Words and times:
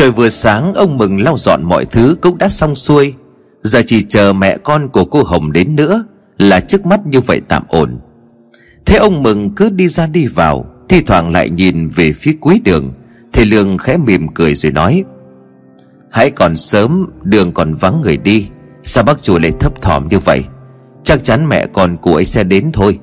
Trời 0.00 0.10
vừa 0.10 0.28
sáng, 0.28 0.74
ông 0.74 0.98
Mừng 0.98 1.20
lau 1.22 1.38
dọn 1.38 1.62
mọi 1.64 1.84
thứ 1.84 2.16
cũng 2.20 2.38
đã 2.38 2.48
xong 2.48 2.74
xuôi. 2.74 3.14
Giờ 3.62 3.82
chỉ 3.86 4.02
chờ 4.08 4.32
mẹ 4.32 4.56
con 4.64 4.88
của 4.88 5.04
cô 5.04 5.22
Hồng 5.22 5.52
đến 5.52 5.76
nữa, 5.76 6.04
Là 6.38 6.60
trước 6.60 6.86
mắt 6.86 7.06
như 7.06 7.20
vậy 7.20 7.40
tạm 7.48 7.62
ổn. 7.68 7.98
Thế 8.86 8.96
ông 8.96 9.22
Mừng 9.22 9.50
cứ 9.54 9.70
đi 9.70 9.88
ra 9.88 10.06
đi 10.06 10.26
vào, 10.26 10.66
Thi 10.88 11.00
thoảng 11.00 11.32
lại 11.32 11.50
nhìn 11.50 11.88
về 11.88 12.12
phía 12.12 12.32
cuối 12.40 12.60
đường. 12.64 12.92
Thầy 13.32 13.44
Lương 13.44 13.78
khẽ 13.78 13.96
mỉm 13.96 14.28
cười 14.28 14.54
rồi 14.54 14.72
nói, 14.72 15.04
Hãy 16.10 16.30
còn 16.30 16.56
sớm, 16.56 17.06
Đường 17.22 17.52
còn 17.52 17.74
vắng 17.74 18.00
người 18.00 18.16
đi. 18.16 18.48
Sao 18.84 19.04
bác 19.04 19.22
chủ 19.22 19.38
lại 19.38 19.52
thấp 19.60 19.82
thỏm 19.82 20.08
như 20.08 20.18
vậy? 20.18 20.44
Chắc 21.04 21.24
chắn 21.24 21.48
mẹ 21.48 21.66
con 21.72 21.96
của 21.96 22.14
ấy 22.14 22.24
sẽ 22.24 22.44
đến 22.44 22.72
thôi. 22.72 22.98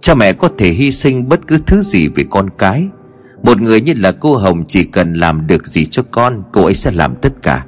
Cha 0.00 0.14
mẹ 0.14 0.32
có 0.32 0.48
thể 0.58 0.70
hy 0.70 0.90
sinh 0.90 1.28
bất 1.28 1.40
cứ 1.46 1.58
thứ 1.66 1.80
gì 1.80 2.08
vì 2.08 2.24
con 2.30 2.50
cái. 2.58 2.88
Một 3.42 3.60
người 3.60 3.80
như 3.80 3.94
là 3.96 4.12
cô 4.12 4.36
Hồng 4.36 4.64
chỉ 4.68 4.84
cần 4.84 5.14
làm 5.14 5.46
được 5.46 5.66
gì 5.66 5.86
cho 5.86 6.02
con, 6.10 6.42
Cô 6.52 6.64
ấy 6.64 6.74
sẽ 6.74 6.90
làm 6.90 7.14
tất 7.14 7.32
cả. 7.42 7.64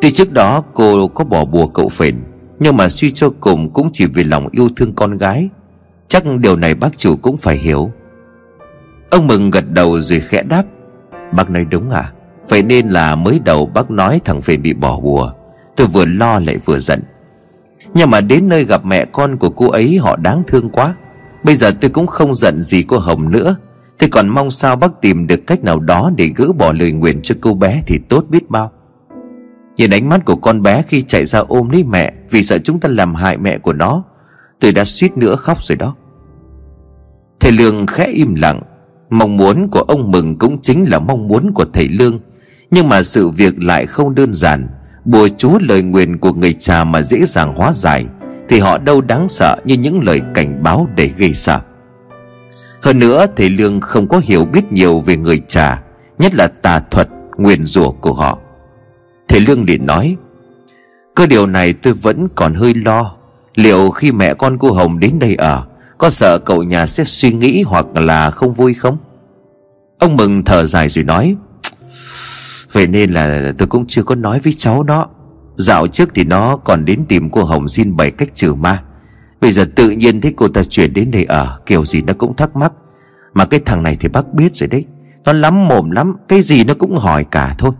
Tuy 0.00 0.10
trước 0.10 0.32
đó 0.32 0.62
cô 0.74 1.08
có 1.08 1.24
bỏ 1.24 1.44
bùa 1.44 1.66
cậu 1.66 1.88
phền, 1.88 2.16
Nhưng 2.58 2.76
mà 2.76 2.88
suy 2.88 3.10
cho 3.10 3.30
cùng 3.40 3.72
cũng 3.72 3.90
chỉ 3.92 4.06
vì 4.06 4.24
lòng 4.24 4.48
yêu 4.52 4.68
thương 4.76 4.94
con 4.94 5.18
gái. 5.18 5.48
Chắc 6.08 6.22
điều 6.38 6.56
này 6.56 6.74
bác 6.74 6.98
chủ 6.98 7.16
cũng 7.16 7.36
phải 7.36 7.56
hiểu. 7.56 7.90
Ông 9.10 9.26
Mừng 9.26 9.50
gật 9.50 9.64
đầu 9.70 10.00
rồi 10.00 10.20
khẽ 10.20 10.42
đáp. 10.42 10.62
Bác 11.32 11.50
nói 11.50 11.64
đúng 11.64 11.90
à 11.90 12.12
Vậy 12.48 12.62
nên 12.62 12.88
là 12.88 13.14
mới 13.14 13.38
đầu 13.44 13.66
bác 13.66 13.90
nói 13.90 14.20
thằng 14.24 14.42
phền 14.42 14.62
bị 14.62 14.72
bỏ 14.72 15.00
bùa. 15.00 15.32
Tôi 15.76 15.86
vừa 15.86 16.04
lo 16.04 16.38
lại 16.38 16.56
vừa 16.64 16.78
giận. 16.78 17.02
Nhưng 17.94 18.10
mà 18.10 18.20
đến 18.20 18.48
nơi 18.48 18.64
gặp 18.64 18.84
mẹ 18.84 19.04
con 19.04 19.36
của 19.36 19.50
cô 19.50 19.70
ấy, 19.70 19.96
Họ 19.96 20.16
đáng 20.16 20.42
thương 20.46 20.70
quá. 20.70 20.94
Bây 21.44 21.54
giờ 21.54 21.70
tôi 21.80 21.90
cũng 21.90 22.06
không 22.06 22.34
giận 22.34 22.62
gì 22.62 22.82
cô 22.82 22.98
Hồng 22.98 23.30
nữa 23.30 23.56
thế 24.02 24.08
còn 24.08 24.28
mong 24.28 24.50
sao 24.50 24.76
bác 24.76 25.00
tìm 25.00 25.26
được 25.26 25.46
cách 25.46 25.64
nào 25.64 25.80
đó 25.80 26.10
Để 26.16 26.30
gỡ 26.36 26.52
bỏ 26.52 26.72
lời 26.72 26.92
nguyện 26.92 27.20
cho 27.22 27.34
cô 27.40 27.54
bé 27.54 27.82
Thì 27.86 27.98
tốt 28.08 28.24
biết 28.28 28.50
bao. 28.50 28.70
Nhìn 29.76 29.90
ánh 29.90 30.08
mắt 30.08 30.24
của 30.24 30.36
con 30.36 30.62
bé 30.62 30.82
khi 30.88 31.02
chạy 31.02 31.24
ra 31.24 31.38
ôm 31.38 31.68
lấy 31.68 31.84
mẹ, 31.84 32.12
Vì 32.30 32.42
sợ 32.42 32.58
chúng 32.58 32.80
ta 32.80 32.88
làm 32.88 33.14
hại 33.14 33.38
mẹ 33.38 33.58
của 33.58 33.72
nó, 33.72 34.04
Tôi 34.60 34.72
đã 34.72 34.84
suýt 34.84 35.16
nữa 35.16 35.36
khóc 35.36 35.62
rồi 35.62 35.76
đó. 35.76 35.94
Thầy 37.40 37.52
Lương 37.52 37.86
khẽ 37.86 38.06
im 38.06 38.34
lặng. 38.34 38.60
Mong 39.10 39.36
muốn 39.36 39.68
của 39.70 39.80
ông 39.80 40.10
Mừng 40.10 40.38
cũng 40.38 40.62
chính 40.62 40.84
là 40.88 40.98
mong 40.98 41.28
muốn 41.28 41.52
của 41.54 41.64
thầy 41.72 41.88
Lương. 41.88 42.20
Nhưng 42.70 42.88
mà 42.88 43.02
sự 43.02 43.28
việc 43.28 43.62
lại 43.62 43.86
không 43.86 44.14
đơn 44.14 44.34
giản. 44.34 44.68
Bùa 45.04 45.28
chú 45.38 45.58
lời 45.60 45.82
nguyện 45.82 46.18
của 46.18 46.32
người 46.32 46.52
cha 46.52 46.84
mà 46.84 47.02
dễ 47.02 47.26
dàng 47.26 47.54
hóa 47.56 47.72
giải, 47.74 48.06
Thì 48.48 48.58
họ 48.58 48.78
đâu 48.78 49.00
đáng 49.00 49.28
sợ 49.28 49.56
như 49.64 49.74
những 49.74 50.02
lời 50.02 50.20
cảnh 50.34 50.62
báo 50.62 50.88
để 50.96 51.10
gây 51.16 51.34
sợ. 51.34 51.60
Hơn 52.82 52.98
nữa 52.98 53.26
thầy 53.36 53.50
Lương 53.50 53.80
không 53.80 54.08
có 54.08 54.20
hiểu 54.24 54.44
biết 54.44 54.72
nhiều 54.72 55.00
về 55.00 55.16
người 55.16 55.42
trà 55.48 55.82
Nhất 56.18 56.34
là 56.34 56.48
tà 56.48 56.80
thuật, 56.90 57.08
nguyền 57.36 57.66
rủa 57.66 57.90
của 57.90 58.12
họ. 58.12 58.38
Thầy 59.28 59.40
Lương 59.40 59.64
liền 59.64 59.86
nói 59.86 60.16
Cơ 61.14 61.26
điều 61.26 61.46
này 61.46 61.72
tôi 61.72 61.92
vẫn 61.92 62.28
còn 62.34 62.54
hơi 62.54 62.74
lo. 62.74 63.14
Liệu 63.54 63.90
khi 63.90 64.12
mẹ 64.12 64.34
con 64.34 64.58
cô 64.58 64.72
Hồng 64.72 65.00
đến 65.00 65.18
đây 65.18 65.34
ở 65.34 65.66
Có 65.98 66.10
sợ 66.10 66.38
cậu 66.38 66.62
nhà 66.62 66.86
sẽ 66.86 67.04
suy 67.04 67.32
nghĩ 67.32 67.62
hoặc 67.62 67.86
là 67.94 68.30
không 68.30 68.54
vui 68.54 68.74
không? 68.74 68.96
Ông 69.98 70.16
Mừng 70.16 70.44
thở 70.44 70.66
dài 70.66 70.88
rồi 70.88 71.04
nói 71.04 71.36
Vậy 72.72 72.86
nên 72.86 73.12
là 73.12 73.52
tôi 73.58 73.68
cũng 73.68 73.86
chưa 73.86 74.02
có 74.02 74.14
nói 74.14 74.40
với 74.44 74.52
cháu 74.52 74.82
nó 74.82 75.06
Dạo 75.56 75.86
trước 75.86 76.08
thì 76.14 76.24
nó 76.24 76.56
còn 76.56 76.84
đến 76.84 77.04
tìm 77.08 77.30
cô 77.30 77.44
Hồng 77.44 77.68
xin 77.68 77.96
bày 77.96 78.10
cách 78.10 78.28
trừ 78.34 78.54
ma. 78.54 78.82
Bây 79.42 79.52
giờ 79.52 79.64
tự 79.76 79.90
nhiên 79.90 80.20
thấy 80.20 80.32
cô 80.36 80.48
ta 80.48 80.62
chuyển 80.62 80.92
đến 80.92 81.10
đây 81.10 81.24
ở, 81.24 81.58
Kiểu 81.66 81.84
gì 81.84 82.02
nó 82.02 82.12
cũng 82.12 82.36
thắc 82.36 82.56
mắc. 82.56 82.72
Mà 83.34 83.44
cái 83.44 83.60
thằng 83.64 83.82
này 83.82 83.96
thì 84.00 84.08
bác 84.08 84.34
biết 84.34 84.56
rồi 84.56 84.68
đấy. 84.68 84.84
Nó 85.24 85.32
lắm 85.32 85.68
mồm 85.68 85.90
lắm, 85.90 86.16
Cái 86.28 86.42
gì 86.42 86.64
nó 86.64 86.74
cũng 86.74 86.96
hỏi 86.96 87.24
cả 87.30 87.54
thôi. 87.58 87.70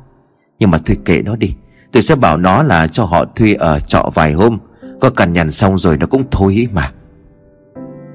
Nhưng 0.59 0.71
mà 0.71 0.79
thôi 0.87 0.97
kệ 1.05 1.23
nó 1.25 1.37
đi. 1.37 1.55
Tôi 1.93 2.03
sẽ 2.03 2.15
bảo 2.15 2.37
nó 2.37 2.63
là 2.63 2.87
cho 2.87 3.05
họ 3.05 3.25
thuê 3.37 3.55
ở 3.55 3.81
trọ 3.81 4.11
vài 4.15 4.33
hôm. 4.33 4.59
Có 5.01 5.11
cằn 5.11 5.33
nhằn 5.33 5.51
xong 5.51 5.79
rồi 5.79 5.97
nó 5.97 6.07
cũng 6.07 6.25
thôi 6.31 6.55
ý 6.55 6.69
mà. 6.73 6.93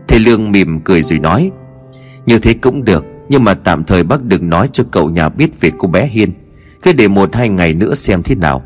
Thầy 0.08 0.20
Lương 0.20 0.52
mỉm 0.52 0.82
cười 0.82 1.02
rồi 1.04 1.20
nói, 1.20 1.52
Như 2.26 2.40
thế 2.40 2.54
cũng 2.54 2.84
được, 2.84 3.06
Nhưng 3.30 3.44
mà 3.44 3.54
tạm 3.54 3.84
thời 3.84 4.04
bác 4.04 4.24
đừng 4.24 4.50
nói 4.50 4.70
cho 4.74 4.84
cậu 4.92 5.10
nhà 5.10 5.30
biết 5.30 5.62
về 5.62 5.72
cô 5.78 5.88
bé 5.88 6.08
Hiên. 6.08 6.34
Cứ 6.84 6.94
để 6.94 7.08
một 7.08 7.36
hai 7.36 7.50
ngày 7.50 7.74
nữa 7.74 7.96
xem 7.96 8.24
thế 8.24 8.36
nào. 8.36 8.64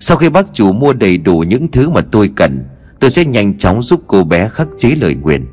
Sau 0.00 0.16
khi 0.16 0.28
bác 0.28 0.54
chủ 0.54 0.72
mua 0.72 0.92
đầy 0.92 1.18
đủ 1.18 1.38
những 1.38 1.70
thứ 1.70 1.90
mà 1.90 2.00
tôi 2.00 2.30
cần 2.36 2.64
Tôi 3.00 3.10
sẽ 3.10 3.24
nhanh 3.24 3.58
chóng 3.58 3.82
giúp 3.82 4.02
cô 4.06 4.24
bé 4.24 4.48
khắc 4.48 4.68
chế 4.78 4.88
lời 4.88 5.14
nguyền. 5.14 5.46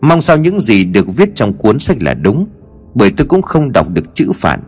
Mong 0.00 0.20
sao 0.20 0.36
những 0.36 0.60
gì 0.60 0.84
được 0.84 1.06
viết 1.16 1.34
trong 1.34 1.52
cuốn 1.54 1.78
sách 1.78 1.96
là 2.00 2.14
đúng, 2.14 2.48
Bởi 2.94 3.10
tôi 3.16 3.26
cũng 3.26 3.42
không 3.42 3.72
đọc 3.72 3.86
được 3.90 4.14
chữ 4.14 4.32
phản 4.34 4.60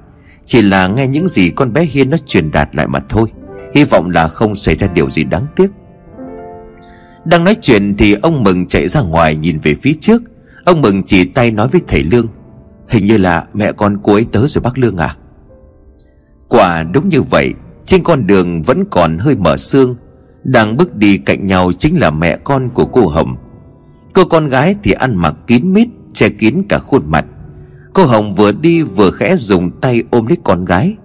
Chỉ 0.46 0.62
là 0.62 0.88
nghe 0.88 1.06
những 1.06 1.28
gì 1.28 1.50
con 1.50 1.72
bé 1.72 1.84
Hiên 1.84 2.10
nó 2.10 2.16
truyền 2.26 2.50
đạt 2.50 2.76
lại 2.76 2.86
mà 2.86 3.00
thôi. 3.08 3.32
Hy 3.74 3.84
vọng 3.84 4.10
là 4.10 4.28
không 4.28 4.56
xảy 4.56 4.76
ra 4.76 4.86
điều 4.86 5.10
gì 5.10 5.24
đáng 5.24 5.46
tiếc. 5.56 5.70
Đang 7.24 7.44
nói 7.44 7.56
chuyện 7.62 7.96
thì 7.96 8.12
ông 8.22 8.42
Mừng 8.42 8.66
chạy 8.66 8.88
ra 8.88 9.00
ngoài 9.00 9.36
nhìn 9.36 9.58
về 9.58 9.74
phía 9.74 9.92
trước. 10.00 10.22
Ông 10.64 10.80
Mừng 10.80 11.02
chỉ 11.02 11.24
tay 11.24 11.50
nói 11.50 11.68
với 11.68 11.80
thầy 11.88 12.02
Lương, 12.02 12.26
Hình 12.88 13.06
như 13.06 13.16
là 13.16 13.44
mẹ 13.54 13.72
con 13.72 13.98
cô 14.02 14.12
ấy 14.12 14.26
tới 14.32 14.48
rồi 14.48 14.62
bác 14.62 14.78
Lương 14.78 14.96
à? 14.96 15.16
Quả 16.48 16.82
đúng 16.82 17.08
như 17.08 17.22
vậy, 17.22 17.54
Trên 17.84 18.02
con 18.02 18.26
đường 18.26 18.62
vẫn 18.62 18.84
còn 18.90 19.18
hơi 19.18 19.36
mở 19.36 19.56
sương 19.56 19.96
đang 20.44 20.76
bước 20.76 20.94
đi 20.94 21.18
cạnh 21.18 21.46
nhau 21.46 21.72
chính 21.72 22.00
là 22.00 22.10
mẹ 22.10 22.36
con 22.44 22.68
của 22.74 22.86
cô 22.86 23.06
Hồng. 23.06 23.36
Cô 24.14 24.24
con 24.24 24.48
gái 24.48 24.74
thì 24.82 24.92
ăn 24.92 25.16
mặc 25.16 25.34
kín 25.46 25.72
mít, 25.72 25.88
Che 26.12 26.28
kín 26.28 26.62
cả 26.68 26.78
khuôn 26.78 27.02
mặt. 27.06 27.24
Cô 27.92 28.04
Hồng 28.04 28.34
vừa 28.34 28.52
đi 28.52 28.82
vừa 28.82 29.10
khẽ 29.10 29.36
dùng 29.36 29.70
tay 29.80 30.02
ôm 30.10 30.26
lấy 30.26 30.36
con 30.44 30.64
gái. 30.64 30.96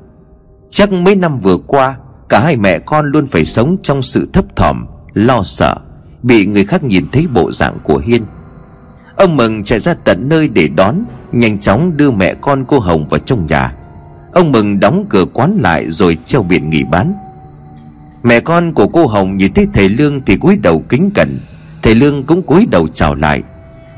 Chắc 0.72 0.92
mấy 0.92 1.16
năm 1.16 1.38
vừa 1.38 1.58
qua, 1.58 1.98
Cả 2.30 2.40
hai 2.40 2.58
mẹ 2.58 2.80
con 2.80 3.12
luôn 3.12 3.28
phải 3.28 3.46
sống 3.46 3.78
trong 3.84 4.02
sự 4.02 4.30
thấp 4.34 4.56
thỏm, 4.56 4.86
Lo 5.14 5.44
sợ, 5.44 5.76
Bị 6.24 6.46
người 6.46 6.66
khác 6.66 6.84
nhìn 6.84 7.06
thấy 7.12 7.28
bộ 7.28 7.52
dạng 7.52 7.78
của 7.84 7.98
Hiên. 7.98 8.26
Ông 9.16 9.36
Mừng 9.36 9.64
chạy 9.64 9.80
ra 9.80 9.94
tận 9.94 10.30
nơi 10.30 10.48
để 10.48 10.68
đón, 10.68 11.04
Nhanh 11.32 11.60
chóng 11.60 11.98
đưa 11.98 12.12
mẹ 12.12 12.34
con 12.34 12.66
cô 12.68 12.80
Hồng 12.80 13.08
vào 13.08 13.20
trong 13.20 13.46
nhà. 13.48 13.74
Ông 14.34 14.52
Mừng 14.52 14.80
đóng 14.80 15.06
cửa 15.10 15.26
quán 15.26 15.58
lại 15.62 15.92
rồi 15.92 16.18
treo 16.26 16.44
biển 16.44 16.70
nghỉ 16.70 16.84
bán. 16.84 17.14
Mẹ 18.24 18.40
con 18.40 18.74
của 18.74 18.88
cô 18.88 19.08
Hồng 19.08 19.38
nhìn 19.38 19.54
thấy 19.54 19.68
thầy 19.74 19.90
Lương 19.90 20.22
thì 20.22 20.36
cúi 20.36 20.56
đầu 20.56 20.84
kính 20.90 21.10
cẩn. 21.16 21.40
Thầy 21.82 21.96
Lương 21.96 22.24
cũng 22.24 22.44
cúi 22.44 22.66
đầu 22.72 22.88
chào 22.88 23.16
lại. 23.16 23.42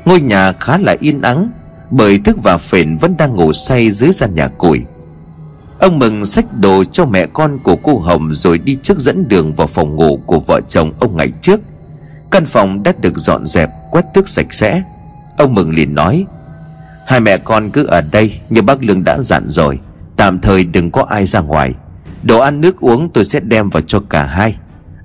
Ngôi 0.04 0.20
nhà 0.20 0.52
khá 0.52 0.78
là 0.78 0.96
yên 1.00 1.22
ắng, 1.22 1.50
Bởi 1.90 2.18
thức 2.18 2.36
và 2.42 2.58
phền 2.58 2.96
vẫn 2.96 3.16
đang 3.16 3.34
ngủ 3.34 3.52
say 3.52 3.90
dưới 3.90 4.12
gian 4.12 4.34
nhà 4.34 4.48
củi. 4.48 4.82
Ông 5.80 5.98
Mừng 5.98 6.26
xách 6.26 6.60
đồ 6.60 6.84
cho 6.84 7.06
mẹ 7.06 7.26
con 7.26 7.58
của 7.58 7.76
cô 7.76 7.98
Hồng 7.98 8.34
Rồi 8.34 8.58
đi 8.58 8.76
trước 8.82 8.98
dẫn 8.98 9.28
đường 9.28 9.54
vào 9.54 9.66
phòng 9.66 9.96
ngủ 9.96 10.20
của 10.26 10.40
vợ 10.40 10.60
chồng 10.68 10.92
ông 11.00 11.16
ngày 11.16 11.32
trước. 11.40 11.60
Căn 12.30 12.46
phòng 12.46 12.82
đã 12.82 12.92
được 13.00 13.18
dọn 13.18 13.46
dẹp, 13.46 13.70
Quét 13.90 14.04
tước 14.14 14.28
sạch 14.28 14.54
sẽ. 14.54 14.82
Ông 15.38 15.54
Mừng 15.54 15.70
liền 15.70 15.94
nói, 15.94 16.24
Hai 17.06 17.20
mẹ 17.20 17.38
con 17.38 17.70
cứ 17.70 17.86
ở 17.86 18.00
đây, 18.00 18.40
Như 18.50 18.62
bác 18.62 18.82
Lương 18.82 19.04
đã 19.04 19.18
dặn 19.22 19.44
rồi. 19.48 19.78
Tạm 20.16 20.40
thời 20.40 20.64
đừng 20.64 20.90
có 20.90 21.02
ai 21.02 21.26
ra 21.26 21.40
ngoài. 21.40 21.74
Đồ 22.22 22.38
ăn 22.38 22.60
nước 22.60 22.80
uống 22.80 23.08
tôi 23.08 23.24
sẽ 23.24 23.40
đem 23.40 23.70
vào 23.70 23.80
cho 23.80 24.00
cả 24.00 24.22
hai. 24.22 24.56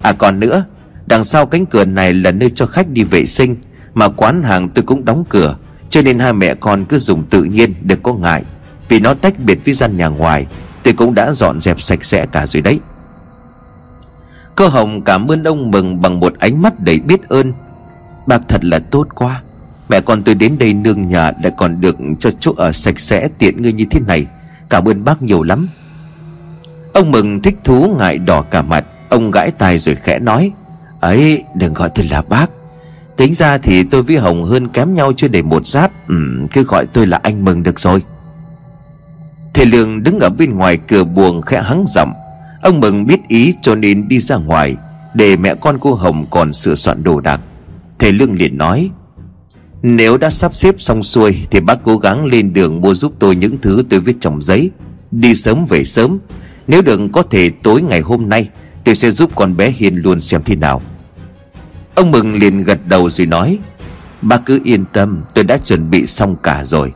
À 0.02 0.14
còn 0.14 0.40
nữa, 0.40 0.66
Đằng 1.06 1.24
sau 1.24 1.46
cánh 1.46 1.66
cửa 1.66 1.86
này 1.86 2.14
là 2.14 2.32
nơi 2.32 2.52
cho 2.56 2.66
khách 2.66 2.90
đi 2.90 3.04
vệ 3.04 3.26
sinh, 3.26 3.56
Mà 3.94 4.08
quán 4.08 4.44
hàng 4.44 4.70
tôi 4.70 4.84
cũng 4.84 5.06
đóng 5.06 5.24
cửa, 5.30 5.56
Cho 5.90 6.02
nên 6.02 6.20
hai 6.20 6.34
mẹ 6.34 6.56
con 6.56 6.86
cứ 6.86 6.98
dùng 7.00 7.24
tự 7.24 7.44
nhiên, 7.44 7.74
Đừng 7.82 8.04
có 8.04 8.14
ngại. 8.14 8.44
Vì 8.90 9.00
nó 9.00 9.14
tách 9.14 9.40
biệt 9.40 9.66
với 9.66 9.74
gian 9.74 9.98
nhà 9.98 10.08
ngoài, 10.08 10.46
Tôi 10.84 10.94
cũng 10.94 11.16
đã 11.16 11.34
dọn 11.34 11.62
dẹp 11.62 11.82
sạch 11.82 12.04
sẽ 12.04 12.26
cả 12.26 12.48
rồi 12.48 12.62
đấy. 12.62 12.80
Cô 14.56 14.68
Hồng 14.68 15.02
cảm 15.02 15.32
ơn 15.32 15.44
ông 15.44 15.72
Mừng 15.72 16.02
bằng 16.02 16.20
một 16.20 16.34
ánh 16.40 16.62
mắt 16.62 16.80
đầy 16.80 17.00
biết 17.00 17.30
ơn. 17.30 17.54
Bác 18.28 18.50
thật 18.50 18.66
là 18.66 18.80
tốt 18.80 19.08
quá. 19.16 19.42
Mẹ 19.90 20.02
con 20.02 20.24
tôi 20.24 20.36
đến 20.36 20.58
đây 20.58 20.74
nương 20.74 21.02
nhà 21.02 21.32
Lại 21.44 21.52
còn 21.58 21.82
được 21.82 21.98
cho 22.20 22.30
chỗ 22.40 22.54
ở 22.58 22.72
sạch 22.72 23.00
sẽ 23.00 23.28
tiện 23.38 23.62
ngươi 23.62 23.74
như 23.74 23.86
thế 23.92 24.00
này. 24.08 24.26
Cảm 24.70 24.86
ơn 24.86 25.04
bác 25.04 25.22
nhiều 25.22 25.44
lắm. 25.44 25.68
Ông 26.94 27.12
Mừng 27.12 27.42
thích 27.42 27.56
thú 27.64 27.96
ngại 28.00 28.18
đỏ 28.18 28.42
cả 28.42 28.62
mặt. 28.62 28.86
Ông 29.10 29.32
gãi 29.32 29.52
tai 29.52 29.78
rồi 29.78 29.96
khẽ 29.96 30.20
nói 30.20 30.52
Ấy 31.00 31.44
đừng 31.56 31.74
gọi 31.74 31.90
tôi 31.96 32.06
là 32.06 32.22
bác. 32.22 32.50
Tính 33.18 33.34
ra 33.34 33.58
thì 33.58 33.84
tôi 33.84 34.04
với 34.04 34.18
Hồng 34.18 34.44
hơn 34.44 34.68
kém 34.68 34.96
nhau 34.96 35.12
chưa 35.18 35.28
đầy 35.28 35.42
một 35.42 35.68
giáp. 35.68 35.92
Ừ, 36.08 36.16
Cứ 36.54 36.64
gọi 36.64 36.86
tôi 36.86 37.08
là 37.08 37.20
anh 37.24 37.46
Mừng 37.46 37.64
được 37.64 37.80
rồi. 37.80 38.02
Thầy 39.54 39.66
Lương 39.66 40.04
đứng 40.04 40.20
ở 40.20 40.30
bên 40.30 40.56
ngoài 40.56 40.78
cửa 40.78 41.04
buồng 41.04 41.42
khẽ 41.42 41.62
hắng 41.62 41.84
giọng. 41.88 42.14
Ông 42.62 42.80
Mừng 42.80 43.06
biết 43.08 43.20
ý 43.28 43.54
cho 43.62 43.76
nên 43.76 44.08
đi 44.08 44.20
ra 44.20 44.36
ngoài 44.36 44.76
Để 45.14 45.38
mẹ 45.38 45.56
con 45.56 45.78
cô 45.82 45.94
Hồng 45.94 46.26
còn 46.30 46.54
sửa 46.54 46.76
soạn 46.76 47.04
đồ 47.04 47.20
đạc. 47.20 47.42
Thầy 48.00 48.12
Lương 48.12 48.34
liền 48.36 48.58
nói 48.58 48.90
Nếu 49.82 50.18
đã 50.18 50.30
sắp 50.30 50.56
xếp 50.56 50.76
xong 50.78 51.04
xuôi 51.04 51.48
Thì 51.52 51.60
bác 51.60 51.84
cố 51.84 51.98
gắng 51.98 52.26
lên 52.26 52.54
đường 52.54 52.82
mua 52.82 52.94
giúp 52.94 53.14
tôi 53.20 53.36
những 53.36 53.58
thứ 53.62 53.84
tôi 53.90 54.00
viết 54.00 54.16
trong 54.20 54.42
giấy. 54.42 54.72
Đi 55.12 55.36
sớm 55.36 55.66
về 55.70 55.84
sớm. 55.84 56.20
Nếu 56.68 56.82
đừng 56.82 57.12
có 57.12 57.24
thể 57.24 57.50
tối 57.64 57.82
ngày 57.82 58.00
hôm 58.00 58.30
nay, 58.30 58.50
Tôi 58.84 58.96
sẽ 58.96 59.12
giúp 59.12 59.32
con 59.36 59.58
bé 59.58 59.70
Hiền 59.70 59.96
luôn 59.96 60.22
xem 60.22 60.42
thế 60.46 60.56
nào. 60.56 60.82
Ông 61.96 62.12
Mừng 62.12 62.34
liền 62.34 62.58
gật 62.58 62.88
đầu 62.88 63.10
rồi 63.10 63.28
nói 63.28 63.60
bà 64.22 64.38
cứ 64.38 64.60
yên 64.64 64.86
tâm, 64.94 65.24
Tôi 65.34 65.44
đã 65.44 65.58
chuẩn 65.58 65.90
bị 65.90 66.06
xong 66.06 66.36
cả 66.44 66.64
rồi. 66.66 66.92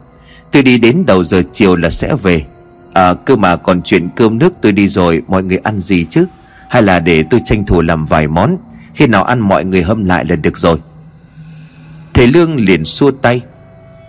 Tôi 0.52 0.64
đi 0.64 0.78
đến 0.78 1.04
đầu 1.08 1.24
giờ 1.24 1.42
chiều 1.54 1.76
là 1.76 1.90
sẽ 1.90 2.16
về. 2.24 2.46
À 2.94 3.14
cơ 3.14 3.36
mà 3.36 3.56
còn 3.56 3.82
chuyện 3.82 4.10
cơm 4.16 4.40
nước 4.40 4.54
tôi 4.62 4.72
đi 4.72 4.88
rồi, 4.88 5.22
Mọi 5.28 5.44
người 5.44 5.58
ăn 5.58 5.80
gì 5.80 6.06
chứ? 6.10 6.26
Hay 6.70 6.82
là 6.82 7.00
để 7.00 7.24
tôi 7.30 7.42
tranh 7.46 7.66
thủ 7.66 7.82
làm 7.82 8.06
vài 8.06 8.28
món? 8.28 8.58
Khi 8.94 9.08
nào 9.08 9.24
ăn 9.24 9.40
mọi 9.40 9.66
người 9.66 9.84
hâm 9.84 10.06
lại 10.06 10.26
là 10.30 10.36
được 10.36 10.58
rồi. 10.58 10.78
Thầy 12.14 12.28
Lương 12.28 12.56
liền 12.56 12.86
xua 12.86 13.12
tay, 13.12 13.42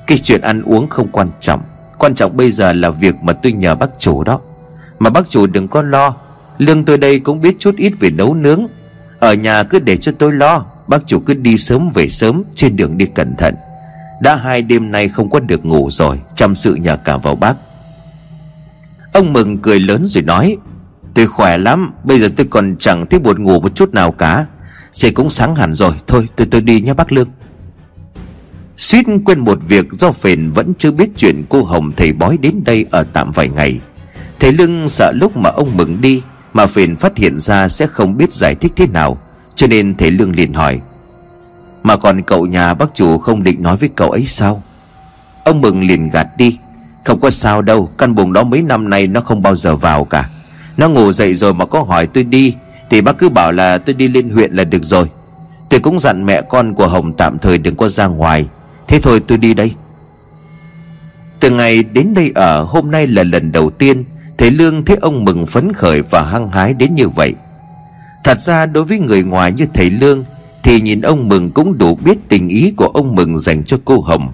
Cái 0.07 0.19
chuyện 0.19 0.41
ăn 0.41 0.63
uống 0.63 0.89
không 0.89 1.09
quan 1.13 1.29
trọng. 1.41 1.61
Quan 1.99 2.15
trọng 2.15 2.37
bây 2.37 2.51
giờ 2.51 2.73
là 2.73 2.91
việc 2.91 3.15
mà 3.23 3.33
tôi 3.33 3.53
nhờ 3.53 3.75
bác 3.75 3.91
chủ 3.99 4.25
đó. 4.25 4.41
Mà 4.99 5.11
bác 5.11 5.31
chủ 5.31 5.47
đừng 5.47 5.69
có 5.69 5.83
lo, 5.83 6.15
Lương 6.59 6.85
tôi 6.85 6.99
đây 6.99 7.19
cũng 7.19 7.41
biết 7.41 7.57
chút 7.59 7.77
ít 7.77 7.93
về 8.01 8.11
nấu 8.11 8.35
nướng. 8.35 8.67
Ở 9.21 9.35
nhà 9.35 9.63
cứ 9.63 9.79
để 9.79 9.97
cho 9.97 10.13
tôi 10.19 10.33
lo, 10.33 10.65
Bác 10.87 11.07
chủ 11.07 11.21
cứ 11.21 11.35
đi 11.35 11.59
sớm 11.59 11.91
về 11.95 12.09
sớm, 12.09 12.43
Trên 12.55 12.77
đường 12.77 12.99
đi 12.99 13.07
cẩn 13.07 13.37
thận. 13.37 13.55
Đã 14.23 14.37
hai 14.37 14.63
đêm 14.63 14.91
nay 14.91 15.09
không 15.09 15.31
có 15.31 15.41
được 15.41 15.65
ngủ 15.65 15.91
rồi, 15.91 16.21
Chăm 16.35 16.55
sự 16.55 16.75
nhờ 16.75 16.97
cả 16.97 17.17
vào 17.17 17.37
bác. 17.37 17.55
Ông 19.13 19.33
Mừng 19.33 19.59
cười 19.59 19.81
lớn 19.81 20.07
rồi 20.07 20.23
nói, 20.23 20.57
Tôi 21.15 21.27
khỏe 21.27 21.59
lắm, 21.59 21.93
Bây 22.05 22.21
giờ 22.21 22.29
tôi 22.37 22.47
còn 22.51 22.77
chẳng 22.79 23.07
thấy 23.07 23.21
buồn 23.21 23.43
ngủ 23.43 23.61
một 23.61 23.75
chút 23.75 23.95
nào 23.95 24.13
cả. 24.13 24.47
Sẽ 24.93 25.11
cũng 25.11 25.31
sáng 25.31 25.55
hẳn 25.55 25.75
rồi, 25.75 25.93
Thôi 26.07 26.29
tôi 26.37 26.47
tôi 26.51 26.61
đi 26.61 26.81
nhé 26.81 26.95
bác 26.95 27.13
Lương. 27.13 27.29
Suýt 28.77 29.07
quên 29.25 29.39
một 29.39 29.59
việc 29.69 29.93
do 29.93 30.13
phền 30.13 30.51
vẫn 30.51 30.73
chưa 30.79 30.91
biết 30.91 31.11
chuyện 31.17 31.43
cô 31.49 31.63
Hồng 31.63 31.93
thầy 31.97 32.13
bói 32.13 32.37
đến 32.37 32.65
đây 32.65 32.87
ở 32.91 33.05
tạm 33.13 33.31
vài 33.31 33.49
ngày. 33.49 33.81
Thầy 34.41 34.53
Lương 34.53 34.89
sợ 34.89 35.13
lúc 35.15 35.37
mà 35.37 35.51
ông 35.51 35.77
Mừng 35.77 36.01
đi, 36.01 36.23
Mà 36.53 36.67
phiền 36.67 36.97
phát 36.97 37.17
hiện 37.17 37.39
ra 37.39 37.69
sẽ 37.69 37.87
không 37.87 38.17
biết 38.17 38.33
giải 38.33 38.55
thích 38.55 38.73
thế 38.77 38.87
nào. 38.87 39.19
Cho 39.55 39.67
nên 39.67 39.95
thầy 39.95 40.11
Lương 40.11 40.37
liền 40.37 40.55
hỏi, 40.55 40.81
Mà 41.83 41.97
còn 41.97 42.23
cậu 42.23 42.47
nhà 42.47 42.75
bác 42.75 42.95
chủ 42.95 43.19
không 43.19 43.43
định 43.43 43.63
nói 43.63 43.77
với 43.77 43.89
cậu 43.89 44.11
ấy 44.11 44.27
sao? 44.27 44.63
Ông 45.45 45.61
Mừng 45.61 45.87
liền 45.87 46.11
gạt 46.11 46.27
đi, 46.39 46.59
Không 47.05 47.21
có 47.21 47.31
sao 47.31 47.63
đâu, 47.63 47.91
Căn 47.99 48.15
buồng 48.15 48.33
đó 48.33 48.43
mấy 48.43 48.63
năm 48.63 48.91
nay 48.91 49.07
nó 49.07 49.21
không 49.21 49.43
bao 49.43 49.57
giờ 49.57 49.77
vào 49.77 50.05
cả. 50.05 50.29
Nó 50.77 50.89
ngủ 50.89 51.13
dậy 51.13 51.35
rồi 51.35 51.55
mà 51.55 51.67
có 51.67 51.83
hỏi 51.83 52.07
tôi 52.07 52.25
đi, 52.25 52.55
Thì 52.91 53.01
bác 53.01 53.19
cứ 53.19 53.29
bảo 53.29 53.53
là 53.53 53.79
tôi 53.79 53.95
đi 53.95 54.09
lên 54.09 54.31
huyện 54.31 54.53
là 54.53 54.65
được 54.65 54.85
rồi. 54.85 55.11
Tôi 55.69 55.81
cũng 55.81 55.99
dặn 55.99 56.27
mẹ 56.27 56.43
con 56.43 56.75
của 56.75 56.87
Hồng 56.87 57.13
tạm 57.13 57.39
thời 57.39 57.59
đừng 57.59 57.77
có 57.77 57.89
ra 57.89 58.07
ngoài, 58.07 58.47
Thế 58.89 59.01
thôi 59.01 59.21
tôi 59.27 59.39
đi 59.39 59.55
đây. 59.55 59.73
Từ 61.41 61.51
ngày 61.51 61.83
đến 61.83 62.15
đây 62.15 62.33
ở, 62.35 62.63
hôm 62.63 62.91
nay 62.91 63.07
là 63.07 63.23
lần 63.23 63.53
đầu 63.53 63.71
tiên 63.71 64.05
Thầy 64.39 64.51
Lương 64.51 64.85
thấy 64.85 64.97
ông 64.97 65.25
mừng 65.25 65.47
phấn 65.47 65.73
khởi 65.73 66.03
và 66.03 66.23
hăng 66.23 66.51
hái 66.51 66.75
đến 66.75 66.95
như 66.95 67.09
vậy. 67.09 67.35
Thật 68.25 68.41
ra 68.41 68.67
đối 68.67 68.85
với 68.85 68.99
người 68.99 69.23
ngoài 69.23 69.53
như 69.53 69.67
thầy 69.75 69.91
Lương, 69.91 70.25
Thì 70.63 70.81
nhìn 70.81 71.01
ông 71.01 71.29
Mừng 71.29 71.51
cũng 71.51 71.79
đủ 71.79 71.95
biết 71.95 72.19
tình 72.29 72.49
ý 72.49 72.71
của 72.77 72.87
ông 72.87 73.15
Mừng 73.15 73.39
dành 73.39 73.65
cho 73.65 73.79
cô 73.85 74.01
Hồng. 74.01 74.33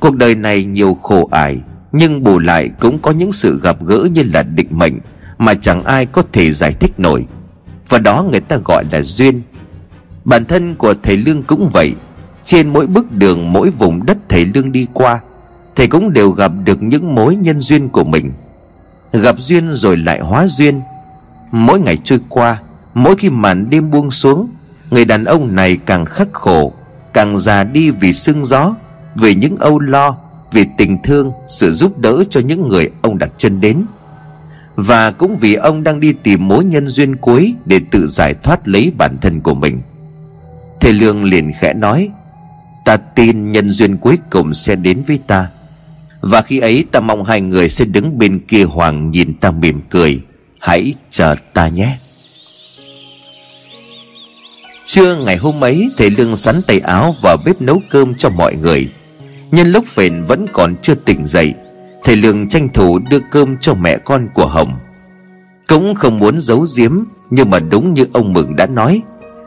Cuộc 0.00 0.16
đời 0.16 0.34
này 0.34 0.64
nhiều 0.64 0.94
khổ 0.94 1.28
ải, 1.32 1.58
Nhưng 1.92 2.22
bù 2.22 2.38
lại 2.38 2.70
cũng 2.80 2.98
có 2.98 3.10
những 3.10 3.32
sự 3.32 3.60
gặp 3.62 3.76
gỡ 3.84 4.08
như 4.14 4.22
là 4.22 4.42
định 4.42 4.68
mệnh 4.70 4.98
Mà 5.38 5.54
chẳng 5.54 5.82
ai 5.84 6.06
có 6.06 6.22
thể 6.32 6.52
giải 6.52 6.72
thích 6.72 7.00
nổi. 7.00 7.26
Và 7.88 7.98
đó 7.98 8.24
người 8.30 8.40
ta 8.40 8.56
gọi 8.64 8.84
là 8.92 9.02
duyên. 9.02 9.42
Bản 10.24 10.44
thân 10.44 10.74
của 10.74 10.94
thầy 11.02 11.16
Lương 11.16 11.42
cũng 11.42 11.70
vậy. 11.72 11.94
Trên 12.46 12.72
mỗi 12.72 12.86
bước 12.86 13.12
đường, 13.12 13.52
mỗi 13.52 13.70
vùng 13.70 14.06
đất 14.06 14.16
thầy 14.28 14.44
lương 14.44 14.72
đi 14.72 14.86
qua, 14.92 15.20
thầy 15.76 15.86
cũng 15.86 16.12
đều 16.12 16.30
gặp 16.30 16.52
được 16.64 16.82
những 16.82 17.14
mối 17.14 17.36
nhân 17.36 17.60
duyên 17.60 17.88
của 17.88 18.04
mình 18.04 18.32
gặp 19.22 19.34
duyên 19.38 19.72
rồi 19.72 19.96
lại 19.96 20.20
hóa 20.20 20.46
duyên. 20.48 20.80
Mỗi 21.52 21.80
ngày 21.80 21.98
trôi 22.04 22.20
qua, 22.28 22.60
mỗi 22.94 23.16
khi 23.16 23.30
màn 23.30 23.70
đêm 23.70 23.90
buông 23.90 24.10
xuống, 24.10 24.48
người 24.90 25.04
đàn 25.04 25.24
ông 25.24 25.54
này 25.54 25.78
càng 25.86 26.04
khắc 26.04 26.28
khổ, 26.32 26.72
càng 27.12 27.36
già 27.38 27.64
đi 27.64 27.90
vì 27.90 28.12
sương 28.12 28.44
gió, 28.44 28.74
vì 29.14 29.34
những 29.34 29.56
âu 29.56 29.78
lo, 29.78 30.16
vì 30.52 30.66
tình 30.78 31.02
thương, 31.02 31.32
sự 31.48 31.72
giúp 31.72 31.98
đỡ 31.98 32.24
cho 32.30 32.40
những 32.40 32.68
người 32.68 32.90
ông 33.02 33.18
đặt 33.18 33.30
chân 33.36 33.60
đến. 33.60 33.86
Và 34.76 35.10
cũng 35.10 35.36
vì 35.36 35.54
ông 35.54 35.84
đang 35.84 36.00
đi 36.00 36.12
tìm 36.12 36.48
mối 36.48 36.64
nhân 36.64 36.88
duyên 36.88 37.16
cuối 37.16 37.54
để 37.64 37.80
tự 37.90 38.06
giải 38.06 38.34
thoát 38.34 38.68
lấy 38.68 38.92
bản 38.98 39.16
thân 39.20 39.40
của 39.40 39.54
mình. 39.54 39.82
Thầy 40.80 40.92
lương 40.92 41.24
liền 41.24 41.52
khẽ 41.60 41.74
nói, 41.74 42.10
Ta 42.86 42.96
tin 42.96 43.52
nhân 43.52 43.70
duyên 43.70 43.96
cuối 43.96 44.18
cùng 44.30 44.54
sẽ 44.54 44.74
đến 44.74 45.02
với 45.06 45.18
ta. 45.26 45.48
Và 46.28 46.42
khi 46.42 46.58
ấy 46.58 46.84
ta 46.92 47.00
mong 47.00 47.24
hai 47.24 47.40
người 47.40 47.68
sẽ 47.68 47.84
đứng 47.84 48.18
bên 48.18 48.38
kia 48.38 48.64
Hoàng 48.64 49.10
nhìn 49.10 49.34
ta 49.34 49.50
mỉm 49.50 49.80
cười. 49.90 50.20
Hãy 50.60 50.94
chờ 51.10 51.34
ta 51.54 51.68
nhé. 51.68 51.98
Trưa 54.84 55.16
ngày 55.16 55.36
hôm 55.36 55.64
ấy, 55.64 55.88
Thầy 55.96 56.10
Lương 56.10 56.36
sắn 56.36 56.60
tay 56.66 56.80
áo 56.80 57.14
vào 57.22 57.36
bếp 57.46 57.60
nấu 57.60 57.82
cơm 57.90 58.14
cho 58.14 58.28
mọi 58.28 58.56
người. 58.56 58.88
Nhân 59.50 59.72
lúc 59.72 59.86
phền 59.86 60.24
vẫn 60.24 60.46
còn 60.52 60.74
chưa 60.82 60.94
tỉnh 60.94 61.26
dậy, 61.26 61.54
Thầy 62.04 62.16
Lương 62.16 62.48
tranh 62.48 62.68
thủ 62.74 62.98
đưa 62.98 63.20
cơm 63.30 63.56
cho 63.60 63.74
mẹ 63.74 63.98
con 64.04 64.28
của 64.34 64.46
Hồng. 64.46 64.72
Cũng 65.68 65.94
không 65.94 66.18
muốn 66.18 66.38
giấu 66.38 66.66
giếm, 66.76 66.98
Nhưng 67.30 67.50
mà 67.50 67.58
đúng 67.58 67.94
như 67.94 68.06
ông 68.12 68.32
Mừng 68.32 68.56
đã 68.56 68.66
nói, 68.66 69.02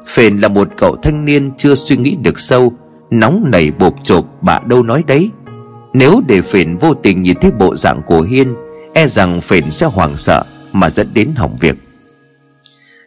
Phền 0.08 0.38
là 0.38 0.48
một 0.48 0.68
cậu 0.78 0.96
thanh 1.04 1.26
niên 1.26 1.52
chưa 1.58 1.76
suy 1.76 1.98
nghĩ 1.98 2.16
được 2.16 2.40
sâu, 2.40 2.74
Nóng 3.12 3.52
nảy 3.52 3.72
bột 3.72 3.94
chộp 4.04 4.26
bà 4.42 4.60
đâu 4.66 4.84
nói 4.84 5.04
đấy. 5.08 5.30
Nếu 5.94 6.22
để 6.28 6.42
Phển 6.42 6.78
vô 6.78 6.94
tình 6.94 7.22
nhìn 7.22 7.38
thấy 7.42 7.52
bộ 7.52 7.76
dạng 7.76 8.02
của 8.06 8.22
Hiên 8.22 8.56
E 8.94 9.08
rằng 9.08 9.42
Phển 9.42 9.72
sẽ 9.72 9.86
hoảng 9.86 10.18
sợ 10.18 10.44
Mà 10.74 10.90
dẫn 10.90 11.14
đến 11.14 11.34
hỏng 11.36 11.58
việc. 11.62 11.76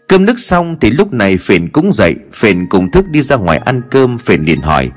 Cơm 0.09 0.25
nước 0.25 0.39
xong 0.39 0.77
thì 0.81 0.91
lúc 0.91 1.13
này 1.13 1.37
Phển 1.37 1.69
cũng 1.69 1.93
dậy 1.93 2.15
Phển 2.35 2.67
cùng 2.67 2.91
thức 2.91 3.09
đi 3.09 3.23
ra 3.23 3.37
ngoài 3.37 3.59
ăn 3.59 3.83
cơm 3.91 4.19
Phển 4.19 4.45
liền 4.45 4.61
hỏi, 4.61 4.91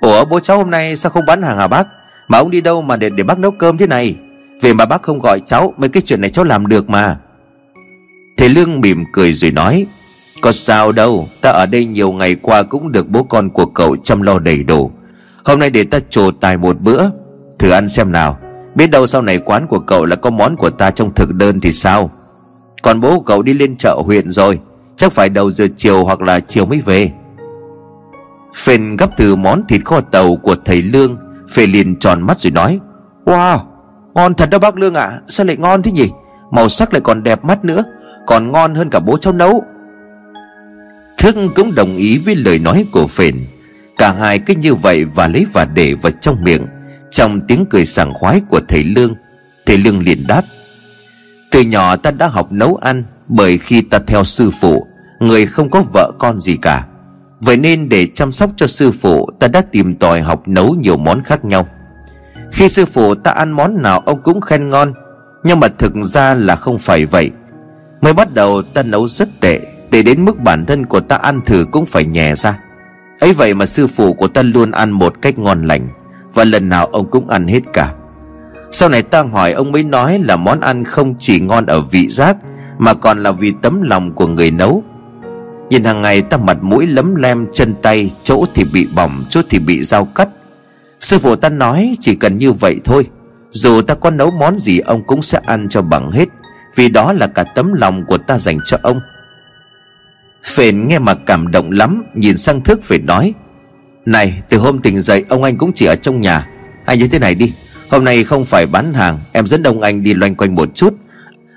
Ủa, 0.00 0.24
bố 0.24 0.40
cháu 0.40 0.56
hôm 0.58 0.70
nay 0.70 0.96
sao 0.96 1.10
không 1.10 1.26
bán 1.26 1.42
hàng 1.42 1.58
hả 1.58 1.68
bác? 1.68 1.86
Mà 2.28 2.38
ông 2.38 2.50
đi 2.50 2.60
đâu 2.60 2.82
mà 2.82 2.96
để 2.96 3.10
để 3.10 3.24
bác 3.24 3.38
nấu 3.38 3.50
cơm 3.50 3.78
thế 3.78 3.86
này? 3.86 4.16
Về 4.62 4.72
mà 4.72 4.86
bác 4.86 5.02
không 5.02 5.18
gọi 5.18 5.40
cháu, 5.46 5.74
Mấy 5.76 5.88
cái 5.88 6.02
chuyện 6.02 6.20
này 6.20 6.30
cháu 6.30 6.44
làm 6.44 6.66
được 6.66 6.90
mà. 6.90 7.16
Thầy 8.36 8.48
Lương 8.48 8.80
mỉm 8.80 9.04
cười 9.12 9.32
rồi 9.32 9.50
nói, 9.50 9.86
có 10.40 10.52
sao 10.52 10.92
đâu, 10.92 11.28
Ta 11.40 11.50
ở 11.50 11.66
đây 11.66 11.84
nhiều 11.84 12.12
ngày 12.12 12.34
qua 12.34 12.62
cũng 12.62 12.92
được 12.92 13.08
bố 13.08 13.22
con 13.22 13.50
của 13.50 13.66
cậu 13.66 13.96
chăm 13.96 14.22
lo 14.22 14.38
đầy 14.38 14.62
đủ. 14.62 14.90
Hôm 15.44 15.58
nay 15.58 15.70
để 15.70 15.84
ta 15.84 15.98
trồ 16.10 16.30
tài 16.30 16.56
một 16.56 16.80
bữa 16.80 17.04
Thử 17.60 17.70
ăn 17.70 17.88
xem 17.88 18.12
nào. 18.12 18.38
Biết 18.74 18.90
đâu 18.90 19.06
sau 19.06 19.22
này 19.22 19.38
quán 19.38 19.66
của 19.66 19.78
cậu 19.78 20.04
là 20.04 20.16
có 20.16 20.30
món 20.30 20.56
của 20.56 20.70
ta 20.70 20.90
trong 20.90 21.14
thực 21.14 21.34
đơn 21.34 21.60
thì 21.60 21.72
sao? 21.72 22.10
Còn 22.82 23.00
bố 23.00 23.20
cậu 23.20 23.42
đi 23.42 23.54
lên 23.54 23.76
chợ 23.76 23.96
huyện 24.04 24.30
rồi. 24.30 24.58
Chắc 24.96 25.12
phải 25.12 25.28
đầu 25.28 25.50
giờ 25.50 25.66
chiều 25.76 26.04
hoặc 26.04 26.20
là 26.20 26.40
chiều 26.40 26.66
mới 26.66 26.80
về. 26.80 27.12
Phền 28.56 28.96
gấp 28.96 29.10
từ 29.16 29.36
món 29.36 29.66
thịt 29.68 29.84
kho 29.84 30.00
tàu 30.00 30.36
của 30.36 30.56
thầy 30.64 30.82
Lương. 30.82 31.16
Phê 31.52 31.66
liền 31.66 31.96
tròn 31.96 32.22
mắt 32.22 32.40
rồi 32.40 32.50
nói, 32.50 32.80
Wow, 33.24 33.58
Ngon 34.14 34.34
thật 34.34 34.50
đó 34.50 34.58
bác 34.58 34.76
Lương 34.76 34.94
ạ. 34.94 35.04
À. 35.04 35.20
Sao 35.28 35.46
lại 35.46 35.56
ngon 35.56 35.82
thế 35.82 35.92
nhỉ? 35.92 36.10
Màu 36.50 36.68
sắc 36.68 36.92
lại 36.92 37.00
còn 37.00 37.22
đẹp 37.22 37.44
mắt 37.44 37.64
nữa, 37.64 37.82
Còn 38.26 38.52
ngon 38.52 38.74
hơn 38.74 38.90
cả 38.90 39.00
bố 39.00 39.16
cháu 39.16 39.32
nấu. 39.32 39.64
Thức 41.18 41.36
cũng 41.54 41.74
đồng 41.74 41.96
ý 41.96 42.18
với 42.18 42.34
lời 42.34 42.58
nói 42.58 42.86
của 42.92 43.06
phền. 43.06 43.46
Cả 43.98 44.12
hai 44.12 44.38
cứ 44.38 44.54
như 44.54 44.74
vậy 44.74 45.04
và 45.04 45.28
lấy 45.28 45.46
và 45.52 45.64
để 45.64 45.94
vào 46.02 46.12
trong 46.20 46.44
miệng. 46.44 46.66
Trong 47.10 47.40
tiếng 47.40 47.66
cười 47.70 47.84
sảng 47.84 48.14
khoái 48.14 48.40
của 48.48 48.60
thầy 48.68 48.84
Lương 48.84 49.14
Thầy 49.66 49.78
Lương 49.78 50.00
liền 50.00 50.26
đáp, 50.28 50.42
Từ 51.50 51.60
nhỏ 51.60 51.96
ta 51.96 52.10
đã 52.10 52.26
học 52.26 52.52
nấu 52.52 52.76
ăn, 52.76 53.04
Bởi 53.28 53.58
khi 53.58 53.80
ta 53.80 53.98
theo 54.06 54.24
sư 54.24 54.50
phụ, 54.60 54.86
Người 55.20 55.46
không 55.46 55.70
có 55.70 55.82
vợ 55.92 56.12
con 56.18 56.40
gì 56.40 56.56
cả. 56.56 56.86
Vậy 57.40 57.56
nên 57.56 57.88
để 57.88 58.06
chăm 58.14 58.32
sóc 58.32 58.50
cho 58.56 58.66
sư 58.66 58.90
phụ, 58.90 59.30
Ta 59.38 59.48
đã 59.48 59.60
tìm 59.60 59.94
tòi 59.94 60.20
học 60.20 60.48
nấu 60.48 60.74
nhiều 60.74 60.96
món 60.96 61.22
khác 61.22 61.44
nhau. 61.44 61.68
Khi 62.52 62.68
sư 62.68 62.84
phụ 62.86 63.14
ta 63.14 63.30
ăn 63.30 63.50
món 63.50 63.82
nào 63.82 64.00
Ông 64.00 64.22
cũng 64.22 64.40
khen 64.40 64.70
ngon, 64.70 64.92
Nhưng 65.44 65.60
mà 65.60 65.68
thực 65.68 65.92
ra 65.94 66.34
là 66.34 66.56
không 66.56 66.78
phải 66.78 67.06
vậy. 67.06 67.30
Mới 68.00 68.12
bắt 68.12 68.34
đầu 68.34 68.62
ta 68.62 68.82
nấu 68.82 69.08
rất 69.08 69.28
tệ 69.40 69.60
tệ 69.90 70.02
đến 70.02 70.24
mức 70.24 70.38
bản 70.38 70.66
thân 70.66 70.86
của 70.86 71.00
ta 71.00 71.16
ăn 71.16 71.40
thử 71.46 71.66
cũng 71.70 71.86
phải 71.86 72.04
nhè 72.04 72.34
ra. 72.34 72.58
Ấy 73.20 73.32
vậy 73.32 73.54
mà 73.54 73.66
sư 73.66 73.86
phụ 73.86 74.12
của 74.12 74.28
ta 74.28 74.42
luôn 74.42 74.70
ăn 74.70 74.90
một 74.90 75.14
cách 75.22 75.38
ngon 75.38 75.62
lành 75.62 75.88
và 76.34 76.44
lần 76.44 76.68
nào 76.68 76.86
ông 76.86 77.10
cũng 77.10 77.28
ăn 77.28 77.46
hết 77.46 77.60
cả. 77.72 77.92
Sau 78.72 78.88
này 78.88 79.02
ta 79.02 79.22
hỏi 79.22 79.52
ông 79.52 79.72
mới 79.72 79.84
nói 79.84 80.18
là 80.18 80.36
món 80.36 80.60
ăn 80.60 80.84
không 80.84 81.14
chỉ 81.18 81.40
ngon 81.40 81.66
ở 81.66 81.80
vị 81.80 82.08
giác, 82.08 82.36
mà 82.78 82.94
còn 82.94 83.22
là 83.22 83.32
vì 83.32 83.52
tấm 83.62 83.82
lòng 83.82 84.12
của 84.12 84.26
người 84.26 84.50
nấu. 84.50 84.82
Nhìn 85.70 85.84
hàng 85.84 86.02
ngày 86.02 86.22
ta 86.22 86.36
mặt 86.36 86.62
mũi 86.62 86.86
lấm 86.86 87.14
lem, 87.14 87.46
chân 87.52 87.74
tay 87.82 88.10
chỗ 88.22 88.44
thì 88.54 88.64
bị 88.72 88.86
bỏng, 88.94 89.24
chỗ 89.28 89.40
thì 89.50 89.58
bị 89.58 89.82
dao 89.82 90.04
cắt. 90.04 90.28
Sư 91.00 91.18
phụ 91.18 91.36
ta 91.36 91.48
nói 91.48 91.96
chỉ 92.00 92.14
cần 92.14 92.38
như 92.38 92.52
vậy 92.52 92.80
thôi, 92.84 93.06
dù 93.50 93.82
ta 93.82 93.94
có 93.94 94.10
nấu 94.10 94.30
món 94.30 94.58
gì 94.58 94.78
ông 94.78 95.02
cũng 95.06 95.22
sẽ 95.22 95.40
ăn 95.46 95.68
cho 95.70 95.82
bằng 95.82 96.10
hết, 96.10 96.28
vì 96.74 96.88
đó 96.88 97.12
là 97.12 97.26
cả 97.26 97.42
tấm 97.42 97.72
lòng 97.72 98.04
của 98.06 98.18
ta 98.18 98.38
dành 98.38 98.58
cho 98.64 98.78
ông. 98.82 99.00
Phền 100.44 100.88
nghe 100.88 100.98
mà 100.98 101.14
cảm 101.14 101.50
động 101.50 101.70
lắm, 101.70 102.04
Nhìn 102.14 102.36
sang 102.36 102.60
thức 102.60 102.80
phải 102.82 102.98
nói 102.98 103.34
này, 104.06 104.42
từ 104.48 104.58
hôm 104.58 104.78
tỉnh 104.78 105.00
dậy, 105.00 105.24
ông 105.28 105.42
anh 105.42 105.56
cũng 105.56 105.72
chỉ 105.72 105.86
ở 105.86 105.94
trong 105.94 106.20
nhà. 106.20 106.46
Hay 106.86 106.96
như 106.96 107.08
thế 107.08 107.18
này 107.18 107.34
đi, 107.34 107.52
Hôm 107.90 108.04
nay 108.04 108.24
không 108.24 108.44
phải 108.44 108.66
bán 108.66 108.94
hàng, 108.94 109.18
Em 109.32 109.46
dẫn 109.46 109.62
ông 109.62 109.80
anh 109.80 110.02
đi 110.02 110.14
loanh 110.14 110.34
quanh 110.34 110.54
một 110.54 110.74
chút. 110.74 110.94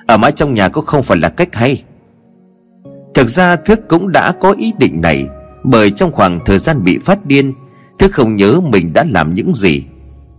Ở 0.08 0.18
mãi 0.18 0.32
trong 0.32 0.54
nhà 0.54 0.70
cũng 0.70 0.86
không 0.86 1.04
phải 1.04 1.18
là 1.18 1.30
cách 1.30 1.56
hay. 1.56 1.84
Thực 3.14 3.30
ra 3.30 3.56
Thức 3.56 3.80
cũng 3.88 4.12
đã 4.12 4.32
có 4.32 4.52
ý 4.52 4.74
định 4.78 5.02
này, 5.02 5.26
Bởi 5.64 5.92
trong 5.92 6.12
khoảng 6.12 6.40
thời 6.46 6.58
gian 6.58 6.84
bị 6.84 6.98
phát 6.98 7.26
điên, 7.26 7.54
Thức 8.00 8.12
không 8.12 8.36
nhớ 8.36 8.60
mình 8.60 8.94
đã 8.94 9.06
làm 9.10 9.34
những 9.34 9.54
gì. 9.54 9.84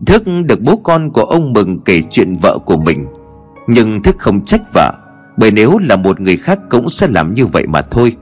Thức 0.07 0.23
được 0.47 0.61
bố 0.63 0.77
con 0.77 1.11
của 1.11 1.25
ông 1.25 1.53
Mừng 1.53 1.81
kể 1.81 2.03
chuyện 2.11 2.37
vợ 2.43 2.59
của 2.67 2.77
mình. 2.77 3.07
Nhưng 3.67 4.03
thức 4.03 4.17
không 4.19 4.45
trách 4.45 4.63
vợ, 4.75 4.93
Bởi 5.37 5.51
nếu 5.51 5.79
là 5.79 5.97
một 5.97 6.21
người 6.21 6.37
khác 6.37 6.59
cũng 6.71 6.89
sẽ 6.89 7.07
làm 7.07 7.35
như 7.35 7.47
vậy 7.47 7.67
mà 7.67 7.83
thôi. 7.83 8.17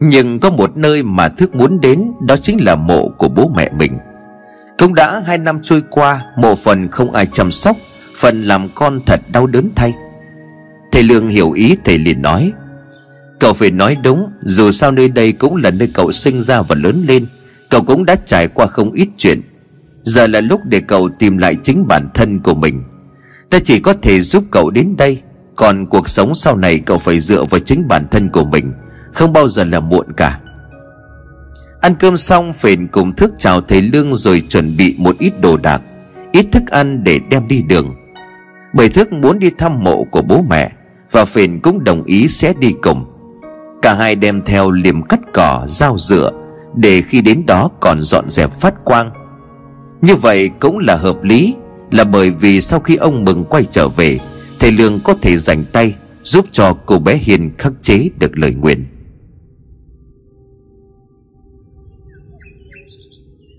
Nhưng 0.00 0.40
có 0.40 0.50
một 0.50 0.76
nơi 0.76 1.02
mà 1.02 1.28
thức 1.28 1.54
muốn 1.54 1.80
đến, 1.80 2.12
Đó 2.26 2.36
chính 2.36 2.64
là 2.64 2.76
mộ 2.76 3.08
của 3.08 3.28
bố 3.28 3.52
mẹ 3.56 3.70
mình. 3.78 3.98
Cũng 4.78 4.94
đã 4.94 5.22
hai 5.26 5.38
năm 5.38 5.60
trôi 5.62 5.82
qua, 5.90 6.22
Mộ 6.36 6.54
phần 6.54 6.88
không 6.88 7.12
ai 7.12 7.26
chăm 7.32 7.52
sóc, 7.52 7.76
Phần 8.16 8.42
làm 8.42 8.68
con 8.74 9.00
thật 9.06 9.20
đau 9.32 9.46
đớn 9.46 9.70
thay. 9.76 9.94
Thầy 10.92 11.02
Lương 11.02 11.28
hiểu 11.28 11.52
ý, 11.52 11.76
thầy 11.84 11.98
liền 11.98 12.22
nói, 12.22 12.52
Cậu 13.40 13.52
phải 13.52 13.70
nói 13.70 13.96
đúng, 14.04 14.30
Dù 14.42 14.70
sao 14.70 14.92
nơi 14.92 15.08
đây 15.08 15.32
cũng 15.32 15.56
là 15.56 15.70
nơi 15.70 15.88
cậu 15.94 16.12
sinh 16.12 16.40
ra 16.40 16.62
và 16.62 16.74
lớn 16.74 17.04
lên, 17.08 17.26
Cậu 17.70 17.82
cũng 17.82 18.04
đã 18.04 18.16
trải 18.24 18.48
qua 18.48 18.66
không 18.66 18.92
ít 18.92 19.08
chuyện. 19.16 19.40
Giờ 20.02 20.26
là 20.26 20.40
lúc 20.40 20.60
để 20.64 20.80
cậu 20.80 21.08
tìm 21.18 21.38
lại 21.38 21.56
chính 21.62 21.86
bản 21.88 22.08
thân 22.14 22.40
của 22.40 22.54
mình. 22.54 22.82
Ta 23.50 23.58
chỉ 23.64 23.80
có 23.80 23.94
thể 24.02 24.20
giúp 24.20 24.44
cậu 24.50 24.70
đến 24.70 24.96
đây, 24.96 25.22
Còn 25.56 25.86
cuộc 25.86 26.08
sống 26.08 26.34
sau 26.34 26.56
này 26.56 26.78
cậu 26.78 26.98
phải 26.98 27.20
dựa 27.20 27.44
vào 27.44 27.60
chính 27.60 27.88
bản 27.88 28.06
thân 28.10 28.28
của 28.28 28.44
mình. 28.44 28.72
Không 29.16 29.32
bao 29.32 29.48
giờ 29.48 29.64
là 29.64 29.80
muộn 29.80 30.12
cả. 30.16 30.38
Ăn 31.80 31.94
cơm 31.94 32.16
xong, 32.16 32.52
Phền 32.52 32.86
cùng 32.86 33.16
thức 33.16 33.32
chào 33.38 33.60
thầy 33.60 33.82
Lương 33.82 34.14
Rồi 34.14 34.40
chuẩn 34.40 34.76
bị 34.76 34.94
một 34.98 35.18
ít 35.18 35.40
đồ 35.40 35.56
đạc, 35.56 35.82
Ít 36.32 36.46
thức 36.52 36.62
ăn 36.66 37.04
để 37.04 37.20
đem 37.30 37.48
đi 37.48 37.62
đường. 37.62 37.94
Bởi 38.74 38.88
thức 38.88 39.12
muốn 39.12 39.38
đi 39.38 39.50
thăm 39.58 39.84
mộ 39.84 40.04
của 40.04 40.22
bố 40.22 40.42
mẹ, 40.50 40.72
Và 41.10 41.24
Phền 41.24 41.60
cũng 41.60 41.84
đồng 41.84 42.04
ý 42.04 42.28
sẽ 42.28 42.54
đi 42.58 42.72
cùng. 42.82 43.04
Cả 43.82 43.94
hai 43.94 44.14
đem 44.14 44.42
theo 44.42 44.70
liềm 44.70 45.02
cắt 45.02 45.20
cỏ, 45.32 45.66
Dao 45.68 45.98
dựa, 45.98 46.30
Để 46.74 47.02
khi 47.02 47.20
đến 47.20 47.46
đó 47.46 47.70
còn 47.80 48.02
dọn 48.02 48.30
dẹp 48.30 48.50
phát 48.52 48.74
quang. 48.84 49.10
Như 50.00 50.14
vậy 50.16 50.50
cũng 50.60 50.78
là 50.78 50.96
hợp 50.96 51.22
lý, 51.22 51.54
Là 51.90 52.04
bởi 52.04 52.30
vì 52.30 52.60
sau 52.60 52.80
khi 52.80 52.96
ông 52.96 53.24
Mừng 53.24 53.44
quay 53.44 53.64
trở 53.70 53.88
về, 53.88 54.18
Thầy 54.60 54.72
Lương 54.72 55.00
có 55.00 55.14
thể 55.22 55.36
dành 55.36 55.64
tay 55.72 55.94
Giúp 56.22 56.46
cho 56.52 56.76
cô 56.86 56.98
bé 56.98 57.16
Hiền 57.16 57.50
khắc 57.58 57.72
chế 57.82 58.08
được 58.18 58.38
lời 58.38 58.54
nguyện. 58.54 58.86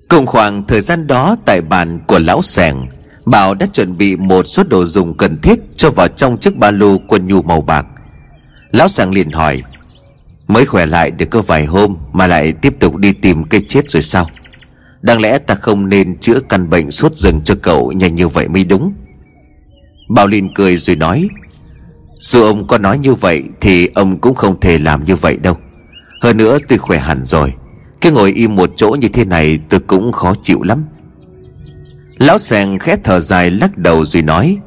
Cùng 0.10 0.26
khoảng 0.26 0.68
thời 0.68 0.82
gian 0.82 1.08
đó 1.08 1.36
Tại 1.46 1.62
bàn 1.62 2.00
của 2.08 2.20
lão 2.20 2.42
sẻng, 2.42 2.88
Bảo 3.26 3.54
đã 3.54 3.66
chuẩn 3.66 3.98
bị 3.98 4.16
một 4.16 4.48
số 4.48 4.64
đồ 4.64 4.86
dùng 4.86 5.18
cần 5.18 5.42
thiết 5.42 5.60
Cho 5.78 5.90
vào 5.90 6.08
trong 6.08 6.38
chiếc 6.38 6.58
ba 6.58 6.72
lô 6.72 6.98
quần 6.98 7.28
nhu 7.28 7.42
màu 7.42 7.62
bạc. 7.62 7.86
Lão 8.72 8.88
sàng 8.88 9.12
liền 9.12 9.32
hỏi, 9.32 9.64
Mới 10.48 10.66
khỏe 10.66 10.86
lại 10.86 11.12
được 11.12 11.26
có 11.32 11.42
vài 11.42 11.66
hôm 11.66 11.98
Mà 12.14 12.28
lại 12.28 12.52
tiếp 12.52 12.76
tục 12.80 12.96
đi 12.96 13.14
tìm 13.14 13.44
cây 13.44 13.62
chết 13.68 13.90
rồi 13.90 14.02
sao? 14.02 14.30
Đáng 15.02 15.22
lẽ 15.22 15.38
ta 15.38 15.56
không 15.56 15.90
nên 15.90 16.18
chữa 16.20 16.40
căn 16.40 16.70
bệnh 16.70 16.92
sốt 16.92 17.16
rừng 17.16 17.42
cho 17.46 17.56
cậu 17.62 17.92
nhanh 17.92 18.16
như 18.16 18.28
vậy 18.28 18.48
mới 18.48 18.64
đúng. 18.64 18.94
Bảo 20.10 20.28
Linh 20.28 20.54
cười 20.56 20.78
rồi 20.78 20.96
nói, 20.96 21.28
Dù 22.20 22.44
ông 22.44 22.68
có 22.68 22.78
nói 22.78 22.98
như 22.98 23.14
vậy 23.14 23.44
Thì 23.62 23.90
ông 23.96 24.20
cũng 24.20 24.36
không 24.36 24.60
thể 24.60 24.78
làm 24.78 25.06
như 25.06 25.16
vậy 25.16 25.38
đâu. 25.38 25.58
Hơn 26.22 26.38
nữa 26.38 26.58
tôi 26.68 26.78
khỏe 26.78 26.98
hẳn 26.98 27.26
rồi. 27.26 27.54
Cái 28.02 28.12
ngồi 28.12 28.32
im 28.32 28.56
một 28.56 28.70
chỗ 28.76 28.90
như 29.00 29.08
thế 29.08 29.26
này 29.26 29.60
Tôi 29.70 29.80
cũng 29.80 30.12
khó 30.12 30.34
chịu 30.42 30.64
lắm. 30.64 30.86
Lão 32.18 32.38
sèn 32.38 32.80
khẽ 32.80 32.98
thở 33.04 33.20
dài 33.20 33.52
lắc 33.52 33.78
đầu 33.78 34.06
rồi 34.06 34.24
nói, 34.24 34.58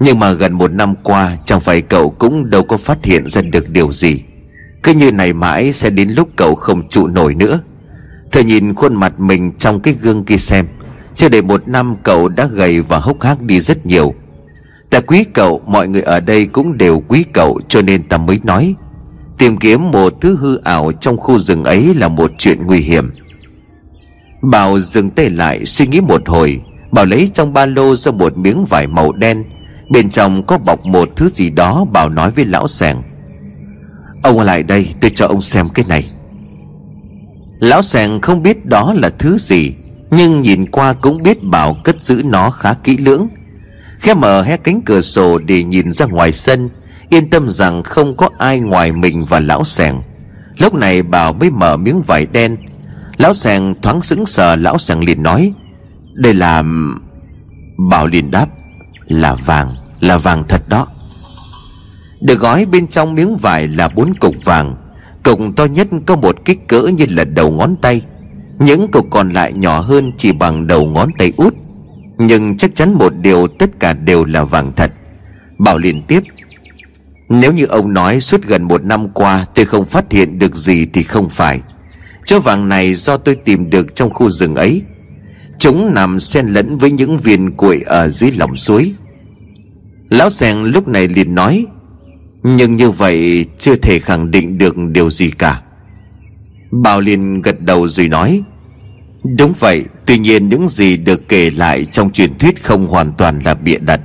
Nhưng 0.00 0.18
mà 0.18 0.32
gần 0.32 0.52
một 0.52 0.72
năm 0.72 0.94
qua, 1.02 1.36
Chẳng 1.44 1.60
phải 1.60 1.82
cậu 1.82 2.10
cũng 2.10 2.50
đâu 2.50 2.62
có 2.62 2.76
phát 2.76 3.04
hiện 3.04 3.28
ra 3.28 3.42
được 3.42 3.68
điều 3.68 3.92
gì. 3.92 4.22
Cứ 4.82 4.94
như 4.94 5.12
này 5.12 5.32
mãi 5.32 5.72
sẽ 5.72 5.90
đến 5.90 6.10
lúc 6.10 6.28
cậu 6.36 6.54
không 6.54 6.88
trụ 6.88 7.06
nổi 7.06 7.34
nữa. 7.34 7.60
Thầy 8.32 8.44
nhìn 8.44 8.74
khuôn 8.74 8.94
mặt 8.94 9.20
mình 9.20 9.52
trong 9.52 9.80
cái 9.80 9.94
gương 10.02 10.24
kia 10.24 10.36
xem. 10.36 10.66
Chưa 11.14 11.28
đầy 11.28 11.42
một 11.42 11.68
năm 11.68 11.96
cậu 12.02 12.28
đã 12.28 12.46
gầy 12.46 12.80
và 12.80 12.98
hốc 12.98 13.22
hác 13.22 13.42
đi 13.42 13.60
rất 13.60 13.86
nhiều. 13.86 14.14
Ta 14.90 15.00
quý 15.00 15.24
cậu, 15.34 15.62
Mọi 15.66 15.88
người 15.88 16.02
ở 16.02 16.20
đây 16.20 16.46
cũng 16.46 16.78
đều 16.78 17.02
quý 17.08 17.24
cậu, 17.32 17.60
Cho 17.68 17.82
nên 17.82 18.02
ta 18.02 18.16
mới 18.16 18.40
nói. 18.42 18.74
Tìm 19.38 19.56
kiếm 19.56 19.90
một 19.90 20.12
thứ 20.20 20.36
hư 20.36 20.56
ảo 20.56 20.92
trong 20.92 21.16
khu 21.16 21.38
rừng 21.38 21.64
ấy 21.64 21.94
Là 21.94 22.08
một 22.08 22.32
chuyện 22.38 22.66
nguy 22.66 22.80
hiểm. 22.80 23.10
Bảo 24.42 24.80
dừng 24.80 25.10
tay 25.10 25.30
lại, 25.30 25.64
suy 25.64 25.86
nghĩ 25.86 26.00
một 26.00 26.28
hồi. 26.28 26.60
Bảo 26.92 27.04
lấy 27.04 27.30
trong 27.34 27.52
ba 27.52 27.66
lô 27.66 27.96
ra 27.96 28.12
một 28.12 28.38
miếng 28.38 28.64
vải 28.64 28.86
màu 28.86 29.12
đen. 29.12 29.44
Bên 29.90 30.10
trong 30.10 30.42
có 30.42 30.58
bọc 30.58 30.86
một 30.86 31.08
thứ 31.16 31.28
gì 31.28 31.50
đó, 31.50 31.84
Bảo 31.84 32.08
nói 32.08 32.30
với 32.30 32.44
lão 32.44 32.68
sẻng 32.68 33.02
Ông 34.22 34.40
lại 34.40 34.62
đây, 34.62 34.88
tôi 35.00 35.10
cho 35.10 35.26
ông 35.26 35.42
xem 35.42 35.68
cái 35.68 35.84
này. 35.88 36.10
Lão 37.60 37.82
sàng 37.82 38.20
không 38.20 38.42
biết 38.42 38.66
đó 38.66 38.94
là 38.96 39.08
thứ 39.08 39.36
gì, 39.38 39.74
Nhưng 40.10 40.42
nhìn 40.42 40.70
qua 40.70 40.92
cũng 40.92 41.22
biết 41.22 41.42
Bảo 41.42 41.76
cất 41.84 42.02
giữ 42.02 42.22
nó 42.24 42.50
khá 42.50 42.74
kỹ 42.74 42.96
lưỡng. 42.96 43.28
Khẽ 44.00 44.14
mở 44.14 44.42
hé 44.42 44.56
cánh 44.56 44.80
cửa 44.86 45.00
sổ 45.00 45.38
để 45.38 45.62
nhìn 45.62 45.92
ra 45.92 46.06
ngoài 46.06 46.32
sân. 46.32 46.68
Yên 47.10 47.30
tâm 47.30 47.50
rằng 47.50 47.82
không 47.82 48.16
có 48.16 48.28
ai 48.38 48.60
ngoài 48.60 48.92
mình 48.92 49.24
và 49.24 49.40
lão 49.40 49.64
sẻng 49.64 50.02
Lúc 50.58 50.74
này 50.74 51.02
Bảo 51.02 51.32
mới 51.32 51.50
mở 51.50 51.76
miếng 51.76 52.02
vải 52.02 52.26
đen. 52.26 52.56
Lão 53.16 53.34
sẻng 53.34 53.74
thoáng 53.82 54.02
sững 54.02 54.26
sờ, 54.26 54.56
Lão 54.56 54.78
sẻng 54.78 55.04
liền 55.04 55.22
nói, 55.22 55.52
Đây 56.14 56.34
là... 56.34 56.64
Bảo 57.90 58.06
liền 58.06 58.30
đáp, 58.30 58.46
Là 59.06 59.34
vàng 59.34 59.68
Là 60.00 60.18
vàng 60.18 60.44
thật 60.48 60.62
đó. 60.68 60.86
Được 62.20 62.40
gói 62.40 62.66
bên 62.66 62.86
trong 62.86 63.14
miếng 63.14 63.36
vải 63.36 63.68
là 63.68 63.88
bốn 63.88 64.14
cục 64.14 64.34
vàng. 64.44 64.76
Cục 65.22 65.38
to 65.56 65.64
nhất 65.64 65.88
có 66.06 66.16
một 66.16 66.44
kích 66.44 66.68
cỡ 66.68 66.80
như 66.80 67.06
là 67.08 67.24
đầu 67.24 67.50
ngón 67.50 67.76
tay. 67.76 68.02
Những 68.58 68.88
cục 68.88 69.06
còn 69.10 69.30
lại 69.30 69.52
nhỏ 69.52 69.80
hơn 69.80 70.12
chỉ 70.16 70.32
bằng 70.32 70.66
đầu 70.66 70.86
ngón 70.86 71.08
tay 71.18 71.32
út. 71.36 71.54
Nhưng 72.18 72.56
chắc 72.56 72.74
chắn 72.74 72.94
một 72.94 73.12
điều 73.16 73.46
tất 73.48 73.70
cả 73.80 73.92
đều 73.92 74.24
là 74.24 74.44
vàng 74.44 74.72
thật. 74.76 74.92
Bảo 75.58 75.78
liền 75.78 76.02
tiếp 76.02 76.22
nếu 77.28 77.52
như 77.52 77.64
ông 77.64 77.94
nói 77.94 78.20
suốt 78.20 78.42
gần 78.42 78.62
một 78.62 78.84
năm 78.84 79.08
qua 79.08 79.46
Tôi 79.54 79.64
không 79.64 79.84
phát 79.84 80.12
hiện 80.12 80.38
được 80.38 80.56
gì 80.56 80.86
thì 80.92 81.02
không 81.02 81.28
phải. 81.28 81.60
Chỗ 82.24 82.40
vàng 82.40 82.68
này 82.68 82.94
do 82.94 83.16
tôi 83.16 83.34
tìm 83.34 83.70
được 83.70 83.94
trong 83.94 84.10
khu 84.10 84.30
rừng 84.30 84.54
ấy. 84.54 84.82
Chúng 85.58 85.94
nằm 85.94 86.20
xen 86.20 86.46
lẫn 86.46 86.78
với 86.78 86.90
những 86.90 87.18
viên 87.18 87.52
cuội 87.52 87.82
ở 87.86 88.08
dưới 88.08 88.30
lòng 88.30 88.56
suối. 88.56 88.94
Lão 90.10 90.30
Sèn 90.30 90.58
lúc 90.58 90.88
này 90.88 91.08
liền 91.08 91.34
nói, 91.34 91.66
nhưng 92.42 92.76
như 92.76 92.90
vậy 92.90 93.46
chưa 93.58 93.74
thể 93.74 93.98
khẳng 93.98 94.30
định 94.30 94.58
được 94.58 94.76
điều 94.92 95.10
gì 95.10 95.30
cả. 95.30 95.62
Bảo 96.70 97.00
liền 97.00 97.42
gật 97.42 97.60
đầu 97.60 97.88
rồi 97.88 98.08
nói, 98.08 98.42
Đúng 99.38 99.52
vậy, 99.58 99.84
Tuy 100.08 100.18
nhiên 100.18 100.48
những 100.48 100.68
gì 100.68 100.96
được 100.96 101.28
kể 101.28 101.50
lại 101.50 101.84
trong 101.84 102.10
truyền 102.12 102.38
thuyết 102.38 102.64
không 102.64 102.86
hoàn 102.86 103.12
toàn 103.12 103.40
là 103.44 103.54
bịa 103.54 103.78
đặt. 103.78 104.00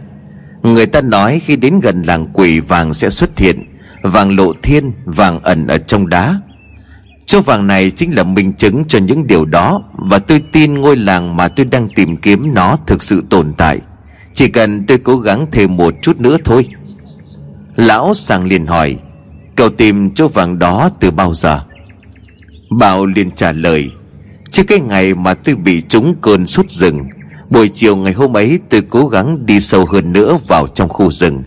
Người 0.64 0.86
ta 0.86 1.02
nói 1.02 1.42
khi 1.46 1.56
đến 1.56 1.80
gần 1.80 2.04
làng 2.04 2.28
quỷ 2.34 2.60
vàng 2.60 2.94
sẽ 2.94 3.10
xuất 3.10 3.40
hiện. 3.40 3.66
Vàng 4.04 4.36
lộ 4.36 4.54
thiên, 4.64 4.92
vàng 5.06 5.40
ẩn 5.40 5.68
ở 5.68 5.78
trong 5.78 6.10
đá. 6.10 6.40
Chỗ 7.26 7.42
vàng 7.42 7.68
này 7.68 7.92
chính 7.92 8.16
là 8.16 8.24
minh 8.24 8.54
chứng 8.54 8.84
cho 8.88 9.00
những 9.00 9.28
điều 9.28 9.46
đó 9.46 9.84
Và 9.94 10.20
tôi 10.20 10.44
tin 10.52 10.74
ngôi 10.74 10.96
làng 10.96 11.36
mà 11.36 11.48
tôi 11.48 11.66
đang 11.66 11.90
tìm 11.96 12.18
kiếm 12.18 12.54
nó 12.54 12.78
thực 12.88 13.04
sự 13.04 13.24
tồn 13.30 13.54
tại. 13.58 13.80
Chỉ 14.34 14.48
cần 14.48 14.86
tôi 14.86 14.98
cố 14.98 15.18
gắng 15.18 15.48
thêm 15.52 15.78
một 15.78 15.94
chút 16.02 16.20
nữa 16.20 16.38
thôi. 16.46 16.68
Lão 17.76 18.14
sang 18.14 18.46
liền 18.46 18.66
hỏi 18.68 18.98
Cậu 19.56 19.70
tìm 19.70 20.14
chỗ 20.14 20.28
vàng 20.28 20.60
đó 20.60 20.90
từ 21.00 21.12
bao 21.12 21.34
giờ? 21.34 21.60
Bảo 22.70 23.06
liền 23.06 23.32
trả 23.32 23.52
lời 23.52 23.92
Trước 24.52 24.64
cái 24.68 24.80
ngày 24.80 25.16
mà 25.16 25.34
tôi 25.34 25.56
bị 25.56 25.82
trúng 25.82 26.16
cơn 26.22 26.46
sốt 26.46 26.70
rừng 26.70 27.08
Buổi 27.54 27.70
chiều 27.74 27.96
ngày 27.96 28.14
hôm 28.14 28.38
ấy, 28.38 28.60
tôi 28.70 28.82
cố 28.90 29.08
gắng 29.08 29.46
đi 29.46 29.60
sâu 29.60 29.86
hơn 29.86 30.14
nữa 30.14 30.38
vào 30.48 30.68
trong 30.68 30.90
khu 30.90 31.12
rừng. 31.12 31.44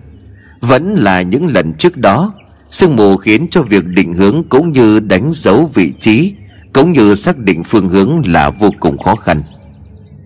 Vẫn 0.60 0.94
là 0.94 1.22
những 1.22 1.46
lần 1.46 1.72
trước 1.72 1.96
đó, 1.96 2.32
Sương 2.70 2.96
mù 2.96 3.16
khiến 3.16 3.46
cho 3.50 3.62
việc 3.62 3.84
định 3.84 4.14
hướng 4.14 4.42
cũng 4.48 4.72
như 4.72 5.00
đánh 5.00 5.30
dấu 5.34 5.70
vị 5.74 5.92
trí, 6.00 6.32
Cũng 6.72 6.92
như 6.92 7.14
xác 7.14 7.38
định 7.38 7.64
phương 7.64 7.88
hướng 7.88 8.22
là 8.26 8.50
vô 8.50 8.70
cùng 8.80 8.98
khó 8.98 9.16
khăn. 9.16 9.42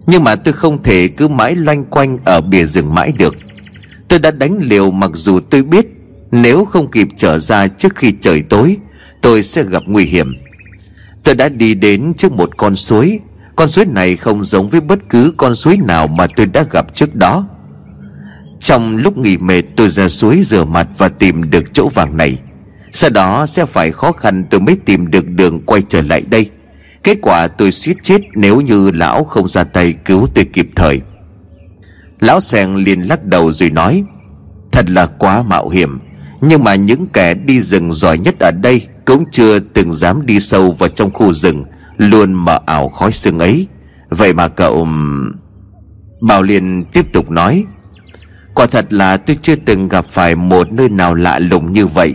Nhưng 0.07 0.25
mà 0.25 0.35
tôi 0.37 0.55
không 0.55 0.83
thể 0.83 1.09
cứ 1.09 1.29
mãi 1.29 1.55
loanh 1.57 1.85
quanh 1.85 2.19
ở 2.25 2.41
bìa 2.41 2.65
rừng 2.65 2.95
mãi 2.95 3.13
được. 3.13 3.35
Tôi 4.09 4.19
đã 4.19 4.31
đánh 4.31 4.59
liều 4.63 4.91
mặc 4.91 5.11
dù 5.15 5.41
tôi 5.41 5.63
biết 5.63 5.87
Nếu 6.31 6.65
không 6.65 6.91
kịp 6.91 7.09
trở 7.17 7.39
ra 7.39 7.67
trước 7.67 7.97
khi 7.97 8.13
trời 8.21 8.43
tối, 8.43 8.77
Tôi 9.21 9.43
sẽ 9.43 9.63
gặp 9.63 9.83
nguy 9.87 10.05
hiểm. 10.05 10.35
Tôi 11.25 11.35
đã 11.35 11.49
đi 11.49 11.75
đến 11.75 12.15
trước 12.15 12.33
một 12.33 12.57
con 12.57 12.77
suối 12.77 13.21
con 13.61 13.69
suối 13.69 13.85
này 13.85 14.17
không 14.17 14.45
giống 14.45 14.69
với 14.69 14.81
bất 14.81 14.99
cứ 15.09 15.35
con 15.37 15.55
suối 15.55 15.77
nào 15.77 16.07
mà 16.07 16.27
tôi 16.37 16.47
đã 16.47 16.65
gặp 16.71 16.95
trước 16.95 17.15
đó. 17.15 17.47
Trong 18.61 18.97
lúc 18.97 19.19
nghỉ 19.19 19.37
mệt, 19.39 19.63
tôi 19.77 19.89
ra 19.89 20.09
suối 20.09 20.43
rửa 20.45 20.65
mặt 20.65 20.89
và 20.99 21.09
tìm 21.09 21.51
được 21.51 21.75
chỗ 21.75 21.89
vàng 21.89 22.17
này. 22.17 22.39
Sau 22.93 23.11
đó 23.11 23.47
sẽ 23.47 23.67
phải 23.67 23.93
khó 23.93 24.13
khăn 24.13 24.45
tôi 24.51 24.61
mới 24.61 24.77
tìm 24.85 25.11
được 25.11 25.29
đường 25.29 25.61
quay 25.67 25.83
trở 25.89 26.03
lại 26.03 26.21
đây. 26.21 26.51
Kết 27.05 27.19
quả 27.23 27.47
tôi 27.47 27.73
suýt 27.73 27.97
chết 28.03 28.21
nếu 28.35 28.61
như 28.61 28.91
lão 28.91 29.25
không 29.25 29.49
ra 29.49 29.65
tay 29.65 29.93
cứu 29.93 30.27
tôi 30.35 30.45
kịp 30.45 30.69
thời. 30.77 31.01
Lão 32.21 32.41
sen 32.41 32.75
liền 32.77 33.01
lắc 33.01 33.25
đầu 33.25 33.53
rồi 33.53 33.71
nói, 33.71 34.05
Thật 34.73 34.91
là 34.91 35.07
quá 35.07 35.43
mạo 35.43 35.69
hiểm, 35.69 35.99
Nhưng 36.41 36.65
mà 36.65 36.75
những 36.75 37.07
kẻ 37.07 37.35
đi 37.35 37.61
rừng 37.61 37.93
giỏi 37.93 38.19
nhất 38.19 38.35
ở 38.39 38.51
đây 38.51 38.87
Cũng 39.05 39.25
chưa 39.33 39.59
từng 39.59 39.93
dám 39.93 40.27
đi 40.27 40.41
sâu 40.41 40.71
vào 40.71 40.89
trong 40.89 41.11
khu 41.11 41.33
rừng. 41.33 41.65
Luôn 42.01 42.33
mở 42.33 42.61
ảo 42.67 42.89
khói 42.89 43.13
sương 43.13 43.39
ấy. 43.39 43.67
Vậy 44.11 44.33
mà 44.33 44.49
cậu 44.49 44.89
Bảo 46.21 46.43
liền 46.43 46.85
tiếp 46.93 47.13
tục 47.13 47.31
nói, 47.31 47.65
Quả 48.55 48.67
thật 48.67 48.93
là 48.93 49.17
tôi 49.17 49.37
chưa 49.43 49.55
từng 49.57 49.89
gặp 49.89 50.05
phải 50.05 50.37
một 50.37 50.73
nơi 50.73 50.89
nào 50.89 51.15
lạ 51.15 51.39
lùng 51.39 51.73
như 51.73 51.87
vậy. 51.87 52.15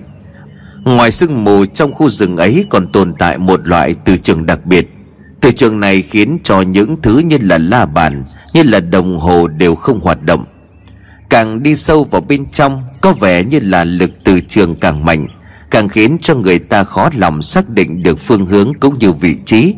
Ngoài 0.84 1.12
sương 1.12 1.44
mù 1.44 1.66
trong 1.66 1.92
khu 1.92 2.10
rừng 2.10 2.38
ấy 2.38 2.66
còn 2.70 2.88
tồn 2.88 3.14
tại 3.20 3.38
một 3.38 3.68
loại 3.68 3.96
từ 4.06 4.18
trường 4.18 4.46
đặc 4.46 4.66
biệt. 4.66 4.90
Từ 5.42 5.52
trường 5.52 5.80
này 5.80 6.02
khiến 6.02 6.38
cho 6.44 6.62
những 6.62 7.02
thứ 7.02 7.18
như 7.18 7.38
là 7.42 7.58
la 7.58 7.86
bàn, 7.86 8.24
Như 8.54 8.64
là 8.64 8.80
đồng 8.80 9.20
hồ 9.20 9.48
đều 9.48 9.76
không 9.76 10.00
hoạt 10.00 10.24
động. 10.24 10.46
Càng 11.30 11.64
đi 11.64 11.76
sâu 11.76 12.04
vào 12.04 12.22
bên 12.22 12.52
trong, 12.52 12.84
Có 13.02 13.14
vẻ 13.14 13.44
như 13.44 13.60
là 13.60 13.84
lực 13.84 14.12
từ 14.24 14.40
trường 14.40 14.76
càng 14.80 15.06
mạnh. 15.06 15.28
Càng 15.72 15.90
khiến 15.90 16.18
cho 16.22 16.36
người 16.36 16.60
ta 16.60 16.84
khó 16.84 17.10
lòng 17.18 17.42
xác 17.42 17.70
định 17.70 18.04
được 18.04 18.20
phương 18.20 18.46
hướng 18.46 18.74
cũng 18.80 19.00
như 19.00 19.12
vị 19.12 19.36
trí. 19.46 19.76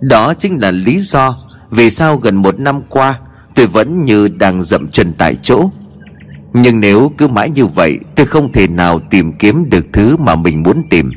Đó 0.00 0.34
chính 0.34 0.58
là 0.60 0.70
lý 0.70 1.00
do 1.00 1.38
Vì 1.70 1.90
sao 1.90 2.16
gần 2.16 2.36
một 2.36 2.60
năm 2.60 2.80
qua 2.88 3.18
Tôi 3.54 3.66
vẫn 3.66 4.04
như 4.04 4.28
đang 4.28 4.62
dậm 4.62 4.88
chân 4.88 5.12
tại 5.18 5.36
chỗ. 5.42 5.70
Nhưng 6.52 6.80
nếu 6.80 7.12
cứ 7.18 7.28
mãi 7.28 7.50
như 7.50 7.66
vậy 7.66 7.98
Tôi 8.14 8.26
không 8.26 8.52
thể 8.52 8.66
nào 8.66 8.98
tìm 9.10 9.32
kiếm 9.32 9.70
được 9.70 9.86
thứ 9.92 10.16
mà 10.16 10.36
mình 10.36 10.62
muốn 10.62 10.82
tìm. 10.90 11.10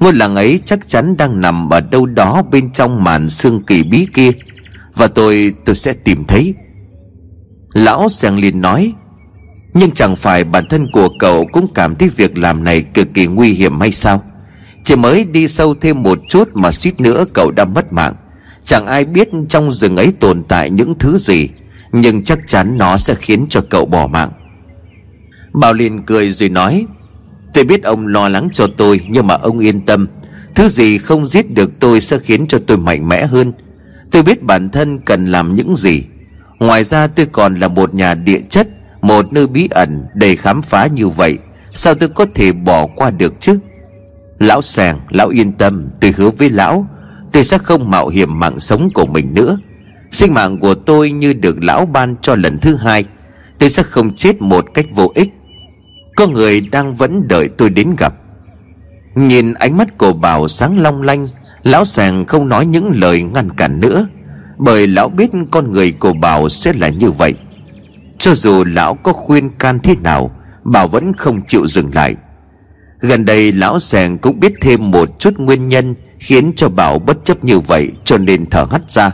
Ngôi 0.00 0.12
làng 0.12 0.36
ấy 0.36 0.60
chắc 0.64 0.88
chắn 0.88 1.16
đang 1.16 1.40
nằm 1.40 1.70
ở 1.70 1.80
đâu 1.80 2.06
đó 2.06 2.42
bên 2.50 2.72
trong 2.72 3.04
màn 3.04 3.28
xương 3.28 3.62
kỳ 3.66 3.82
bí 3.82 4.06
kia. 4.14 4.30
Và 4.94 5.06
tôi, 5.06 5.54
tôi 5.64 5.74
sẽ 5.74 5.92
tìm 5.92 6.24
thấy. 6.24 6.54
Lão 7.74 8.08
Sàng 8.08 8.38
liền 8.38 8.60
nói 8.60 8.92
nhưng 9.74 9.90
chẳng 9.90 10.16
phải 10.16 10.44
bản 10.44 10.66
thân 10.66 10.90
của 10.92 11.08
cậu 11.18 11.46
cũng 11.52 11.66
cảm 11.74 11.94
thấy 11.94 12.08
việc 12.08 12.38
làm 12.38 12.64
này 12.64 12.82
cực 12.82 13.14
kỳ 13.14 13.26
nguy 13.26 13.50
hiểm 13.50 13.80
hay 13.80 13.92
sao? 13.92 14.22
Chỉ 14.84 14.96
mới 14.96 15.24
đi 15.24 15.48
sâu 15.48 15.74
thêm 15.74 16.02
một 16.02 16.18
chút 16.28 16.48
mà 16.54 16.72
suýt 16.72 17.00
nữa 17.00 17.24
cậu 17.32 17.50
đã 17.50 17.64
mất 17.64 17.92
mạng. 17.92 18.14
Chẳng 18.64 18.86
ai 18.86 19.04
biết 19.04 19.28
trong 19.48 19.72
rừng 19.72 19.96
ấy 19.96 20.12
tồn 20.20 20.42
tại 20.48 20.70
những 20.70 20.94
thứ 20.98 21.18
gì, 21.18 21.48
Nhưng 21.92 22.24
chắc 22.24 22.38
chắn 22.46 22.78
nó 22.78 22.96
sẽ 22.96 23.14
khiến 23.14 23.46
cho 23.48 23.60
cậu 23.70 23.86
bỏ 23.86 24.06
mạng. 24.06 24.30
Bảo 25.52 25.72
liền 25.72 26.02
cười 26.02 26.30
rồi 26.30 26.48
nói, 26.48 26.86
Tôi 27.54 27.64
biết 27.64 27.82
ông 27.82 28.06
lo 28.06 28.28
lắng 28.28 28.48
cho 28.52 28.66
tôi, 28.76 29.00
Nhưng 29.08 29.26
mà 29.26 29.34
ông 29.34 29.58
yên 29.58 29.86
tâm. 29.86 30.08
Thứ 30.54 30.68
gì 30.68 30.98
không 30.98 31.26
giết 31.26 31.50
được 31.50 31.80
tôi 31.80 32.00
sẽ 32.00 32.18
khiến 32.18 32.46
cho 32.46 32.58
tôi 32.66 32.78
mạnh 32.78 33.08
mẽ 33.08 33.26
hơn. 33.26 33.52
Tôi 34.10 34.22
biết 34.22 34.42
bản 34.42 34.70
thân 34.70 34.98
cần 34.98 35.26
làm 35.26 35.54
những 35.54 35.76
gì. 35.76 36.02
Ngoài 36.58 36.84
ra 36.84 37.06
tôi 37.06 37.26
còn 37.32 37.54
là 37.60 37.68
một 37.68 37.94
nhà 37.94 38.14
địa 38.14 38.40
chất 38.50 38.68
một 39.04 39.32
nơi 39.32 39.46
bí 39.46 39.68
ẩn 39.70 40.04
đầy 40.14 40.36
khám 40.36 40.62
phá 40.62 40.86
như 40.86 41.08
vậy, 41.08 41.38
Sao 41.74 41.94
tôi 41.94 42.08
có 42.08 42.26
thể 42.34 42.52
bỏ 42.52 42.86
qua 42.86 43.10
được 43.10 43.40
chứ? 43.40 43.58
Lão 44.38 44.62
sàng, 44.62 45.00
Lão 45.10 45.28
yên 45.28 45.52
tâm, 45.52 45.90
Tôi 46.00 46.14
hứa 46.16 46.30
với 46.30 46.50
lão, 46.50 46.86
Tôi 47.32 47.44
sẽ 47.44 47.58
không 47.58 47.90
mạo 47.90 48.08
hiểm 48.08 48.38
mạng 48.38 48.60
sống 48.60 48.90
của 48.94 49.06
mình 49.06 49.34
nữa. 49.34 49.58
Sinh 50.12 50.34
mạng 50.34 50.58
của 50.58 50.74
tôi 50.74 51.10
như 51.10 51.32
được 51.32 51.62
lão 51.62 51.86
ban 51.86 52.16
cho 52.22 52.34
lần 52.34 52.58
thứ 52.58 52.74
hai, 52.76 53.04
Tôi 53.58 53.70
sẽ 53.70 53.82
không 53.82 54.14
chết 54.14 54.42
một 54.42 54.64
cách 54.74 54.86
vô 54.90 55.12
ích. 55.14 55.28
Có 56.16 56.26
người 56.26 56.60
đang 56.60 56.92
vẫn 56.92 57.28
đợi 57.28 57.48
tôi 57.48 57.70
đến 57.70 57.94
gặp. 57.98 58.14
Nhìn 59.14 59.54
ánh 59.54 59.76
mắt 59.76 59.98
của 59.98 60.12
Bảo 60.12 60.48
sáng 60.48 60.78
long 60.78 61.02
lanh, 61.02 61.28
Lão 61.62 61.84
sàng 61.84 62.24
không 62.24 62.48
nói 62.48 62.66
những 62.66 62.90
lời 62.94 63.22
ngăn 63.22 63.50
cản 63.50 63.80
nữa, 63.80 64.06
bởi 64.58 64.86
lão 64.86 65.08
biết 65.08 65.30
con 65.50 65.72
người 65.72 65.92
của 65.92 66.12
Bảo 66.12 66.48
sẽ 66.48 66.72
là 66.72 66.88
như 66.88 67.10
vậy. 67.10 67.34
Cho 68.18 68.34
dù 68.34 68.64
lão 68.64 68.94
có 68.94 69.12
khuyên 69.12 69.50
can 69.50 69.78
thế 69.78 69.94
nào, 70.02 70.30
Bảo 70.64 70.88
vẫn 70.88 71.12
không 71.12 71.46
chịu 71.46 71.66
dừng 71.66 71.90
lại. 71.94 72.16
Gần 73.00 73.24
đây 73.24 73.52
lão 73.52 73.78
sèn 73.78 74.18
cũng 74.18 74.40
biết 74.40 74.52
thêm 74.60 74.90
một 74.90 75.18
chút 75.18 75.38
nguyên 75.38 75.68
nhân 75.68 75.94
Khiến 76.18 76.52
cho 76.56 76.68
Bảo 76.68 76.98
bất 76.98 77.24
chấp 77.24 77.44
như 77.44 77.60
vậy 77.60 77.92
Cho 78.04 78.18
nên 78.18 78.46
thở 78.46 78.66
hắt 78.70 78.90
ra. 78.90 79.10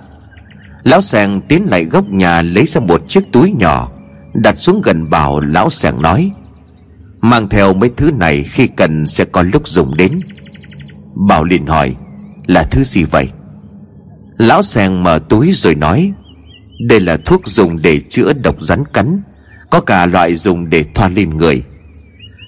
Lão 0.83 1.01
sèn 1.01 1.41
tiến 1.49 1.67
lại 1.71 1.85
góc 1.85 2.05
nhà 2.09 2.43
Lấy 2.43 2.67
ra 2.67 2.81
một 2.81 3.09
chiếc 3.09 3.33
túi 3.33 3.53
nhỏ, 3.59 3.89
Đặt 4.35 4.59
xuống 4.59 4.83
gần 4.85 5.11
Bảo 5.11 5.41
Lão 5.41 5.71
sèn 5.71 6.03
nói, 6.03 6.33
Mang 7.21 7.49
theo 7.49 7.73
mấy 7.73 7.91
thứ 7.97 8.11
này 8.11 8.43
Khi 8.43 8.67
cần 8.67 9.07
sẽ 9.07 9.25
có 9.25 9.43
lúc 9.43 9.69
dùng 9.69 9.97
đến. 9.97 10.21
Bảo 11.29 11.45
liền 11.45 11.67
hỏi, 11.67 11.97
Là 12.47 12.63
thứ 12.63 12.85
gì 12.85 13.05
vậy? 13.05 13.29
Lão 14.39 14.63
sèn 14.63 15.03
mở 15.03 15.19
túi 15.29 15.53
rồi 15.53 15.75
nói 15.75 16.13
đây 16.89 17.01
là 17.01 17.17
thuốc 17.17 17.49
dùng 17.49 17.83
để 17.83 18.01
chữa 18.09 18.33
độc 18.33 18.63
rắn 18.63 18.85
cắn, 18.93 19.23
Có 19.71 19.81
cả 19.81 20.07
loại 20.07 20.37
dùng 20.37 20.71
để 20.71 20.85
thoa 20.95 21.09
lên 21.09 21.37
người. 21.37 21.63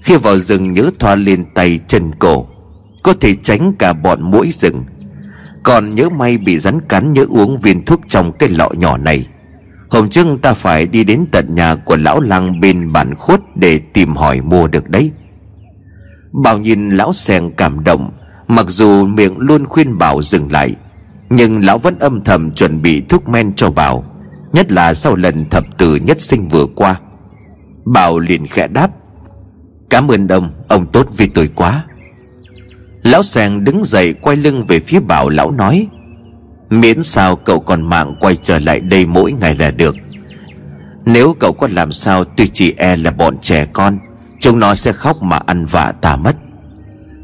Khi 0.02 0.16
vào 0.16 0.38
rừng 0.38 0.72
nhớ 0.72 0.90
thoa 0.98 1.14
lên 1.14 1.44
tay 1.54 1.80
chân 1.88 2.10
cổ, 2.18 2.46
Có 3.02 3.14
thể 3.20 3.34
tránh 3.42 3.72
cả 3.78 3.92
bọn 3.92 4.30
mũi 4.30 4.50
rừng. 4.52 4.84
Còn 5.62 5.94
nhớ 5.94 6.08
may 6.08 6.38
bị 6.38 6.58
rắn 6.58 6.80
cắn 6.80 7.12
nhớ 7.12 7.26
uống 7.28 7.56
viên 7.56 7.84
thuốc 7.84 8.00
trong 8.08 8.32
cái 8.32 8.48
lọ 8.48 8.70
nhỏ 8.76 8.96
này. 8.96 9.26
Hôm 9.90 10.08
trước 10.08 10.26
ta 10.42 10.54
phải 10.54 10.86
đi 10.86 11.04
đến 11.04 11.26
tận 11.32 11.54
nhà 11.54 11.74
của 11.74 11.96
lão 11.96 12.20
lăng 12.20 12.60
bên 12.60 12.92
bản 12.92 13.14
khuất 13.14 13.40
Để 13.56 13.78
tìm 13.78 14.16
hỏi 14.16 14.40
mua 14.40 14.68
được 14.68 14.90
đấy. 14.90 15.10
Bảo 16.44 16.58
nhìn 16.58 16.90
lão 16.90 17.12
sèn 17.12 17.50
cảm 17.56 17.84
động, 17.84 18.10
Mặc 18.48 18.66
dù 18.68 19.06
miệng 19.06 19.38
luôn 19.38 19.66
khuyên 19.66 19.98
bảo 19.98 20.22
dừng 20.22 20.52
lại, 20.52 20.74
nhưng 21.30 21.64
lão 21.64 21.78
vẫn 21.78 21.98
âm 21.98 22.24
thầm 22.24 22.52
chuẩn 22.52 22.82
bị 22.82 23.00
thuốc 23.00 23.28
men 23.28 23.52
cho 23.56 23.70
Bảo 23.70 24.04
Nhất 24.52 24.72
là 24.72 24.94
sau 24.94 25.16
lần 25.16 25.50
thập 25.50 25.78
tử 25.78 25.96
nhất 25.96 26.20
sinh 26.20 26.48
vừa 26.48 26.66
qua. 26.66 27.00
Bảo 27.84 28.18
liền 28.18 28.46
khẽ 28.46 28.68
đáp, 28.68 28.90
Cảm 29.90 30.08
ơn 30.08 30.28
ông 30.28 30.50
Ông 30.68 30.86
tốt 30.86 31.06
vì 31.16 31.26
tôi 31.26 31.50
quá. 31.54 31.84
Lão 33.02 33.22
sàng 33.22 33.64
đứng 33.64 33.84
dậy 33.84 34.12
quay 34.12 34.36
lưng 34.36 34.66
về 34.66 34.80
phía 34.80 35.00
Bảo 35.00 35.28
Lão 35.28 35.50
nói, 35.50 35.88
Miễn 36.70 37.02
sao 37.02 37.36
cậu 37.36 37.60
còn 37.60 37.82
mạng 37.82 38.14
quay 38.20 38.36
trở 38.36 38.58
lại 38.58 38.80
đây 38.80 39.06
mỗi 39.06 39.32
ngày 39.32 39.56
là 39.56 39.70
được. 39.70 39.96
Nếu 41.04 41.34
cậu 41.40 41.52
có 41.52 41.68
làm 41.72 41.92
sao, 41.92 42.24
Tuy 42.24 42.48
chỉ 42.48 42.74
e 42.76 42.96
là 42.96 43.10
bọn 43.10 43.36
trẻ 43.38 43.66
con, 43.72 43.98
Chúng 44.40 44.58
nó 44.58 44.74
sẽ 44.74 44.92
khóc 44.92 45.22
mà 45.22 45.36
ăn 45.46 45.64
vạ 45.64 45.92
ta 46.00 46.16
mất. 46.16 46.36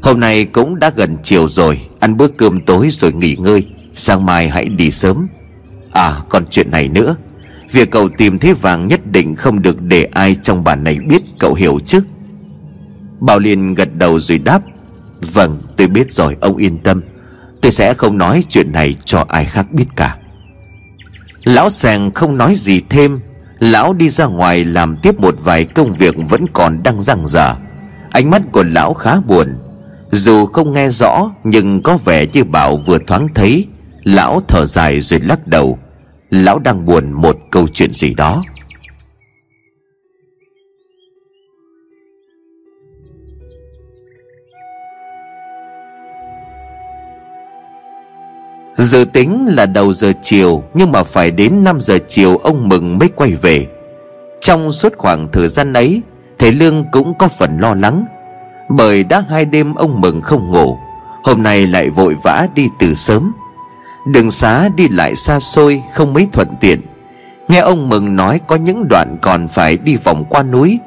Hôm 0.01 0.19
nay 0.19 0.45
cũng 0.45 0.79
đã 0.79 0.91
gần 0.95 1.17
chiều 1.23 1.47
rồi, 1.47 1.81
Ăn 1.99 2.17
bữa 2.17 2.27
cơm 2.27 2.61
tối 2.61 2.89
rồi 2.91 3.13
nghỉ 3.13 3.35
ngơi, 3.39 3.65
Sáng 3.95 4.25
mai 4.25 4.49
hãy 4.49 4.65
đi 4.65 4.91
sớm. 4.91 5.27
À 5.99 6.13
còn 6.29 6.45
chuyện 6.51 6.71
này 6.71 6.87
nữa. 6.87 7.15
Việc 7.71 7.91
cậu 7.91 8.09
tìm 8.09 8.39
thấy 8.39 8.53
vàng 8.53 8.87
nhất 8.87 8.99
định 9.11 9.35
không 9.35 9.61
được 9.61 9.81
để 9.81 10.03
ai 10.03 10.35
trong 10.41 10.63
bản 10.63 10.83
này 10.83 10.99
biết, 10.99 11.21
cậu 11.39 11.53
hiểu 11.53 11.79
chứ? 11.85 12.01
Bảo 13.19 13.39
Liên 13.39 13.73
gật 13.73 13.95
đầu 13.95 14.19
rồi 14.19 14.39
đáp. 14.39 14.61
Vâng 15.33 15.57
tôi 15.77 15.87
biết 15.87 16.11
rồi, 16.11 16.35
ông 16.41 16.57
yên 16.57 16.77
tâm. 16.77 17.01
Tôi 17.61 17.71
sẽ 17.71 17.93
không 17.93 18.17
nói 18.17 18.43
chuyện 18.49 18.71
này 18.71 18.95
cho 19.05 19.25
ai 19.29 19.45
khác 19.45 19.71
biết 19.71 19.85
cả. 19.95 20.17
Lão 21.43 21.69
sàng 21.69 22.11
không 22.11 22.37
nói 22.37 22.53
gì 22.55 22.81
thêm. 22.89 23.19
Lão 23.59 23.93
đi 23.93 24.09
ra 24.09 24.25
ngoài 24.25 24.65
làm 24.65 24.97
tiếp 24.97 25.19
một 25.19 25.35
vài 25.43 25.65
công 25.65 25.93
việc 25.93 26.15
vẫn 26.29 26.45
còn 26.53 26.83
đang 26.83 27.03
răng 27.03 27.27
dở 27.27 27.55
Ánh 28.11 28.29
mắt 28.29 28.41
của 28.51 28.63
lão 28.63 28.93
khá 28.93 29.19
buồn. 29.27 29.57
Dù 30.11 30.45
không 30.45 30.73
nghe 30.73 30.89
rõ, 30.89 31.31
Nhưng 31.43 31.83
có 31.83 31.97
vẻ 31.97 32.25
như 32.33 32.43
Bảo 32.43 32.77
vừa 32.77 32.97
thoáng 33.07 33.27
thấy. 33.35 33.67
Lão 34.03 34.41
thở 34.47 34.65
dài 34.65 35.01
rồi 35.01 35.19
lắc 35.19 35.47
đầu. 35.47 35.77
Lão 36.29 36.59
đang 36.59 36.85
buồn 36.85 37.11
một 37.11 37.37
câu 37.51 37.67
chuyện 37.67 37.93
gì 37.93 38.13
đó. 38.13 38.43
Dự 48.77 49.05
tính 49.13 49.45
là 49.49 49.65
đầu 49.65 49.93
giờ 49.93 50.11
chiều, 50.21 50.63
Nhưng 50.73 50.91
mà 50.91 51.03
phải 51.03 51.31
đến 51.31 51.63
5 51.63 51.81
giờ 51.81 51.97
chiều 52.07 52.37
ông 52.37 52.69
Mừng 52.69 52.97
mới 52.97 53.09
quay 53.15 53.31
về. 53.31 53.67
Trong 54.41 54.71
suốt 54.71 54.93
khoảng 54.97 55.27
thời 55.33 55.47
gian 55.47 55.73
ấy, 55.73 56.01
Thầy 56.39 56.51
Lương 56.51 56.85
cũng 56.91 57.13
có 57.17 57.27
phần 57.27 57.57
lo 57.59 57.73
lắng, 57.73 58.05
Bởi 58.69 59.03
đã 59.03 59.23
hai 59.29 59.45
đêm 59.45 59.75
ông 59.75 60.01
Mừng 60.01 60.21
không 60.21 60.51
ngủ, 60.51 60.77
Hôm 61.23 61.43
nay 61.43 61.67
lại 61.67 61.89
vội 61.89 62.15
vã 62.23 62.47
đi 62.55 62.67
từ 62.79 62.95
sớm. 62.95 63.31
Đường 64.05 64.31
xá 64.31 64.69
đi 64.69 64.87
lại 64.89 65.15
xa 65.15 65.39
xôi, 65.39 65.81
Không 65.93 66.13
mấy 66.13 66.27
thuận 66.31 66.47
tiện. 66.59 66.81
Nghe 67.47 67.59
ông 67.59 67.89
Mừng 67.89 68.15
nói 68.15 68.39
có 68.47 68.55
những 68.55 68.87
đoạn 68.87 69.17
còn 69.21 69.47
phải 69.47 69.77
đi 69.77 69.95
vòng 69.95 70.25
qua 70.29 70.43
núi. 70.43 70.79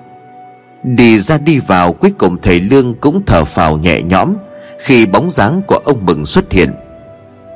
Đi 0.83 1.19
ra 1.19 1.39
đi 1.39 1.59
vào, 1.59 1.93
cuối 1.93 2.11
cùng 2.19 2.37
thầy 2.43 2.61
Lương 2.61 2.95
cũng 2.95 3.23
thở 3.27 3.45
phào 3.45 3.79
nhẹ 3.79 4.03
nhõm 4.03 4.35
Khi 4.79 5.07
bóng 5.07 5.31
dáng 5.31 5.63
của 5.67 5.79
ông 5.85 6.07
Mừng 6.07 6.27
xuất 6.27 6.53
hiện. 6.53 6.75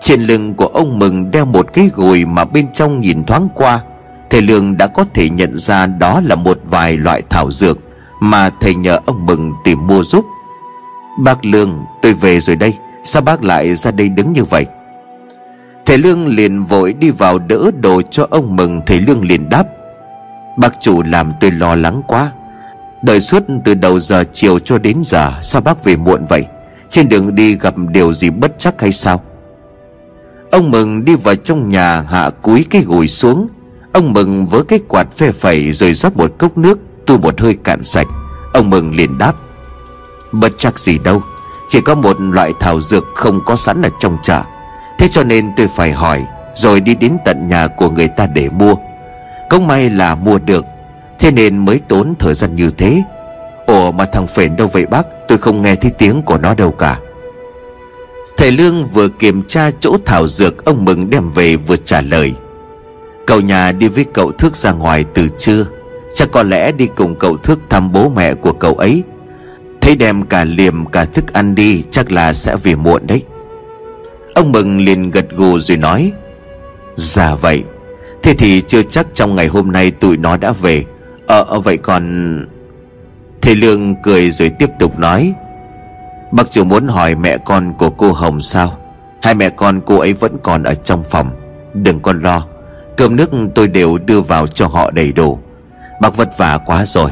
Trên 0.01 0.21
lưng 0.21 0.55
của 0.55 0.67
ông 0.67 0.99
Mừng 0.99 1.31
đeo 1.31 1.45
một 1.45 1.73
cái 1.73 1.91
gùi 1.95 2.25
mà 2.25 2.45
bên 2.45 2.67
trong 2.75 3.01
nhìn 3.01 3.25
thoáng 3.25 3.49
qua, 3.55 3.81
Thầy 4.31 4.43
Lương 4.43 4.77
đã 4.77 4.87
có 4.87 5.05
thể 5.15 5.29
nhận 5.29 5.57
ra 5.57 5.87
đó 5.87 6.21
là 6.25 6.35
một 6.35 6.59
vài 6.65 6.97
loại 6.97 7.23
thảo 7.31 7.51
dược 7.51 7.79
Mà 8.21 8.51
thầy 8.61 8.75
nhờ 8.75 8.99
ông 9.07 9.27
Mừng 9.27 9.53
tìm 9.65 9.87
mua 9.87 10.05
giúp. 10.05 10.25
Bác 11.19 11.45
Lương, 11.45 11.85
tôi 12.03 12.13
về 12.13 12.41
rồi 12.41 12.57
đây. 12.57 12.75
Sao 13.05 13.23
bác 13.23 13.45
lại 13.45 13.77
ra 13.77 13.91
đây 13.91 14.09
đứng 14.09 14.33
như 14.33 14.45
vậy? 14.45 14.67
Thầy 15.87 15.99
Lương 15.99 16.27
liền 16.27 16.65
vội 16.65 16.93
đi 16.93 17.11
vào 17.11 17.39
đỡ 17.39 17.71
đồ 17.81 18.03
cho 18.11 18.27
ông 18.31 18.57
Mừng. 18.57 18.81
Thầy 18.87 19.01
Lương 19.01 19.25
liền 19.25 19.49
đáp, 19.51 19.65
Bác 20.57 20.81
chủ 20.81 21.03
làm 21.03 21.33
tôi 21.41 21.51
lo 21.51 21.75
lắng 21.75 22.03
quá. 22.07 22.33
Đợi 23.03 23.21
suốt 23.21 23.43
từ 23.65 23.75
đầu 23.75 24.01
giờ 24.01 24.25
chiều 24.33 24.59
cho 24.59 24.79
đến 24.79 25.03
giờ, 25.05 25.33
Sao 25.43 25.63
bác 25.63 25.85
về 25.85 25.97
muộn 25.97 26.27
vậy? 26.29 26.45
Trên 26.91 27.09
đường 27.09 27.35
đi 27.35 27.59
gặp 27.59 27.75
điều 27.93 28.15
gì 28.15 28.31
bất 28.31 28.53
chắc 28.59 28.81
hay 28.81 28.93
sao? 28.93 29.23
Ông 30.51 30.71
Mừng 30.71 31.05
đi 31.05 31.15
vào 31.15 31.35
trong 31.35 31.69
nhà, 31.69 32.01
hạ 32.01 32.31
cúi 32.43 32.65
cái 32.71 32.83
gùi 32.83 33.09
xuống. 33.09 33.49
Ông 33.93 34.13
Mừng 34.13 34.47
với 34.47 34.63
cái 34.69 34.79
quạt 34.89 35.13
phê 35.17 35.33
phẩy 35.33 35.73
Rồi 35.73 35.95
rót 35.95 36.17
một 36.17 36.33
cốc 36.39 36.59
nước, 36.59 36.79
Tu 37.07 37.19
một 37.19 37.41
hơi 37.41 37.55
cạn 37.65 37.85
sạch. 37.85 38.07
Ông 38.53 38.71
Mừng 38.71 38.97
liền 38.97 39.19
đáp, 39.19 39.35
Bất 40.33 40.53
chắc 40.59 40.79
gì 40.79 40.99
đâu. 40.99 41.23
Chỉ 41.69 41.81
có 41.81 41.95
một 41.95 42.17
loại 42.21 42.53
thảo 42.61 42.81
dược 42.81 43.05
không 43.15 43.41
có 43.45 43.57
sẵn 43.57 43.83
ở 43.83 43.89
trong 44.01 44.17
chợ. 44.23 44.43
Thế 44.99 45.09
cho 45.09 45.25
nên 45.25 45.53
tôi 45.57 45.69
phải 45.69 45.93
hỏi, 45.93 46.25
Rồi 46.55 46.81
đi 46.81 46.95
đến 46.95 47.17
tận 47.25 47.49
nhà 47.49 47.67
của 47.67 47.91
người 47.91 48.09
ta 48.09 48.27
để 48.27 48.49
mua. 48.49 48.75
Cũng 49.51 49.67
may 49.67 49.91
là 49.91 50.15
mua 50.15 50.39
được, 50.39 50.65
Thế 51.19 51.31
nên 51.31 51.59
mới 51.59 51.81
tốn 51.89 52.15
thời 52.19 52.35
gian 52.35 52.57
như 52.57 52.71
thế. 52.79 53.03
Ủa 53.67 53.93
mà 53.93 54.05
thằng 54.05 54.27
phền 54.27 54.57
đâu 54.57 54.69
vậy 54.73 54.87
bác? 54.87 55.07
Tôi 55.29 55.39
không 55.39 55.63
nghe 55.63 55.75
thấy 55.75 55.91
tiếng 55.91 56.23
của 56.23 56.39
nó 56.39 56.55
đâu 56.55 56.71
cả. 56.71 56.99
Thầy 58.37 58.51
Lương 58.53 58.87
vừa 58.87 59.09
kiểm 59.09 59.43
tra 59.43 59.71
chỗ 59.81 59.97
thảo 60.05 60.29
dược 60.29 60.65
Ông 60.65 60.85
Mừng 60.85 61.11
đem 61.11 61.31
về 61.31 61.57
vừa 61.57 61.77
trả 61.77 62.01
lời. 62.01 62.35
Cậu 63.27 63.41
nhà 63.41 63.73
đi 63.73 63.89
với 63.89 64.05
cậu 64.05 64.33
Thước 64.33 64.57
ra 64.57 64.73
ngoài 64.73 65.05
từ 65.15 65.29
trưa. 65.39 65.67
Chắc 66.15 66.31
có 66.33 66.43
lẽ 66.43 66.73
đi 66.73 66.87
cùng 66.97 67.15
cậu 67.19 67.37
Thước 67.37 67.61
thăm 67.71 67.93
bố 67.93 68.09
mẹ 68.09 68.35
của 68.35 68.53
cậu 68.53 68.75
ấy. 68.75 69.03
Thấy 69.81 69.97
đem 69.97 70.23
cả 70.23 70.45
liềm 70.45 70.87
cả 70.87 71.05
thức 71.05 71.33
ăn 71.33 71.55
đi, 71.55 71.83
Chắc 71.91 72.13
là 72.13 72.35
sẽ 72.35 72.57
về 72.57 72.75
muộn 72.75 73.07
đấy. 73.07 73.23
Ông 74.37 74.53
Mừng 74.53 74.81
liền 74.81 75.11
gật 75.11 75.31
gù 75.31 75.59
rồi 75.59 75.77
nói 75.77 76.13
Dạ 76.95 77.35
vậy. 77.35 77.65
Thế 78.23 78.35
thì 78.35 78.61
chưa 78.61 78.83
chắc 78.83 79.07
trong 79.15 79.35
ngày 79.35 79.47
hôm 79.47 79.73
nay 79.73 79.91
tụi 79.91 80.17
nó 80.17 80.37
đã 80.37 80.53
về. 80.53 80.85
Ờ, 81.27 81.45
ờ, 81.49 81.61
vậy 81.61 81.77
còn 81.77 82.47
Thầy 83.43 83.55
Lương 83.55 83.95
cười 84.03 84.31
rồi 84.31 84.51
tiếp 84.59 84.71
tục 84.79 84.99
nói 84.99 85.33
Bác 86.33 86.51
chủ 86.51 86.65
muốn 86.65 86.89
hỏi 86.89 87.15
mẹ 87.15 87.39
con 87.39 87.73
của 87.79 87.91
cô 87.91 88.13
Hồng 88.13 88.43
sao? 88.43 88.79
Hai 89.23 89.35
mẹ 89.35 89.51
con 89.51 89.81
cô 89.87 89.99
ấy 89.99 90.13
vẫn 90.13 90.37
còn 90.43 90.63
ở 90.63 90.75
trong 90.75 91.05
phòng. 91.05 91.31
Đừng 91.75 92.01
con 92.01 92.21
lo. 92.21 92.47
Cơm 92.97 93.17
nước 93.17 93.31
tôi 93.55 93.69
đều 93.69 93.99
đưa 93.99 94.21
vào 94.21 94.47
cho 94.47 94.67
họ 94.67 94.91
đầy 94.91 95.13
đủ. 95.13 95.39
Bác 96.01 96.17
vất 96.17 96.39
vả 96.39 96.59
quá 96.67 96.87
rồi. 96.87 97.11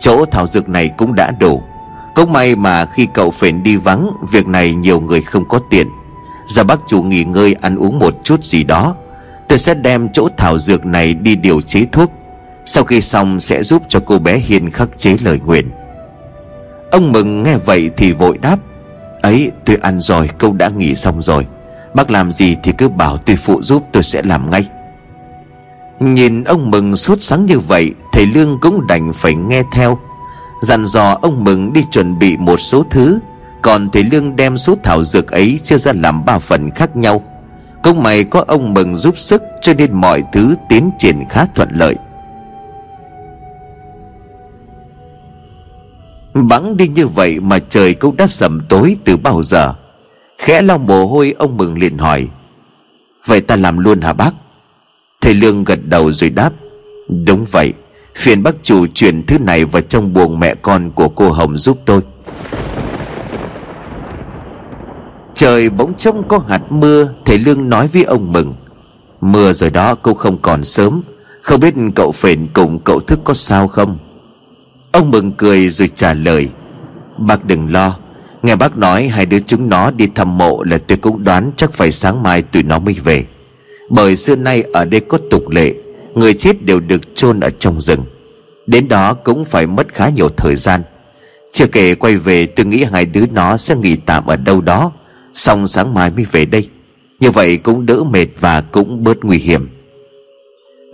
Chỗ 0.00 0.24
thảo 0.24 0.46
dược 0.46 0.68
này 0.68 0.90
cũng 0.98 1.14
đã 1.14 1.30
đủ. 1.30 1.62
Cũng 2.14 2.32
may 2.32 2.56
mà 2.56 2.86
khi 2.86 3.08
cậu 3.14 3.30
phền 3.30 3.62
đi 3.62 3.76
vắng 3.76 4.10
Việc 4.30 4.46
này 4.46 4.74
nhiều 4.74 5.00
người 5.00 5.20
không 5.20 5.48
có 5.48 5.60
tiền. 5.70 5.86
Giờ 6.46 6.64
bác 6.64 6.80
chủ 6.88 7.02
nghỉ 7.02 7.24
ngơi 7.24 7.56
ăn 7.60 7.76
uống 7.76 7.98
một 7.98 8.14
chút 8.24 8.44
gì 8.44 8.64
đó. 8.64 8.96
Tôi 9.48 9.58
sẽ 9.58 9.74
đem 9.74 10.08
chỗ 10.12 10.28
thảo 10.36 10.58
dược 10.58 10.86
này 10.86 11.14
đi 11.14 11.36
điều 11.36 11.60
chế 11.60 11.86
thuốc. 11.92 12.12
Sau 12.66 12.84
khi 12.84 13.00
xong 13.00 13.40
sẽ 13.40 13.62
giúp 13.62 13.82
cho 13.88 14.00
cô 14.06 14.18
bé 14.18 14.38
Hiền 14.38 14.70
khắc 14.70 14.98
chế 14.98 15.16
lời 15.24 15.40
nguyện. 15.46 15.70
Ông 16.90 17.12
Mừng 17.12 17.42
nghe 17.42 17.56
vậy 17.56 17.90
thì 17.96 18.12
vội 18.12 18.38
đáp. 18.38 18.56
Ấy, 19.22 19.50
tôi 19.64 19.76
ăn 19.82 20.00
rồi 20.00 20.30
câu 20.38 20.52
đã 20.52 20.68
nghỉ 20.68 20.94
xong 20.94 21.22
rồi. 21.22 21.46
Bác 21.94 22.10
làm 22.10 22.32
gì 22.32 22.56
thì 22.62 22.72
cứ 22.78 22.88
bảo 22.88 23.16
tôi 23.16 23.36
phụ 23.36 23.62
giúp, 23.62 23.82
tôi 23.92 24.02
sẽ 24.02 24.22
làm 24.22 24.50
ngay. 24.50 24.68
Nhìn 26.00 26.44
ông 26.44 26.70
Mừng 26.70 26.96
sốt 26.96 27.22
sáng 27.22 27.46
như 27.46 27.58
vậy, 27.58 27.94
Thầy 28.12 28.26
Lương 28.26 28.58
cũng 28.60 28.86
đành 28.86 29.12
phải 29.14 29.34
nghe 29.34 29.62
theo. 29.72 29.98
Dặn 30.62 30.84
dò 30.84 31.18
ông 31.22 31.44
Mừng 31.44 31.72
đi 31.72 31.82
chuẩn 31.90 32.18
bị 32.18 32.36
một 32.36 32.60
số 32.60 32.84
thứ. 32.90 33.18
Còn 33.66 33.90
thầy 33.90 34.04
Lương 34.04 34.36
đem 34.36 34.58
số 34.58 34.76
thảo 34.82 35.04
dược 35.04 35.30
ấy 35.32 35.58
Chia 35.64 35.78
ra 35.78 35.92
làm 35.92 36.24
ba 36.24 36.38
phần 36.38 36.70
khác 36.70 36.96
nhau. 36.96 37.22
Công 37.82 38.02
mày 38.02 38.24
có 38.24 38.44
ông 38.48 38.74
Mừng 38.74 38.96
giúp 38.96 39.18
sức, 39.18 39.42
Cho 39.62 39.74
nên 39.74 39.94
mọi 39.94 40.22
thứ 40.32 40.54
tiến 40.68 40.90
triển 40.98 41.24
khá 41.30 41.46
thuận 41.54 41.68
lợi. 41.72 41.96
Bắn 46.34 46.76
đi 46.76 46.88
như 46.88 47.06
vậy 47.06 47.40
mà 47.40 47.58
trời 47.58 47.94
cũng 47.94 48.16
đã 48.16 48.26
sầm 48.26 48.60
tối 48.68 48.96
từ 49.04 49.16
bao 49.16 49.42
giờ. 49.42 49.74
Khẽ 50.38 50.62
lau 50.62 50.78
mồ 50.78 51.06
hôi, 51.06 51.34
ông 51.38 51.56
Mừng 51.56 51.78
liền 51.78 51.98
hỏi, 51.98 52.28
Vậy 53.26 53.40
ta 53.40 53.56
làm 53.56 53.78
luôn 53.78 54.00
hả 54.00 54.12
bác? 54.12 54.34
Thầy 55.20 55.34
Lương 55.34 55.64
gật 55.64 55.78
đầu 55.84 56.12
rồi 56.12 56.30
đáp, 56.30 56.52
Đúng 57.26 57.44
vậy, 57.50 57.72
Phiền 58.16 58.42
bác 58.42 58.54
chủ 58.62 58.86
chuyển 58.86 59.26
thứ 59.26 59.38
này 59.38 59.64
vào 59.64 59.82
trong 59.82 60.12
buồng 60.12 60.40
mẹ 60.40 60.54
con 60.54 60.90
của 60.90 61.08
cô 61.08 61.30
Hồng 61.30 61.58
giúp 61.58 61.78
tôi. 61.84 62.00
Trời 65.36 65.70
bỗng 65.70 65.94
trông 65.94 66.28
có 66.28 66.38
hạt 66.48 66.72
mưa, 66.72 67.08
Thầy 67.24 67.38
Lương 67.38 67.68
nói 67.68 67.88
với 67.92 68.02
ông 68.02 68.32
Mừng. 68.32 68.54
Mưa 69.20 69.52
rồi 69.52 69.70
đó 69.70 69.94
cô 69.94 70.14
không 70.14 70.38
còn 70.42 70.64
sớm. 70.64 71.02
Không 71.42 71.60
biết 71.60 71.74
cậu 71.94 72.12
phền 72.12 72.48
cùng 72.54 72.78
cậu 72.78 73.00
thức 73.00 73.20
có 73.24 73.34
sao 73.34 73.68
không? 73.68 73.98
Ông 74.92 75.10
Mừng 75.10 75.32
cười 75.32 75.70
rồi 75.70 75.88
trả 75.94 76.14
lời. 76.14 76.48
Bác 77.18 77.44
đừng 77.44 77.72
lo. 77.72 77.96
Nghe 78.42 78.56
bác 78.56 78.78
nói, 78.78 79.08
hai 79.08 79.26
đứa 79.26 79.38
chúng 79.40 79.68
nó 79.68 79.90
đi 79.90 80.08
thăm 80.14 80.38
mộ 80.38 80.62
là 80.62 80.78
tôi 80.78 80.98
cũng 80.98 81.24
đoán 81.24 81.50
chắc 81.56 81.72
phải 81.72 81.92
sáng 81.92 82.22
mai 82.22 82.42
tụi 82.42 82.62
nó 82.62 82.78
mới 82.78 82.94
về. 83.04 83.24
Bởi 83.90 84.16
xưa 84.16 84.36
nay 84.36 84.64
ở 84.72 84.84
đây 84.84 85.00
có 85.00 85.18
tục 85.30 85.48
lệ, 85.50 85.74
Người 86.14 86.34
chết 86.34 86.62
đều 86.62 86.80
được 86.80 87.14
chôn 87.14 87.40
ở 87.40 87.50
trong 87.50 87.80
rừng. 87.80 88.04
Đến 88.66 88.88
đó 88.88 89.14
cũng 89.14 89.44
phải 89.44 89.66
mất 89.66 89.86
khá 89.94 90.08
nhiều 90.08 90.28
thời 90.28 90.56
gian. 90.56 90.82
Chưa 91.52 91.66
kể 91.66 91.94
quay 91.94 92.16
về, 92.16 92.46
tôi 92.46 92.66
nghĩ 92.66 92.84
hai 92.84 93.06
đứa 93.06 93.26
nó 93.32 93.56
sẽ 93.56 93.74
nghỉ 93.74 93.96
tạm 93.96 94.26
ở 94.26 94.36
đâu 94.36 94.60
đó. 94.60 94.92
Xong 95.36 95.66
sáng 95.66 95.94
mai 95.94 96.10
mới 96.10 96.26
về 96.32 96.44
đây. 96.44 96.68
Như 97.20 97.30
vậy 97.30 97.56
cũng 97.56 97.86
đỡ 97.86 98.04
mệt 98.04 98.26
và 98.40 98.60
cũng 98.60 99.04
bớt 99.04 99.24
nguy 99.24 99.38
hiểm. 99.38 99.68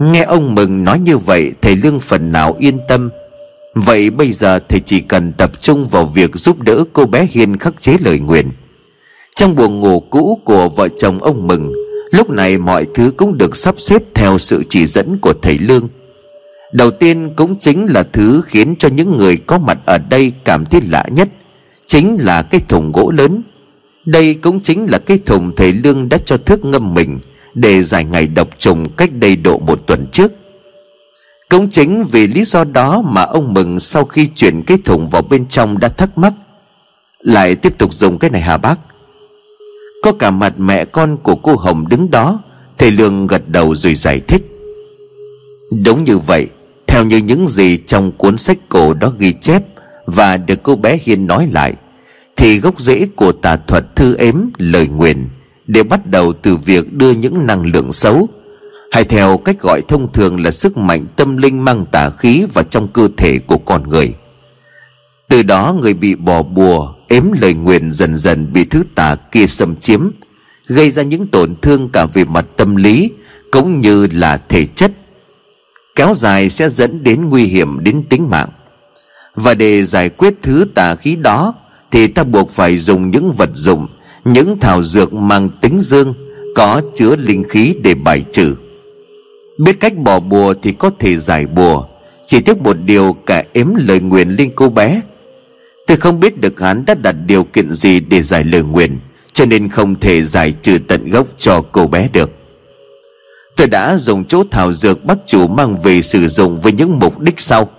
Nghe 0.01 0.23
ông 0.23 0.55
Mừng 0.55 0.85
nói 0.85 0.99
như 0.99 1.19
vậy, 1.19 1.53
Thầy 1.63 1.77
Lương 1.77 2.01
phần 2.01 2.33
nào 2.33 2.57
yên 2.59 2.79
tâm. 2.89 3.11
Vậy 3.75 4.11
bây 4.11 4.33
giờ 4.33 4.59
thầy 4.69 4.81
chỉ 4.81 5.01
cần 5.01 5.33
tập 5.33 5.63
trung 5.63 5.89
vào 5.89 6.05
việc 6.05 6.37
giúp 6.37 6.63
đỡ 6.63 6.85
cô 6.93 7.07
bé 7.07 7.27
Hiên 7.31 7.59
khắc 7.59 7.83
chế 7.83 7.97
lời 8.01 8.19
nguyện. 8.19 8.51
Trong 9.37 9.57
buồng 9.57 9.81
ngủ 9.81 10.01
cũ 10.01 10.41
của 10.45 10.69
vợ 10.69 10.89
chồng 10.89 11.19
ông 11.19 11.47
Mừng, 11.47 11.73
Lúc 12.13 12.31
này 12.31 12.59
mọi 12.59 12.87
thứ 12.95 13.13
cũng 13.17 13.39
được 13.39 13.57
sắp 13.57 13.75
xếp 13.79 14.03
theo 14.15 14.39
sự 14.39 14.63
chỉ 14.69 14.87
dẫn 14.87 15.19
của 15.19 15.33
thầy 15.43 15.59
Lương. 15.59 15.89
Đầu 16.73 16.91
tiên 16.91 17.33
cũng 17.37 17.59
chính 17.59 17.87
là 17.87 18.03
thứ 18.03 18.43
khiến 18.47 18.75
cho 18.79 18.89
những 18.89 19.17
người 19.17 19.37
có 19.37 19.59
mặt 19.59 19.79
ở 19.85 19.99
đây 19.99 20.33
cảm 20.45 20.65
thấy 20.67 20.81
lạ 20.89 21.05
nhất, 21.11 21.29
Chính 21.87 22.17
là 22.21 22.43
cái 22.43 22.61
thùng 22.69 22.93
gỗ 22.93 23.11
lớn. 23.11 23.43
Đây 24.05 24.35
cũng 24.35 24.61
chính 24.61 24.87
là 24.91 24.99
cái 24.99 25.19
thùng 25.27 25.53
thầy 25.57 25.73
Lương 25.73 26.09
đã 26.09 26.19
cho 26.25 26.37
thước 26.37 26.65
ngâm 26.65 26.95
mình 26.95 27.21
Để 27.55 27.83
giải 27.83 28.05
ngày 28.05 28.27
độc 28.27 28.49
trùng 28.59 28.89
cách 28.97 29.11
đây 29.13 29.37
độ 29.37 29.59
một 29.59 29.81
tuần 29.87 30.07
trước. 30.13 30.33
Cũng 31.49 31.71
chính 31.71 32.03
vì 32.03 32.27
lý 32.27 32.45
do 32.45 32.65
đó 32.65 33.03
mà 33.05 33.23
ông 33.23 33.55
Mừng 33.55 33.81
sau 33.81 34.05
khi 34.05 34.29
chuyển 34.35 34.63
cái 34.63 34.79
thùng 34.85 35.09
vào 35.09 35.23
bên 35.23 35.47
trong 35.47 35.79
đã 35.79 35.89
thắc 35.89 36.19
mắc, 36.19 36.33
Lại 37.19 37.55
tiếp 37.55 37.79
tục 37.79 37.93
dùng 37.93 38.19
cái 38.19 38.31
này 38.31 38.41
hả 38.41 38.57
bác? 38.57 38.79
Có 40.03 40.13
cả 40.13 40.31
mặt 40.31 40.55
mẹ 40.57 40.85
con 40.85 41.17
của 41.17 41.35
cô 41.35 41.57
Hồng 41.57 41.89
đứng 41.89 42.11
đó, 42.11 42.41
Thầy 42.79 42.91
Lương 42.91 43.27
gật 43.27 43.49
đầu 43.49 43.75
rồi 43.75 43.95
giải 43.95 44.21
thích. 44.21 44.43
Đúng 45.85 46.05
như 46.05 46.19
vậy, 46.19 46.49
Theo 46.87 47.05
như 47.05 47.17
những 47.17 47.49
gì 47.49 47.77
trong 47.77 48.13
cuốn 48.13 48.39
sách 48.39 48.59
cổ 48.69 48.95
đó 48.95 49.13
ghi 49.19 49.33
chép 49.33 49.63
Và 50.07 50.37
được 50.37 50.63
cô 50.63 50.77
bé 50.77 50.99
Hiên 51.03 51.27
nói 51.27 51.49
lại 51.53 51.75
thì 52.37 52.59
gốc 52.59 52.81
rễ 52.81 53.07
của 53.17 53.33
tà 53.33 53.57
thuật 53.57 53.97
thư 53.97 54.17
ếm, 54.17 54.37
lời 54.59 54.87
nguyền 54.89 55.29
đều 55.67 55.85
bắt 55.85 56.07
đầu 56.07 56.33
từ 56.33 56.57
việc 56.57 56.93
đưa 56.93 57.11
những 57.11 57.47
năng 57.47 57.67
lượng 57.67 57.93
xấu, 57.93 58.29
hay 58.93 59.05
theo 59.05 59.39
cách 59.39 59.61
gọi 59.61 59.81
thông 59.89 60.13
thường 60.13 60.45
là 60.45 60.51
sức 60.51 60.77
mạnh 60.77 61.07
tâm 61.17 61.37
linh 61.37 61.65
mang 61.65 61.87
tà 61.93 62.11
khí 62.11 62.47
vào 62.55 62.65
trong 62.65 62.89
cơ 62.89 63.09
thể 63.17 63.39
của 63.39 63.59
con 63.59 63.89
người. 63.89 64.15
Từ 65.29 65.43
đó 65.43 65.77
người 65.81 65.95
bị 65.95 66.15
bỏ 66.15 66.43
bùa, 66.43 66.95
ếm 67.09 67.25
lời 67.41 67.55
nguyền 67.55 67.93
dần 67.93 68.17
dần 68.17 68.53
bị 68.53 68.65
thứ 68.65 68.83
tà 68.95 69.15
kia 69.15 69.47
xâm 69.47 69.77
chiếm, 69.77 70.11
gây 70.67 70.91
ra 70.91 71.03
những 71.03 71.27
tổn 71.27 71.55
thương 71.63 71.89
cả 71.89 72.07
về 72.07 72.25
mặt 72.25 72.47
tâm 72.57 72.77
lý 72.77 73.11
cũng 73.51 73.81
như 73.81 74.07
là 74.13 74.41
thể 74.49 74.67
chất. 74.67 74.93
Kéo 75.97 76.15
dài 76.15 76.51
sẽ 76.51 76.69
dẫn 76.69 77.05
đến 77.05 77.29
nguy 77.29 77.45
hiểm 77.45 77.85
đến 77.85 78.03
tính 78.11 78.31
mạng. 78.31 78.49
Và 79.35 79.55
để 79.55 79.85
giải 79.85 80.09
quyết 80.09 80.35
thứ 80.43 80.65
tà 80.75 80.95
khí 80.95 81.17
đó 81.17 81.55
thì 81.93 82.07
ta 82.07 82.25
buộc 82.25 82.51
phải 82.51 82.77
dùng 82.77 83.11
những 83.11 83.33
vật 83.33 83.51
dụng, 83.55 83.87
những 84.25 84.59
thảo 84.61 84.83
dược 84.83 85.13
mang 85.13 85.51
tính 85.61 85.81
dương, 85.81 86.15
có 86.55 86.81
chứa 86.95 87.17
linh 87.17 87.45
khí 87.49 87.75
để 87.83 87.95
bài 87.95 88.25
trừ. 88.33 88.57
Biết 89.59 89.81
cách 89.81 89.97
bỏ 89.97 90.21
bùa 90.21 90.55
thì 90.63 90.73
có 90.73 90.91
thể 90.99 91.17
giải 91.19 91.47
bùa, 91.47 91.85
Chỉ 92.27 92.41
tiếc 92.41 92.59
một 92.59 92.77
điều 92.85 93.17
cả 93.27 93.45
ếm 93.53 93.75
lời 93.75 94.01
nguyện 94.01 94.29
lên 94.29 94.53
cô 94.57 94.69
bé. 94.69 95.01
Tôi 95.87 95.97
không 95.97 96.21
biết 96.21 96.41
được 96.41 96.61
hắn 96.61 96.85
đã 96.85 96.95
đặt 96.95 97.13
điều 97.27 97.45
kiện 97.45 97.73
gì 97.73 98.01
để 98.01 98.23
giải 98.23 98.45
lời 98.45 98.63
nguyện 98.63 98.99
Cho 99.33 99.45
nên 99.47 99.69
không 99.69 100.01
thể 100.01 100.23
giải 100.23 100.53
trừ 100.63 100.79
tận 100.89 101.11
gốc 101.11 101.27
cho 101.39 101.63
cô 101.73 101.87
bé 101.87 102.09
được. 102.13 102.31
Tôi 103.57 103.67
đã 103.67 103.97
dùng 103.99 104.25
chỗ 104.25 104.43
thảo 104.51 104.73
dược 104.73 105.05
bác 105.05 105.19
chủ 105.27 105.49
mang 105.49 105.77
về 105.83 106.03
sử 106.03 106.29
dụng 106.29 106.61
với 106.61 106.73
những 106.73 106.99
mục 106.99 107.21
đích 107.21 107.41
sau. 107.41 107.71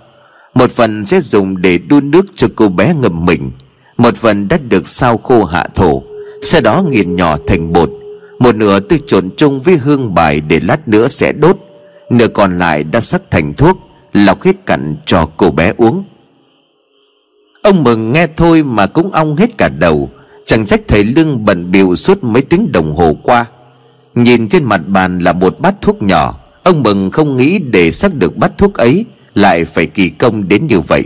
Một 0.54 0.70
phần 0.70 1.04
sẽ 1.04 1.20
dùng 1.20 1.62
để 1.62 1.78
đun 1.78 2.10
nước 2.10 2.26
cho 2.34 2.48
cô 2.56 2.68
bé 2.68 2.94
ngầm 2.94 3.26
mình 3.26 3.50
một 3.96 4.16
phần 4.16 4.48
đã 4.48 4.56
được 4.56 4.88
sao 4.88 5.18
khô 5.18 5.44
hạ 5.44 5.66
thổ, 5.74 6.02
Sau 6.42 6.60
đó 6.60 6.84
nghiền 6.88 7.16
nhỏ 7.16 7.36
thành 7.46 7.72
bột. 7.72 7.90
Một 8.38 8.54
nửa 8.54 8.80
tôi 8.80 9.00
trộn 9.06 9.30
chung 9.36 9.60
với 9.60 9.76
hương 9.76 10.14
bài 10.14 10.40
để 10.40 10.60
lát 10.60 10.88
nữa 10.88 11.08
sẽ 11.08 11.32
đốt, 11.32 11.56
Nửa 12.10 12.28
còn 12.28 12.58
lại 12.58 12.84
đã 12.84 13.00
sắc 13.00 13.22
thành 13.30 13.54
thuốc, 13.54 13.78
Lọc 14.12 14.42
hết 14.42 14.66
cặn 14.66 14.96
cho 15.06 15.28
cô 15.36 15.50
bé 15.50 15.72
uống. 15.76 16.04
Ông 17.62 17.84
mừng 17.84 18.12
nghe 18.12 18.26
thôi 18.36 18.62
mà 18.62 18.86
cũng 18.86 19.12
ong 19.12 19.36
hết 19.36 19.58
cả 19.58 19.68
đầu, 19.68 20.10
Chẳng 20.46 20.66
trách 20.66 20.80
thầy 20.88 21.04
lương 21.04 21.44
bận 21.44 21.70
bịu 21.70 21.96
suốt 21.96 22.24
mấy 22.24 22.42
tiếng 22.42 22.72
đồng 22.72 22.94
hồ 22.94 23.16
qua. 23.22 23.46
Nhìn 24.14 24.48
trên 24.48 24.64
mặt 24.64 24.80
bàn 24.86 25.18
là 25.18 25.32
một 25.32 25.60
bát 25.60 25.74
thuốc 25.82 26.02
nhỏ, 26.02 26.40
Ông 26.62 26.82
Mừng 26.82 27.10
không 27.10 27.36
nghĩ 27.36 27.58
để 27.58 27.92
sắc 27.92 28.14
được 28.14 28.36
bát 28.36 28.52
thuốc 28.58 28.74
ấy 28.74 29.04
Lại 29.34 29.64
phải 29.64 29.86
kỳ 29.86 30.08
công 30.08 30.48
đến 30.48 30.66
như 30.66 30.80
vậy. 30.80 31.04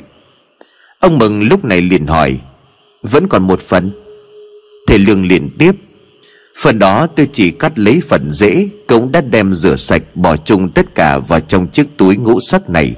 Ông 1.01 1.19
Mừng 1.19 1.49
lúc 1.49 1.65
này 1.65 1.81
liền 1.81 2.07
hỏi 2.07 2.39
vẫn 3.11 3.29
còn 3.29 3.47
một 3.47 3.61
phần. 3.61 3.91
Thầy 4.87 4.99
Lương 4.99 5.27
liền 5.27 5.51
tiếp, 5.59 5.73
Phần 6.63 6.79
đó 6.79 7.07
tôi 7.07 7.29
chỉ 7.33 7.51
cắt 7.51 7.79
lấy 7.79 8.01
phần 8.09 8.33
dễ 8.33 8.69
cống 8.87 9.13
đã 9.13 9.21
đem 9.21 9.55
rửa 9.55 9.77
sạch, 9.77 10.03
Bỏ 10.15 10.37
chung 10.37 10.71
tất 10.71 10.95
cả 10.95 11.19
vào 11.19 11.41
trong 11.41 11.69
chiếc 11.69 11.87
túi 11.97 12.17
ngũ 12.17 12.41
sắc 12.41 12.71
này. 12.71 12.95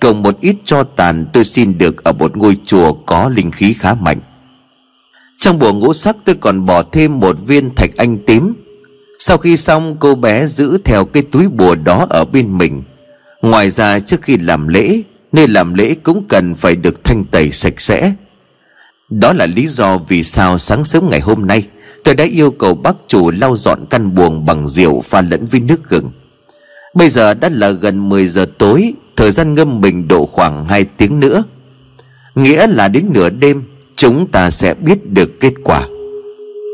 Cộng 0.00 0.22
một 0.22 0.40
ít 0.40 0.56
cho 0.64 0.82
tàn, 0.82 1.26
tôi 1.32 1.44
xin 1.44 1.78
được 1.78 2.04
Ở 2.04 2.12
một 2.12 2.36
ngôi 2.36 2.56
chùa 2.64 2.92
có 2.92 3.28
linh 3.28 3.50
khí 3.50 3.72
khá 3.72 3.94
mạnh. 3.94 4.20
Trong 5.38 5.58
bùa 5.58 5.72
ngũ 5.72 5.92
sắc 5.92 6.16
tôi 6.24 6.34
còn 6.40 6.66
bỏ 6.66 6.82
thêm 6.82 7.20
một 7.20 7.36
viên 7.46 7.74
thạch 7.74 7.96
anh 7.96 8.18
tím. 8.26 8.54
Sau 9.18 9.38
khi 9.38 9.56
xong, 9.56 9.96
cô 10.00 10.14
bé 10.14 10.46
giữ 10.46 10.78
theo 10.84 11.04
cái 11.04 11.22
túi 11.22 11.48
bùa 11.48 11.74
đó 11.74 12.06
ở 12.10 12.24
bên 12.24 12.58
mình. 12.58 12.82
Ngoài 13.42 13.70
ra 13.70 13.98
trước 13.98 14.22
khi 14.22 14.36
làm 14.38 14.68
lễ, 14.68 15.02
Nơi 15.32 15.48
làm 15.48 15.74
lễ 15.74 15.94
cũng 16.02 16.24
cần 16.28 16.54
phải 16.54 16.76
được 16.76 17.04
thanh 17.04 17.24
tẩy 17.24 17.50
sạch 17.52 17.80
sẽ. 17.80 18.12
Đó 19.20 19.32
là 19.32 19.46
lý 19.46 19.66
do 19.66 19.98
vì 19.98 20.22
sao 20.22 20.58
sáng 20.58 20.84
sớm 20.84 21.08
ngày 21.10 21.20
hôm 21.20 21.46
nay, 21.46 21.66
Tôi 22.04 22.14
đã 22.14 22.24
yêu 22.24 22.50
cầu 22.50 22.74
bác 22.74 22.96
chủ 23.08 23.30
lau 23.30 23.56
dọn 23.56 23.84
căn 23.90 24.14
buồng 24.14 24.46
bằng 24.46 24.68
rượu 24.68 25.00
pha 25.00 25.20
lẫn 25.20 25.46
với 25.46 25.60
nước 25.60 25.88
gừng. 25.88 26.10
Bây 26.94 27.08
giờ 27.08 27.34
đã 27.34 27.48
là 27.48 27.70
gần 27.70 28.08
10 28.08 28.28
giờ 28.28 28.46
tối, 28.58 28.92
Thời 29.16 29.30
gian 29.30 29.54
ngâm 29.54 29.80
mình 29.80 30.08
độ 30.08 30.26
khoảng 30.26 30.64
2 30.64 30.84
tiếng 30.84 31.20
nữa. 31.20 31.44
Nghĩa 32.34 32.66
là 32.66 32.88
đến 32.88 33.06
nửa 33.12 33.30
đêm, 33.30 33.62
Chúng 33.96 34.26
ta 34.26 34.50
sẽ 34.50 34.74
biết 34.74 35.10
được 35.10 35.40
kết 35.40 35.52
quả. 35.64 35.86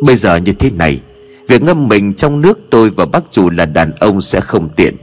Bây 0.04 0.16
giờ 0.16 0.36
như 0.36 0.52
thế 0.52 0.70
này, 0.70 1.00
Việc 1.48 1.62
ngâm 1.62 1.88
mình 1.88 2.14
trong 2.14 2.40
nước 2.40 2.58
tôi 2.70 2.90
và 2.90 3.06
bác 3.06 3.22
chủ 3.30 3.50
là 3.50 3.66
đàn 3.66 3.92
ông 3.92 4.20
sẽ 4.20 4.40
không 4.40 4.68
tiện. 4.76 4.96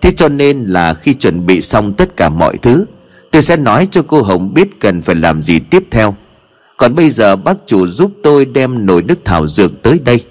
Thế 0.00 0.10
cho 0.10 0.28
nên 0.28 0.64
là 0.64 0.94
khi 0.94 1.14
chuẩn 1.14 1.46
bị 1.46 1.60
xong 1.60 1.92
tất 1.92 2.16
cả 2.16 2.28
mọi 2.28 2.56
thứ, 2.56 2.84
Tôi 3.30 3.42
sẽ 3.42 3.56
nói 3.56 3.88
cho 3.90 4.02
cô 4.02 4.22
Hồng 4.22 4.54
biết 4.54 4.68
cần 4.80 5.02
phải 5.02 5.16
làm 5.16 5.42
gì 5.42 5.58
tiếp 5.58 5.82
theo. 5.90 6.16
Còn 6.78 6.94
bây 6.94 7.10
giờ 7.10 7.36
bác 7.36 7.56
chủ 7.66 7.86
giúp 7.86 8.12
tôi 8.22 8.44
đem 8.44 8.86
nồi 8.86 9.02
nước 9.02 9.18
thảo 9.24 9.46
dược 9.46 9.82
tới 9.82 10.00
đây. 10.04 10.24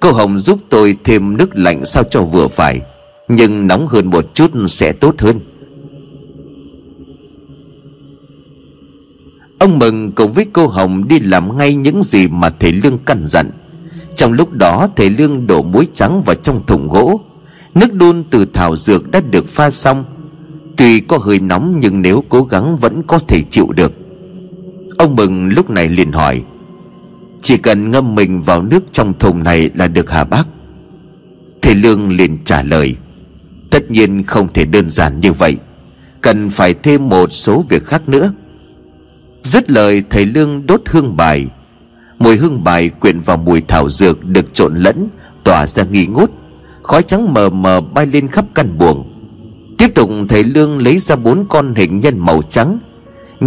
Cô 0.00 0.12
Hồng 0.12 0.38
giúp 0.38 0.58
tôi 0.68 0.96
thêm 1.04 1.36
nước 1.36 1.50
lạnh 1.52 1.84
sao 1.84 2.04
cho 2.10 2.22
vừa 2.22 2.48
phải, 2.48 2.80
Nhưng 3.28 3.66
nóng 3.66 3.86
hơn 3.86 4.10
một 4.10 4.34
chút 4.34 4.50
sẽ 4.68 4.92
tốt 4.92 5.14
hơn. 5.18 5.40
Ông 9.58 9.78
Mừng 9.78 10.12
cùng 10.12 10.32
với 10.32 10.46
cô 10.52 10.66
Hồng 10.66 11.08
đi 11.08 11.20
làm 11.20 11.56
ngay 11.56 11.74
những 11.74 12.02
gì 12.02 12.28
mà 12.28 12.50
thầy 12.50 12.72
Lương 12.72 12.98
căn 12.98 13.22
dặn. 13.26 13.50
Trong 14.14 14.32
lúc 14.32 14.52
đó, 14.52 14.88
thầy 14.96 15.10
Lương 15.10 15.46
đổ 15.46 15.62
muối 15.62 15.86
trắng 15.94 16.22
vào 16.22 16.34
trong 16.34 16.66
thùng 16.66 16.88
gỗ. 16.88 17.20
Nước 17.74 17.92
đun 17.92 18.24
từ 18.30 18.44
thảo 18.44 18.76
dược 18.76 19.10
đã 19.10 19.20
được 19.20 19.48
pha 19.48 19.70
xong. 19.70 20.04
Tuy 20.76 21.00
có 21.00 21.18
hơi 21.18 21.40
nóng 21.40 21.80
nhưng 21.80 22.02
nếu 22.02 22.24
cố 22.28 22.42
gắng 22.42 22.76
vẫn 22.76 23.02
có 23.02 23.18
thể 23.18 23.42
chịu 23.50 23.66
được. 23.76 23.92
Ông 24.98 25.16
Mừng 25.16 25.48
lúc 25.48 25.70
này 25.70 25.88
liền 25.88 26.12
hỏi, 26.12 26.42
Chỉ 27.42 27.56
cần 27.56 27.90
ngâm 27.90 28.14
mình 28.14 28.42
vào 28.42 28.62
nước 28.62 28.92
trong 28.92 29.18
thùng 29.18 29.44
này 29.44 29.70
là 29.74 29.88
được 29.88 30.10
hả 30.10 30.24
bác? 30.24 30.44
Thầy 31.62 31.74
Lương 31.74 32.16
liền 32.16 32.38
trả 32.44 32.62
lời, 32.62 32.96
Tất 33.70 33.90
nhiên 33.90 34.22
không 34.22 34.52
thể 34.52 34.64
đơn 34.64 34.90
giản 34.90 35.20
như 35.20 35.32
vậy, 35.32 35.56
Cần 36.20 36.50
phải 36.50 36.74
thêm 36.74 37.08
một 37.08 37.32
số 37.32 37.64
việc 37.68 37.84
khác 37.84 38.08
nữa. 38.08 38.32
Dứt 39.42 39.70
lời, 39.70 40.02
thầy 40.10 40.26
Lương 40.26 40.66
đốt 40.66 40.82
hương 40.86 41.16
bài. 41.16 41.46
Mùi 42.18 42.36
hương 42.36 42.64
bài 42.64 42.88
quyện 42.88 43.20
vào 43.20 43.36
mùi 43.36 43.60
thảo 43.60 43.88
dược 43.88 44.24
Được 44.24 44.54
trộn 44.54 44.74
lẫn, 44.76 45.08
Tỏa 45.44 45.66
ra 45.66 45.84
nghi 45.84 46.06
ngút. 46.06 46.30
Khói 46.82 47.02
trắng 47.02 47.34
mờ 47.34 47.50
mờ 47.50 47.80
bay 47.80 48.06
lên 48.06 48.28
khắp 48.28 48.44
căn 48.54 48.78
buồng. 48.78 49.10
Tiếp 49.78 49.94
tục, 49.94 50.10
thầy 50.28 50.44
Lương 50.44 50.78
lấy 50.78 50.98
ra 50.98 51.16
bốn 51.16 51.46
con 51.48 51.74
hình 51.74 52.00
nhân 52.00 52.18
màu 52.18 52.42
trắng 52.42 52.78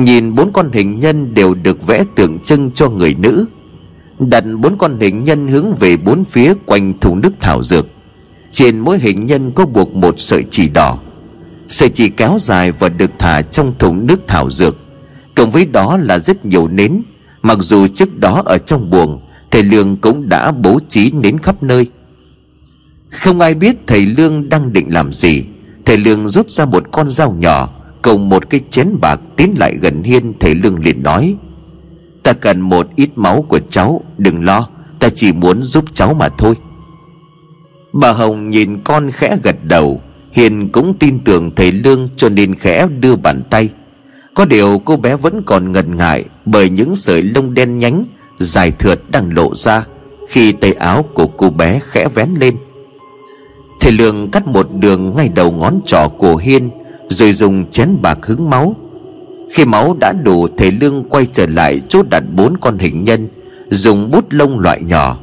Nhìn 0.03 0.36
bốn 0.36 0.51
con 0.53 0.71
hình 0.71 0.99
nhân 0.99 1.33
đều 1.33 1.53
được 1.53 1.88
vẽ 1.88 2.03
tượng 2.15 2.39
trưng 2.39 2.71
cho 2.71 2.89
người 2.89 3.15
nữ. 3.19 3.45
Đặt 4.19 4.43
bốn 4.60 4.77
con 4.77 4.99
hình 4.99 5.23
nhân 5.23 5.47
hướng 5.47 5.75
về 5.75 5.97
bốn 5.97 6.23
phía 6.23 6.53
quanh 6.65 6.99
thùng 6.99 7.21
nước 7.21 7.33
thảo 7.39 7.63
dược. 7.63 7.88
Trên 8.51 8.79
mỗi 8.79 8.99
hình 8.99 9.25
nhân 9.25 9.51
có 9.51 9.65
buộc 9.65 9.95
một 9.95 10.19
sợi 10.19 10.43
chỉ 10.49 10.69
đỏ. 10.69 10.99
Sợi 11.69 11.89
chỉ 11.89 12.10
kéo 12.10 12.38
dài 12.39 12.71
và 12.71 12.89
được 12.89 13.12
thả 13.19 13.41
trong 13.41 13.73
thùng 13.79 14.07
nước 14.07 14.19
thảo 14.27 14.49
dược. 14.49 14.75
Cộng 15.36 15.51
với 15.51 15.65
đó 15.65 15.97
là 15.97 16.19
rất 16.19 16.45
nhiều 16.45 16.67
nến. 16.67 17.01
Mặc 17.41 17.57
dù 17.62 17.88
trước 17.88 18.19
đó 18.19 18.43
ở 18.45 18.57
trong 18.57 18.89
buồng, 18.89 19.21
Thầy 19.51 19.63
Lương 19.63 19.97
cũng 19.97 20.29
đã 20.29 20.51
bố 20.51 20.79
trí 20.89 21.12
nến 21.12 21.38
khắp 21.38 21.63
nơi. 21.63 21.88
Không 23.12 23.39
ai 23.39 23.53
biết 23.53 23.75
thầy 23.88 24.05
Lương 24.05 24.49
đang 24.49 24.73
định 24.73 24.93
làm 24.93 25.13
gì. 25.13 25.43
Thầy 25.86 25.97
Lương 25.97 26.27
rút 26.27 26.49
ra 26.49 26.65
một 26.65 26.83
con 26.91 27.10
dao 27.10 27.36
nhỏ 27.39 27.76
Cùng 28.01 28.29
một 28.29 28.49
cái 28.49 28.60
chén 28.69 28.99
bạc 29.01 29.19
tiến 29.36 29.55
lại 29.57 29.75
gần 29.81 30.03
Hiên, 30.03 30.33
Thầy 30.39 30.55
Lương 30.55 30.79
liền 30.79 31.03
nói, 31.03 31.36
Ta 32.23 32.33
cần 32.33 32.62
một 32.62 32.88
ít 32.95 33.10
máu 33.15 33.45
của 33.47 33.60
cháu, 33.60 34.01
Đừng 34.17 34.45
lo, 34.45 34.69
Ta 34.99 35.10
chỉ 35.10 35.33
muốn 35.33 35.63
giúp 35.63 35.86
cháu 35.93 36.13
mà 36.13 36.29
thôi. 36.29 36.55
Bà 37.93 38.12
Hồng 38.12 38.49
nhìn 38.49 38.81
con 38.83 39.12
khẽ 39.12 39.38
gật 39.43 39.55
đầu, 39.63 40.01
Hiền 40.31 40.69
cũng 40.69 40.93
tin 40.99 41.19
tưởng 41.19 41.55
thầy 41.55 41.71
Lương 41.71 42.07
cho 42.15 42.29
nên 42.29 42.55
khẽ 42.55 42.88
đưa 42.99 43.15
bàn 43.15 43.43
tay. 43.49 43.69
Có 44.36 44.45
điều 44.45 44.81
cô 44.86 44.97
bé 44.97 45.15
vẫn 45.15 45.43
còn 45.45 45.71
ngần 45.71 45.95
ngại 45.95 46.25
Bởi 46.45 46.69
những 46.69 46.95
sợi 46.95 47.23
lông 47.23 47.53
đen 47.53 47.79
nhánh, 47.79 48.05
Dài 48.39 48.71
thượt 48.71 49.01
đang 49.10 49.33
lộ 49.33 49.55
ra 49.55 49.86
Khi 50.29 50.51
tay 50.51 50.73
áo 50.73 51.05
của 51.13 51.27
cô 51.27 51.49
bé 51.49 51.79
khẽ 51.83 52.07
vén 52.15 52.33
lên. 52.39 52.57
Thầy 53.79 53.91
Lương 53.91 54.31
cắt 54.31 54.47
một 54.47 54.67
đường 54.73 55.15
ngay 55.15 55.29
đầu 55.29 55.51
ngón 55.51 55.81
trỏ 55.86 56.07
của 56.17 56.36
Hiên 56.36 56.69
rồi 57.09 57.33
dùng 57.33 57.65
chén 57.71 58.01
bạc 58.01 58.25
hứng 58.25 58.49
máu. 58.49 58.75
Khi 59.51 59.65
máu 59.65 59.97
đã 59.99 60.13
đủ, 60.23 60.47
Thầy 60.57 60.71
Lương 60.71 61.03
quay 61.09 61.25
trở 61.25 61.45
lại 61.45 61.81
chốt 61.89 62.05
đặt 62.09 62.23
bốn 62.35 62.57
con 62.57 62.77
hình 62.77 63.03
nhân, 63.03 63.27
Dùng 63.69 64.11
bút 64.11 64.25
lông 64.29 64.59
loại 64.59 64.81
nhỏ. 64.81 65.17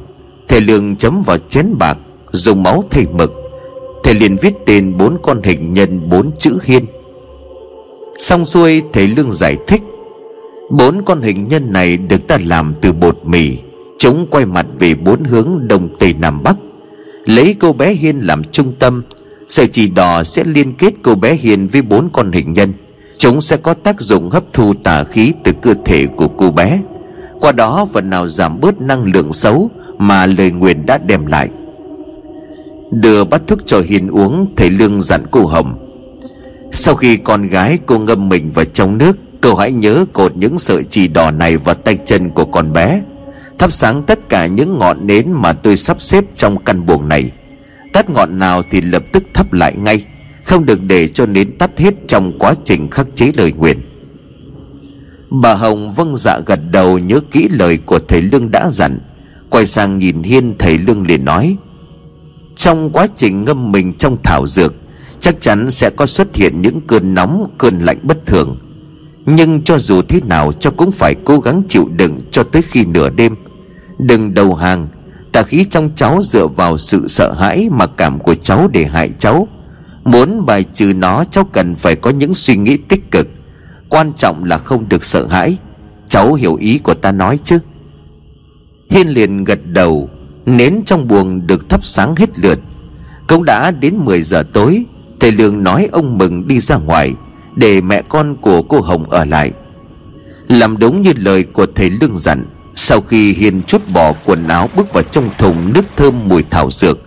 Thầy 0.47 0.61
Lương 0.61 0.95
chấm 0.95 1.21
vào 1.21 1.37
chén 1.37 1.77
bạc, 1.77 1.97
Dùng 2.31 2.63
máu 2.63 2.83
thầy 2.91 3.05
mực. 3.13 3.33
Thầy 4.03 4.13
liền 4.13 4.35
viết 4.41 4.53
tên 4.65 4.97
bốn 4.97 5.17
con 5.23 5.41
hình 5.43 5.73
nhân, 5.73 6.09
bốn 6.09 6.31
chữ 6.39 6.57
Hiên. 6.63 6.85
Xong 8.19 8.45
xuôi, 8.45 8.81
thầy 8.93 9.07
Lương 9.07 9.31
giải 9.31 9.57
thích, 9.67 9.81
Bốn 10.69 11.01
con 11.05 11.21
hình 11.21 11.43
nhân 11.43 11.71
này 11.71 11.97
được 11.97 12.27
ta 12.27 12.37
làm 12.45 12.73
từ 12.81 12.93
bột 12.93 13.17
mì. 13.23 13.57
Chúng 13.99 14.27
quay 14.27 14.45
mặt 14.45 14.65
về 14.79 14.95
bốn 14.95 15.23
hướng 15.23 15.67
đông 15.67 15.89
tây 15.99 16.15
nam 16.19 16.43
bắc. 16.43 16.57
Lấy 17.25 17.55
cô 17.59 17.73
bé 17.73 17.93
Hiên 17.93 18.19
làm 18.19 18.43
trung 18.51 18.73
tâm 18.79 19.03
Sợi 19.47 19.67
chỉ 19.67 19.87
đỏ 19.87 20.23
sẽ 20.23 20.43
liên 20.43 20.73
kết 20.73 20.93
cô 21.03 21.15
bé 21.15 21.33
hiền 21.33 21.67
với 21.67 21.81
bốn 21.81 22.09
con 22.13 22.31
hình 22.31 22.53
nhân. 22.53 22.73
Chúng 23.17 23.41
sẽ 23.41 23.57
có 23.57 23.73
tác 23.73 24.01
dụng 24.01 24.29
hấp 24.29 24.43
thu 24.53 24.73
tà 24.73 25.03
khí 25.03 25.33
từ 25.43 25.51
cơ 25.61 25.73
thể 25.85 26.07
của 26.07 26.27
cô 26.27 26.51
bé. 26.51 26.79
Qua 27.39 27.51
đó, 27.51 27.87
phần 27.93 28.09
nào 28.09 28.27
giảm 28.27 28.59
bớt 28.59 28.81
năng 28.81 29.03
lượng 29.03 29.33
xấu 29.33 29.69
Mà 29.97 30.25
lời 30.25 30.51
nguyền 30.51 30.85
đã 30.85 30.97
đem 30.97 31.25
lại. 31.25 31.49
Đưa 32.91 33.23
bát 33.23 33.41
thuốc 33.47 33.59
cho 33.65 33.81
hiền 33.85 34.09
uống, 34.09 34.53
Thầy 34.55 34.69
Lương 34.69 35.01
dặn 35.01 35.25
cô 35.31 35.45
Hồng. 35.45 35.75
Sau 36.71 36.95
khi 36.95 37.17
con 37.17 37.47
gái 37.47 37.79
cô 37.85 37.99
ngâm 37.99 38.29
mình 38.29 38.51
vào 38.51 38.65
trong 38.65 38.97
nước 38.97 39.17
cô 39.41 39.55
hãy 39.55 39.71
nhớ 39.71 40.05
cột 40.13 40.37
những 40.37 40.59
sợi 40.59 40.83
chỉ 40.83 41.07
đỏ 41.07 41.31
này 41.31 41.57
vào 41.57 41.75
tay 41.75 41.97
chân 42.05 42.29
của 42.29 42.45
con 42.45 42.73
bé. 42.73 43.01
Thắp 43.57 43.73
sáng 43.73 44.03
tất 44.03 44.29
cả 44.29 44.45
những 44.45 44.77
ngọn 44.77 45.07
nến 45.07 45.31
mà 45.31 45.53
tôi 45.53 45.77
sắp 45.77 46.01
xếp 46.01 46.23
trong 46.35 46.63
căn 46.63 46.85
buồng 46.85 47.09
này. 47.09 47.31
Tắt 47.95 48.09
ngọn 48.09 48.39
nào 48.39 48.61
thì 48.71 48.81
lập 48.81 49.03
tức 49.11 49.23
thắp 49.33 49.53
lại 49.53 49.75
ngay 49.75 50.05
Không 50.43 50.65
được 50.65 50.83
để 50.83 51.07
cho 51.07 51.25
nến 51.25 51.57
tắt 51.57 51.71
hết 51.77 51.93
trong 52.07 52.39
quá 52.39 52.53
trình 52.65 52.89
khắc 52.89 53.07
chế 53.15 53.31
lời 53.35 53.53
nguyện. 53.57 53.81
Bà 55.29 55.53
Hồng 55.53 55.93
vâng 55.93 56.15
dạ 56.15 56.39
gật 56.45 56.59
đầu 56.71 56.99
nhớ 56.99 57.19
kỹ 57.31 57.47
lời 57.51 57.77
của 57.85 57.99
thầy 57.99 58.21
Lương 58.21 58.51
đã 58.51 58.71
dặn 58.71 58.99
Quay 59.49 59.65
sang 59.65 59.97
nhìn 59.97 60.23
Hiên 60.23 60.55
thầy 60.59 60.77
Lương 60.77 61.07
liền 61.07 61.25
nói 61.25 61.57
Trong 62.55 62.89
quá 62.89 63.07
trình 63.15 63.45
ngâm 63.45 63.71
mình 63.71 63.93
trong 63.93 64.17
thảo 64.23 64.47
dược 64.47 64.73
Chắc 65.19 65.41
chắn 65.41 65.71
sẽ 65.71 65.89
có 65.89 66.05
xuất 66.05 66.35
hiện 66.35 66.61
những 66.61 66.81
cơn 66.87 67.13
nóng, 67.13 67.55
cơn 67.57 67.79
lạnh 67.79 67.99
bất 68.03 68.25
thường. 68.25 68.57
Nhưng 69.25 69.63
cho 69.63 69.77
dù 69.77 70.01
thế 70.01 70.19
nào 70.25 70.51
cho 70.51 70.71
cũng 70.71 70.91
phải 70.91 71.15
cố 71.25 71.39
gắng 71.39 71.63
chịu 71.67 71.89
đựng 71.95 72.19
cho 72.31 72.43
tới 72.43 72.61
khi 72.61 72.85
nửa 72.85 73.09
đêm. 73.09 73.35
Đừng 73.99 74.33
đầu 74.33 74.55
hàng 74.55 74.87
Tà 75.35 75.43
khí 75.43 75.65
trong 75.69 75.89
cháu 75.95 76.21
dựa 76.23 76.47
vào 76.47 76.77
sự 76.77 77.07
sợ 77.07 77.33
hãi 77.33 77.69
Mặc 77.71 77.89
cảm 77.97 78.19
của 78.19 78.35
cháu 78.35 78.67
để 78.67 78.85
hại 78.85 79.09
cháu. 79.17 79.47
Muốn 80.03 80.45
bài 80.45 80.63
trừ 80.73 80.93
nó, 80.95 81.23
cháu 81.23 81.43
cần 81.53 81.75
phải 81.75 81.95
có 81.95 82.09
những 82.09 82.33
suy 82.33 82.57
nghĩ 82.57 82.77
tích 82.77 83.11
cực. 83.11 83.27
Quan 83.89 84.13
trọng 84.13 84.43
là 84.43 84.57
không 84.57 84.89
được 84.89 85.03
sợ 85.03 85.27
hãi. 85.27 85.57
Cháu 86.09 86.33
hiểu 86.33 86.55
ý 86.55 86.77
của 86.77 86.93
ta 86.93 87.11
nói 87.11 87.39
chứ? 87.43 87.59
Hiên 88.89 89.07
liền 89.07 89.43
gật 89.43 89.59
đầu, 89.65 90.09
Nến 90.45 90.81
trong 90.85 91.07
buồng 91.07 91.47
được 91.47 91.69
thắp 91.69 91.83
sáng 91.83 92.15
hết 92.15 92.39
lượt. 92.39 92.59
Cũng 93.27 93.45
đã 93.45 93.71
đến 93.71 93.97
10 93.97 94.21
giờ 94.21 94.43
tối, 94.53 94.83
Thầy 95.19 95.31
Lương 95.31 95.63
nói 95.63 95.89
ông 95.91 96.17
mừng 96.17 96.47
đi 96.47 96.59
ra 96.59 96.77
ngoài, 96.77 97.13
Để 97.55 97.81
mẹ 97.81 98.01
con 98.01 98.35
của 98.41 98.61
cô 98.61 98.81
Hồng 98.81 99.09
ở 99.09 99.25
lại. 99.25 99.51
Làm 100.47 100.77
đúng 100.77 101.01
như 101.01 101.13
lời 101.15 101.43
của 101.43 101.65
thầy 101.75 101.89
Lương 101.89 102.17
dặn 102.17 102.45
sau 102.75 103.01
khi 103.01 103.33
Hiền 103.33 103.61
chút 103.61 103.81
bỏ 103.93 104.13
quần 104.25 104.47
áo 104.47 104.69
bước 104.75 104.93
vào 104.93 105.03
trong 105.03 105.29
thùng 105.37 105.73
nước 105.73 105.85
thơm 105.95 106.13
mùi 106.29 106.43
thảo 106.49 106.71
dược, 106.71 106.99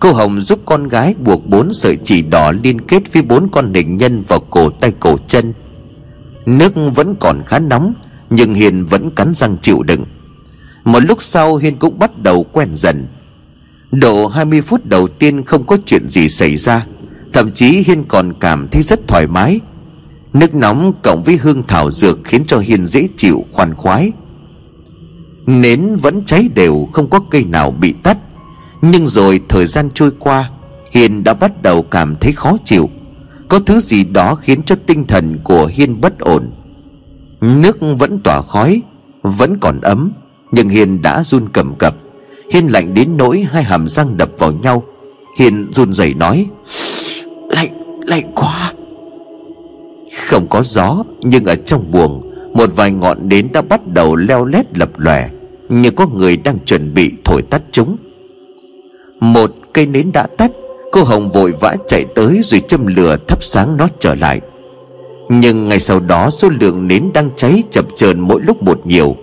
Cô 0.00 0.12
Hồng 0.12 0.40
giúp 0.40 0.60
con 0.64 0.88
gái 0.88 1.14
buộc 1.24 1.46
bốn 1.46 1.72
sợi 1.72 1.98
chỉ 2.04 2.22
đỏ 2.22 2.52
liên 2.62 2.80
kết 2.80 3.12
với 3.12 3.22
bốn 3.22 3.48
con 3.52 3.74
hình 3.74 3.96
nhân 3.96 4.22
vào 4.28 4.40
cổ 4.40 4.70
tay 4.70 4.92
cổ 5.00 5.16
chân. 5.28 5.52
Nước 6.46 6.72
vẫn 6.94 7.14
còn 7.20 7.42
khá 7.46 7.58
nóng, 7.58 7.94
Nhưng 8.30 8.54
Hiền 8.54 8.86
vẫn 8.86 9.10
cắn 9.10 9.34
răng 9.34 9.56
chịu 9.60 9.82
đựng. 9.82 10.04
Một 10.84 11.00
lúc 11.00 11.22
sau, 11.22 11.56
Hiền 11.56 11.76
cũng 11.76 11.98
bắt 11.98 12.18
đầu 12.18 12.44
quen 12.52 12.68
dần. 12.74 13.06
Độ 13.90 14.26
20 14.26 14.60
phút 14.60 14.84
đầu 14.84 15.08
tiên 15.08 15.44
không 15.44 15.66
có 15.66 15.76
chuyện 15.86 16.08
gì 16.08 16.28
xảy 16.28 16.56
ra, 16.56 16.86
Thậm 17.32 17.52
chí 17.52 17.82
Hiên 17.86 18.04
còn 18.04 18.32
cảm 18.40 18.68
thấy 18.68 18.82
rất 18.82 19.08
thoải 19.08 19.26
mái. 19.26 19.60
Nước 20.32 20.54
nóng 20.54 20.92
cộng 21.02 21.22
với 21.22 21.36
hương 21.36 21.62
thảo 21.62 21.90
dược 21.90 22.18
Khiến 22.24 22.44
cho 22.46 22.58
Hiên 22.58 22.86
dễ 22.86 23.08
chịu, 23.16 23.44
khoan 23.52 23.74
khoái. 23.74 24.12
Nến 25.48 25.96
vẫn 25.96 26.24
cháy 26.24 26.48
đều 26.54 26.88
Không 26.92 27.10
có 27.10 27.20
cây 27.30 27.44
nào 27.44 27.70
bị 27.70 27.94
tắt. 28.02 28.18
Nhưng 28.82 29.06
rồi 29.06 29.40
thời 29.48 29.66
gian 29.66 29.90
trôi 29.94 30.10
qua 30.18 30.50
Hiên 30.92 31.24
đã 31.24 31.34
bắt 31.34 31.62
đầu 31.62 31.82
cảm 31.82 32.16
thấy 32.20 32.32
khó 32.32 32.56
chịu. 32.64 32.90
Có 33.48 33.58
thứ 33.58 33.80
gì 33.80 34.04
đó 34.04 34.34
khiến 34.34 34.62
cho 34.62 34.76
tinh 34.86 35.04
thần 35.04 35.38
của 35.44 35.66
Hiên 35.66 36.00
bất 36.00 36.18
ổn. 36.18 36.50
Nước 37.40 37.78
vẫn 37.98 38.20
tỏa 38.24 38.42
khói 38.42 38.82
Vẫn 39.22 39.58
còn 39.60 39.80
ấm 39.80 40.12
Nhưng 40.52 40.68
Hiên 40.68 41.02
đã 41.02 41.24
run 41.24 41.48
cầm 41.52 41.74
cập. 41.78 41.96
Hiên 42.52 42.66
lạnh 42.66 42.94
đến 42.94 43.16
nỗi 43.16 43.46
hai 43.50 43.62
hàm 43.62 43.88
răng 43.88 44.16
đập 44.16 44.30
vào 44.38 44.52
nhau. 44.52 44.82
Hiên 45.38 45.72
run 45.72 45.92
rẩy 45.92 46.14
nói 46.14 46.46
Lạnh, 47.50 48.00
lạnh 48.06 48.32
quá. 48.34 48.72
Không 50.26 50.46
có 50.50 50.62
gió 50.62 51.04
Nhưng 51.20 51.44
ở 51.44 51.54
trong 51.54 51.90
buồng 51.90 52.32
Một 52.54 52.70
vài 52.76 52.90
ngọn 52.90 53.28
nến 53.28 53.48
đã 53.52 53.62
bắt 53.62 53.86
đầu 53.86 54.16
leo 54.16 54.44
lét 54.44 54.78
lập 54.78 54.90
lòe 54.96 55.28
như 55.68 55.90
có 55.90 56.06
người 56.06 56.36
đang 56.36 56.58
chuẩn 56.58 56.94
bị 56.94 57.12
thổi 57.24 57.42
tắt 57.42 57.62
chúng. 57.72 57.96
Một 59.20 59.50
cây 59.72 59.86
nến 59.86 60.12
đã 60.12 60.26
tắt, 60.26 60.50
Cô 60.92 61.02
Hồng 61.02 61.28
vội 61.28 61.52
vã 61.60 61.76
chạy 61.86 62.04
tới 62.14 62.40
Rồi 62.42 62.60
châm 62.60 62.86
lửa 62.86 63.16
thắp 63.28 63.44
sáng 63.44 63.76
nó 63.76 63.88
trở 63.98 64.14
lại. 64.14 64.40
Nhưng 65.28 65.68
ngày 65.68 65.80
sau 65.80 66.00
đó 66.00 66.30
số 66.30 66.48
lượng 66.60 66.88
nến 66.88 67.10
đang 67.14 67.30
cháy 67.36 67.62
chập 67.70 67.84
chờn 67.96 68.20
mỗi 68.20 68.40
lúc 68.42 68.62
một 68.62 68.86
nhiều. 68.86 69.16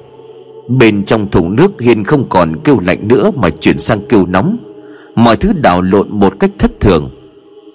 Bên 0.68 1.04
trong 1.04 1.32
thùng 1.32 1.56
nước 1.56 1.82
Hiền 1.82 2.04
không 2.04 2.30
còn 2.30 2.56
kêu 2.64 2.80
lạnh 2.80 3.08
nữa 3.08 3.32
Mà 3.36 3.50
chuyển 3.50 3.80
sang 3.80 4.00
kêu 4.10 4.26
nóng. 4.26 4.58
Mọi 5.16 5.36
thứ 5.36 5.54
đảo 5.54 5.82
lộn 5.82 6.20
một 6.20 6.40
cách 6.40 6.52
thất 6.60 6.72
thường. 6.80 7.10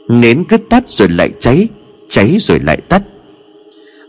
Nến 0.09 0.44
cứ 0.44 0.56
tắt 0.56 0.85
rồi 0.88 1.09
lại 1.09 1.30
cháy 1.38 1.68
Cháy 2.09 2.37
rồi 2.40 2.61
lại 2.61 2.80
tắt. 2.88 3.02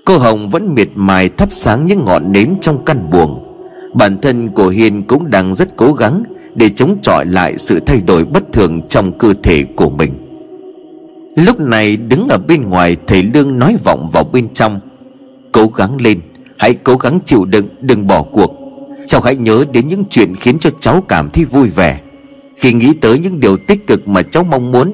Cô 0.05 0.17
Hồng 0.17 0.49
vẫn 0.49 0.75
miệt 0.75 0.89
mài 0.95 1.29
thắp 1.29 1.49
sáng 1.51 1.85
những 1.85 2.05
ngọn 2.05 2.31
nến 2.31 2.55
trong 2.61 2.85
căn 2.85 3.09
buồng. 3.11 3.50
Bản 3.93 4.21
thân 4.21 4.49
của 4.49 4.69
Hiền 4.69 5.03
cũng 5.03 5.29
đang 5.29 5.53
rất 5.53 5.77
cố 5.77 5.93
gắng 5.93 6.23
Để 6.55 6.69
chống 6.69 6.97
chọi 7.01 7.25
lại 7.25 7.57
sự 7.57 7.79
thay 7.79 8.01
đổi 8.01 8.25
bất 8.25 8.43
thường 8.53 8.81
trong 8.89 9.17
cơ 9.17 9.33
thể 9.43 9.63
của 9.63 9.89
mình. 9.89 10.11
Lúc 11.35 11.59
này 11.59 11.97
đứng 11.97 12.27
ở 12.27 12.37
bên 12.37 12.69
ngoài, 12.69 12.97
Thầy 13.07 13.23
Lương 13.23 13.59
nói 13.59 13.75
vọng 13.83 14.09
vào 14.13 14.23
bên 14.23 14.53
trong. 14.53 14.79
Cố 15.51 15.67
gắng 15.67 16.01
lên, 16.01 16.19
Hãy 16.57 16.73
cố 16.73 16.95
gắng 16.95 17.19
chịu 17.25 17.45
đựng, 17.45 17.67
Đừng 17.81 18.07
bỏ 18.07 18.21
cuộc. 18.21 18.51
Cháu 19.07 19.21
hãy 19.21 19.35
nhớ 19.35 19.65
đến 19.71 19.87
những 19.87 20.03
chuyện 20.09 20.35
khiến 20.35 20.59
cho 20.59 20.69
cháu 20.79 21.01
cảm 21.01 21.29
thấy 21.29 21.45
vui 21.45 21.69
vẻ. 21.69 21.99
Khi 22.57 22.73
nghĩ 22.73 22.93
tới 22.93 23.19
những 23.19 23.39
điều 23.39 23.57
tích 23.57 23.87
cực 23.87 24.07
mà 24.07 24.21
cháu 24.21 24.43
mong 24.43 24.71
muốn, 24.71 24.93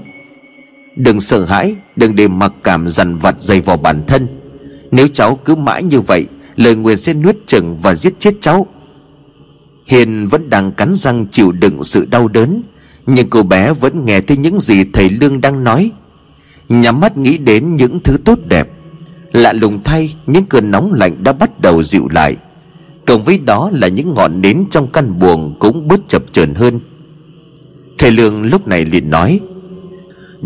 Đừng 0.96 1.20
sợ 1.20 1.46
hãi, 1.46 1.76
Đừng 1.96 2.16
để 2.16 2.28
mặc 2.28 2.54
cảm 2.64 2.88
dằn 2.88 3.18
vặt 3.18 3.36
dày 3.40 3.62
vào 3.62 3.78
bản 3.78 4.04
thân. 4.08 4.28
Nếu 4.92 5.08
cháu 5.08 5.36
cứ 5.46 5.56
mãi 5.56 5.84
như 5.84 6.00
vậy, 6.00 6.28
Lời 6.56 6.76
nguyền 6.76 6.98
sẽ 6.98 7.14
nuốt 7.14 7.36
chừng 7.46 7.78
và 7.82 7.96
giết 7.96 8.14
chết 8.20 8.34
cháu. 8.42 8.68
Hiền 9.88 10.28
vẫn 10.28 10.50
đang 10.50 10.72
cắn 10.72 10.96
răng 10.96 11.26
chịu 11.32 11.52
đựng 11.52 11.84
sự 11.84 12.06
đau 12.12 12.28
đớn, 12.28 12.64
Nhưng 13.06 13.30
cô 13.30 13.44
bé 13.44 13.74
vẫn 13.74 14.06
nghe 14.06 14.22
thấy 14.22 14.38
những 14.38 14.60
gì 14.60 14.84
thầy 14.94 15.10
Lương 15.10 15.42
đang 15.42 15.64
nói. 15.64 15.92
Nhắm 16.70 17.00
mắt 17.00 17.18
nghĩ 17.18 17.38
đến 17.38 17.76
những 17.76 18.00
thứ 18.04 18.18
tốt 18.26 18.40
đẹp. 18.46 18.70
Lạ 19.32 19.54
lùng 19.54 19.84
thay, 19.84 20.16
Những 20.28 20.46
cơn 20.46 20.72
nóng 20.72 20.94
lạnh 20.94 21.24
đã 21.24 21.34
bắt 21.34 21.62
đầu 21.62 21.84
dịu 21.84 22.08
lại. 22.12 22.36
Cộng 23.06 23.24
với 23.24 23.38
đó 23.38 23.70
là 23.74 23.88
những 23.88 24.12
ngọn 24.12 24.42
nến 24.42 24.66
trong 24.70 24.88
căn 24.88 25.20
buồng 25.20 25.56
Cũng 25.60 25.88
bớt 25.88 26.00
chập 26.08 26.24
chờn 26.32 26.56
hơn. 26.56 26.80
Thầy 27.98 28.12
Lương 28.12 28.44
lúc 28.44 28.68
này 28.68 28.86
liền 28.86 29.10
nói, 29.10 29.40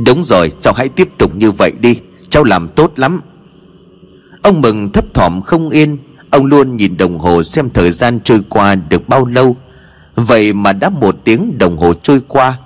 Đúng 0.05 0.23
rồi, 0.23 0.51
cháu 0.59 0.73
hãy 0.73 0.89
tiếp 0.89 1.09
tục 1.17 1.35
như 1.35 1.51
vậy 1.51 1.71
đi, 1.79 1.99
Cháu 2.29 2.43
làm 2.43 2.67
tốt 2.67 2.93
lắm. 2.95 3.21
Ông 4.41 4.61
mừng 4.61 4.91
thấp 4.91 5.13
thỏm 5.13 5.41
không 5.41 5.69
yên 5.69 5.97
Ông 6.31 6.45
luôn 6.45 6.77
nhìn 6.77 6.97
đồng 6.97 7.19
hồ 7.19 7.43
xem 7.43 7.69
thời 7.69 7.91
gian 7.91 8.19
trôi 8.23 8.41
qua 8.49 8.75
được 8.75 9.09
bao 9.09 9.25
lâu. 9.25 9.55
Vậy 10.15 10.53
mà 10.53 10.73
đã 10.73 10.89
một 10.89 11.15
tiếng 11.23 11.57
đồng 11.57 11.77
hồ 11.77 11.93
trôi 11.93 12.21
qua, 12.27 12.57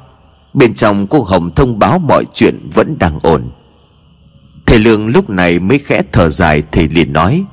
Bên 0.53 0.73
trong 0.73 1.07
cô 1.07 1.21
Hồng 1.21 1.55
thông 1.55 1.79
báo 1.79 1.99
mọi 1.99 2.23
chuyện 2.33 2.69
vẫn 2.73 2.99
đang 2.99 3.19
ổn. 3.23 3.51
Thầy 4.65 4.79
Lương 4.79 5.07
lúc 5.07 5.29
này 5.29 5.59
mới 5.59 5.79
khẽ 5.79 6.01
thở 6.11 6.29
dài, 6.29 6.63
Thầy 6.71 6.87
liền 6.87 7.13
nói, 7.13 7.45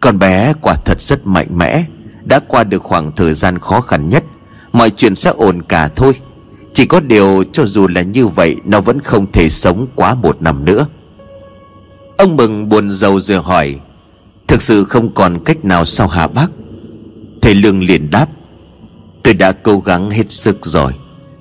Con 0.00 0.18
bé 0.18 0.52
quả 0.62 0.74
thật 0.84 1.00
rất 1.00 1.26
mạnh 1.26 1.58
mẽ, 1.58 1.84
Đã 2.24 2.38
qua 2.48 2.64
được 2.64 2.82
khoảng 2.82 3.12
thời 3.12 3.34
gian 3.34 3.58
khó 3.58 3.80
khăn 3.80 4.08
nhất, 4.08 4.24
Mọi 4.72 4.90
chuyện 4.90 5.16
sẽ 5.16 5.30
ổn 5.30 5.62
cả 5.62 5.88
thôi. 5.88 6.12
Chỉ 6.72 6.86
có 6.86 7.00
điều 7.00 7.44
cho 7.52 7.66
dù 7.66 7.88
là 7.88 8.02
như 8.02 8.26
vậy, 8.26 8.56
Nó 8.64 8.80
vẫn 8.80 9.00
không 9.00 9.32
thể 9.32 9.48
sống 9.48 9.86
quá 9.94 10.14
một 10.14 10.42
năm 10.42 10.64
nữa. 10.64 10.86
Ông 12.16 12.36
Mừng 12.36 12.68
buồn 12.68 12.90
rầu 12.90 13.20
rồi 13.20 13.42
hỏi 13.42 13.80
Thực 14.48 14.62
sự 14.62 14.84
không 14.84 15.14
còn 15.14 15.44
cách 15.44 15.64
nào 15.64 15.84
sao 15.84 16.08
hả 16.08 16.26
bác 16.26 16.48
Thầy 17.42 17.54
Lương 17.54 17.82
liền 17.82 18.10
đáp, 18.10 18.26
Tôi 19.22 19.34
đã 19.34 19.52
cố 19.52 19.78
gắng 19.78 20.10
hết 20.10 20.30
sức 20.30 20.66
rồi, 20.66 20.92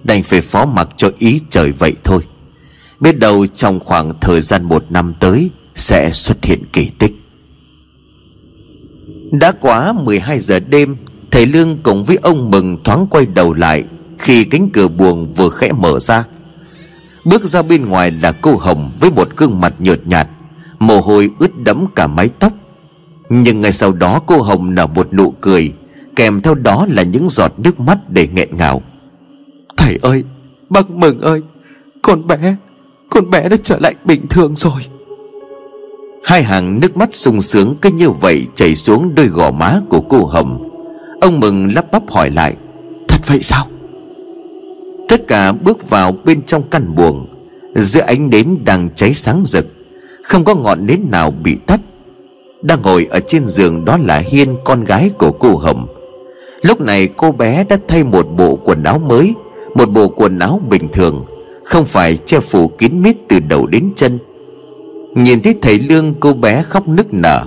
Đành 0.04 0.24
phải 0.24 0.42
phó 0.42 0.66
mặc 0.66 0.90
cho 0.98 1.12
ý 1.18 1.40
trời 1.50 1.72
vậy 1.72 1.94
thôi. 2.04 2.22
Biết 3.00 3.20
đâu 3.20 3.46
trong 3.56 3.80
khoảng 3.80 4.20
thời 4.22 4.42
gian 4.42 4.64
một 4.64 4.86
năm 4.90 5.14
tới 5.20 5.50
Sẽ 5.76 6.12
xuất 6.12 6.46
hiện 6.46 6.64
kỳ 6.74 6.90
tích. 7.00 7.14
Đã 9.32 9.52
quá 9.52 9.94
12 9.94 10.40
giờ 10.40 10.60
đêm, 10.60 10.96
Thầy 11.32 11.46
Lương 11.46 11.78
cùng 11.84 12.04
với 12.04 12.18
ông 12.22 12.52
Mừng 12.52 12.84
thoáng 12.84 13.08
quay 13.10 13.26
đầu 13.26 13.54
lại 13.54 13.84
Khi 14.20 14.44
cánh 14.44 14.70
cửa 14.70 14.88
buồng 14.88 15.28
vừa 15.28 15.50
khẽ 15.50 15.72
mở 15.72 16.00
ra. 16.00 16.24
Bước 17.26 17.44
ra 17.46 17.62
bên 17.62 17.86
ngoài 17.86 18.12
là 18.12 18.32
cô 18.32 18.58
Hồng 18.58 18.92
Với 19.00 19.12
một 19.12 19.30
gương 19.38 19.62
mặt 19.62 19.74
nhợt 19.80 20.08
nhạt, 20.08 20.28
Mồ 20.80 21.02
hôi 21.02 21.30
ướt 21.40 21.58
đẫm 21.58 21.86
cả 21.96 22.08
mái 22.08 22.30
tóc. 22.40 22.54
Nhưng 23.44 23.62
ngay 23.62 23.72
sau 23.72 23.92
đó 23.92 24.22
cô 24.26 24.42
Hồng 24.42 24.76
nở 24.76 24.88
một 24.88 25.14
nụ 25.14 25.32
cười 25.32 25.74
Kèm 26.16 26.42
theo 26.42 26.56
đó 26.56 26.86
là 26.90 27.04
những 27.04 27.30
giọt 27.30 27.54
nước 27.58 27.80
mắt 27.80 27.98
để 28.10 28.28
nghẹn 28.28 28.50
ngào. 28.58 28.82
Thầy 29.78 30.00
ơi 30.02 30.24
Bác 30.70 30.90
Mừng 30.90 31.20
ơi 31.20 31.42
Con 32.02 32.28
bé 32.28 32.56
Con 33.10 33.30
bé 33.30 33.50
đã 33.50 33.58
trở 33.64 33.80
lại 33.80 33.96
bình 34.06 34.28
thường 34.28 34.56
rồi. 34.56 34.82
Hai 36.24 36.44
hàng 36.44 36.80
nước 36.80 36.98
mắt 36.98 37.10
sung 37.12 37.42
sướng 37.42 37.76
cứ 37.82 37.90
như 37.90 38.10
vậy 38.10 38.48
chảy 38.56 38.76
xuống 38.76 39.16
đôi 39.16 39.28
gò 39.28 39.52
má 39.52 39.80
của 39.90 40.02
cô 40.02 40.26
Hồng. 40.26 40.70
Ông 41.22 41.40
Mừng 41.40 41.74
lắp 41.76 41.86
bắp 41.92 42.12
hỏi 42.12 42.30
lại 42.30 42.56
Thật 43.08 43.22
vậy 43.28 43.40
sao? 43.42 43.68
Tất 45.10 45.28
cả 45.28 45.52
bước 45.52 45.90
vào 45.90 46.12
bên 46.12 46.42
trong 46.42 46.64
căn 46.70 46.96
buồng 46.96 47.28
Giữa 47.76 48.02
ánh 48.02 48.30
nến 48.30 48.58
đang 48.66 48.90
cháy 48.96 49.14
sáng 49.14 49.46
rực 49.46 49.68
Không 50.24 50.44
có 50.44 50.56
ngọn 50.56 50.86
nến 50.86 51.02
nào 51.12 51.32
bị 51.32 51.56
tắt 51.68 51.80
đang 52.68 52.82
ngồi 52.82 53.08
ở 53.10 53.20
trên 53.20 53.48
giường 53.48 53.86
đó 53.86 53.98
là 54.06 54.18
Hiên, 54.18 54.58
con 54.64 54.84
gái 54.84 55.10
của 55.18 55.32
cô 55.32 55.58
Hồng. 55.58 55.88
Lúc 56.62 56.82
này 56.82 57.08
cô 57.18 57.32
bé 57.32 57.66
đã 57.70 57.78
thay 57.88 58.04
một 58.04 58.28
bộ 58.38 58.56
quần 58.56 58.84
áo 58.84 59.00
mới, 59.00 59.34
Một 59.76 59.90
bộ 59.90 60.08
quần 60.08 60.40
áo 60.40 60.62
bình 60.70 60.88
thường, 60.94 61.26
Không 61.64 61.86
phải 61.86 62.18
che 62.26 62.40
phủ 62.40 62.68
kín 62.68 63.02
mít 63.02 63.16
từ 63.28 63.40
đầu 63.50 63.68
đến 63.68 63.90
chân. 63.96 64.20
Nhìn 65.16 65.42
thấy 65.42 65.56
thầy 65.62 65.80
Lương, 65.80 66.14
cô 66.20 66.34
bé 66.34 66.64
khóc 66.64 66.88
nức 66.88 67.14
nở, 67.14 67.46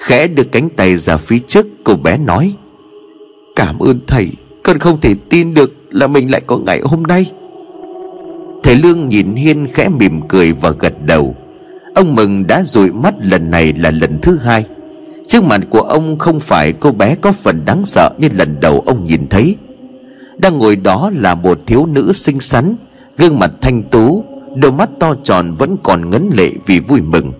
Khẽ 0.00 0.28
đưa 0.28 0.42
cánh 0.42 0.68
tay 0.70 0.96
ra 0.96 1.16
phía 1.16 1.38
trước, 1.38 1.66
Cô 1.84 1.94
bé 1.94 2.18
nói, 2.18 2.54
Cảm 3.56 3.78
ơn 3.78 4.00
thầy, 4.06 4.28
Con 4.64 4.78
không 4.78 5.00
thể 5.00 5.14
tin 5.30 5.54
được 5.54 5.72
là 5.90 6.06
mình 6.06 6.30
lại 6.30 6.40
có 6.46 6.58
ngày 6.58 6.80
hôm 6.84 7.02
nay. 7.02 7.26
Thầy 8.62 8.76
Lương 8.76 9.08
nhìn 9.08 9.34
Hiên 9.34 9.66
khẽ 9.74 9.88
mỉm 9.88 10.20
cười 10.28 10.52
và 10.52 10.70
gật 10.70 11.02
đầu. 11.04 11.34
Ông 11.96 12.14
mừng 12.14 12.46
đã 12.46 12.62
dụi 12.64 12.92
mắt 12.92 13.14
lần 13.20 13.50
này 13.50 13.72
là 13.72 13.90
lần 13.90 14.18
thứ 14.22 14.36
hai. 14.36 14.64
Trước 15.28 15.44
mặt 15.44 15.60
của 15.70 15.80
ông 15.80 16.18
không 16.18 16.40
phải 16.40 16.72
cô 16.72 16.92
bé 16.92 17.14
có 17.14 17.32
phần 17.32 17.64
đáng 17.64 17.84
sợ 17.84 18.10
như 18.18 18.28
lần 18.32 18.60
đầu 18.60 18.82
ông 18.86 19.06
nhìn 19.06 19.26
thấy. 19.26 19.56
Đang 20.38 20.58
ngồi 20.58 20.76
đó 20.76 21.10
là 21.14 21.34
một 21.34 21.58
thiếu 21.66 21.86
nữ 21.86 22.12
xinh 22.12 22.40
xắn 22.40 22.76
Gương 23.18 23.38
mặt 23.38 23.50
thanh 23.60 23.82
tú 23.82 24.24
Đôi 24.56 24.72
mắt 24.72 24.90
to 25.00 25.14
tròn 25.24 25.54
vẫn 25.54 25.76
còn 25.82 26.10
ngấn 26.10 26.30
lệ 26.34 26.50
vì 26.66 26.80
vui 26.80 27.00
mừng. 27.00 27.32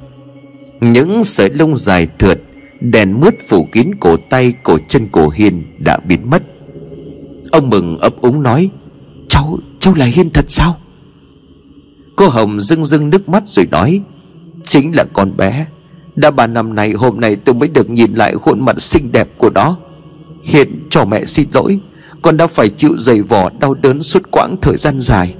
Những 0.81 1.25
sợi 1.25 1.51
lông 1.51 1.77
dài 1.77 2.07
thượt 2.19 2.39
Đèn 2.81 3.21
mướt 3.21 3.35
phủ 3.49 3.67
kín 3.73 3.91
cổ 4.01 4.17
tay 4.31 4.53
cổ 4.63 4.79
chân 4.89 5.09
cổ 5.13 5.29
Hiên 5.29 5.65
đã 5.79 5.99
biến 6.09 6.31
mất. 6.31 6.43
Ông 7.53 7.71
mừng 7.71 7.99
ấp 7.99 8.21
úng 8.21 8.43
nói 8.43 8.71
Cháu, 9.29 9.59
cháu 9.81 9.95
là 9.95 10.05
Hiên 10.05 10.31
thật 10.31 10.45
sao? 10.49 10.77
Cô 12.17 12.29
Hồng 12.29 12.61
rưng 12.61 12.85
rưng 12.85 13.11
nước 13.11 13.29
mắt 13.29 13.43
rồi 13.47 13.67
nói 13.71 14.03
Chính 14.67 14.97
là 14.97 15.05
con 15.12 15.37
bé. 15.37 15.67
Đã 16.17 16.31
ba 16.31 16.47
năm 16.47 16.75
nay 16.75 16.93
hôm 16.93 17.21
nay 17.21 17.37
tôi 17.37 17.55
mới 17.55 17.69
được 17.69 17.91
nhìn 17.91 18.14
lại 18.14 18.35
khuôn 18.35 18.64
mặt 18.64 18.83
xinh 18.83 19.12
đẹp 19.12 19.29
của 19.39 19.51
nó. 19.51 19.77
Hiện 20.45 20.87
cho 20.91 21.05
mẹ 21.05 21.25
xin 21.25 21.49
lỗi, 21.53 21.81
Con 22.23 22.37
đã 22.37 22.47
phải 22.47 22.69
chịu 22.69 22.97
dày 22.99 23.23
vò 23.23 23.51
đau 23.61 23.75
đớn 23.75 24.03
suốt 24.03 24.31
quãng 24.31 24.57
thời 24.62 24.77
gian 24.77 25.01
dài. 25.01 25.35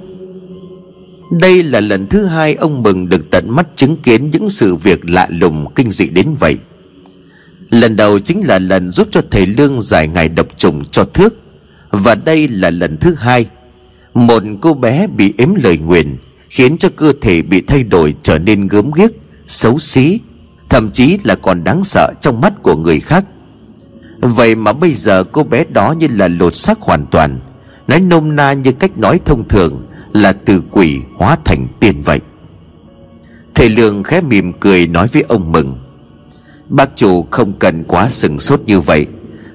Đây 1.39 1.63
là 1.63 1.79
lần 1.79 2.07
thứ 2.07 2.25
hai 2.25 2.55
ông 2.55 2.83
mừng 2.83 3.09
được 3.09 3.31
tận 3.31 3.45
mắt 3.49 3.67
chứng 3.75 3.97
kiến 3.97 4.29
những 4.31 4.49
sự 4.49 4.75
việc 4.75 5.09
lạ 5.09 5.27
lùng 5.29 5.65
kinh 5.75 5.91
dị 5.91 6.09
đến 6.09 6.33
vậy. 6.39 6.57
Lần 7.69 7.95
đầu 7.95 8.19
chính 8.19 8.47
là 8.47 8.59
lần 8.59 8.91
giúp 8.91 9.07
cho 9.11 9.21
thầy 9.31 9.47
lương 9.47 9.81
giải 9.81 10.07
ngày 10.07 10.29
độc 10.29 10.47
trùng 10.57 10.85
cho 10.85 11.03
thước. 11.03 11.35
Và 11.91 12.15
đây 12.15 12.47
là 12.47 12.69
lần 12.69 12.97
thứ 12.97 13.15
hai, 13.15 13.45
một 14.13 14.43
cô 14.61 14.73
bé 14.73 15.07
bị 15.07 15.33
ếm 15.37 15.55
lời 15.55 15.77
nguyền 15.77 16.17
khiến 16.49 16.77
cho 16.77 16.89
cơ 16.95 17.13
thể 17.21 17.41
bị 17.41 17.61
thay 17.61 17.83
đổi 17.83 18.15
trở 18.21 18.39
nên 18.39 18.67
gớm 18.67 18.91
ghiếc, 18.91 19.11
xấu 19.47 19.79
xí, 19.79 20.19
thậm 20.69 20.91
chí 20.91 21.17
là 21.23 21.35
còn 21.35 21.63
đáng 21.63 21.83
sợ 21.83 22.13
trong 22.21 22.41
mắt 22.41 22.53
của 22.63 22.75
người 22.75 22.99
khác. 22.99 23.25
Vậy 24.19 24.55
mà 24.55 24.73
bây 24.73 24.93
giờ 24.93 25.23
cô 25.23 25.43
bé 25.43 25.63
đó 25.69 25.91
như 25.91 26.07
là 26.07 26.27
lột 26.27 26.55
xác 26.55 26.81
hoàn 26.81 27.05
toàn 27.05 27.39
nói 27.87 28.01
nôm 28.01 28.35
na 28.35 28.53
như 28.53 28.71
cách 28.71 28.97
nói 28.97 29.19
thông 29.25 29.47
thường 29.47 29.87
là 30.13 30.33
từ 30.33 30.63
quỷ 30.71 31.01
hóa 31.15 31.37
thành 31.45 31.67
tiên 31.79 32.01
vậy. 32.01 32.19
Thầy 33.55 33.69
lương 33.69 34.03
khẽ 34.03 34.21
mỉm 34.21 34.53
cười 34.53 34.87
nói 34.87 35.07
với 35.07 35.21
ông 35.21 35.51
mừng, 35.51 35.79
bác 36.69 36.95
chủ 36.95 37.27
không 37.31 37.53
cần 37.59 37.83
quá 37.83 38.09
sừng 38.09 38.39
sốt 38.39 38.61
như 38.65 38.79
vậy. 38.79 39.07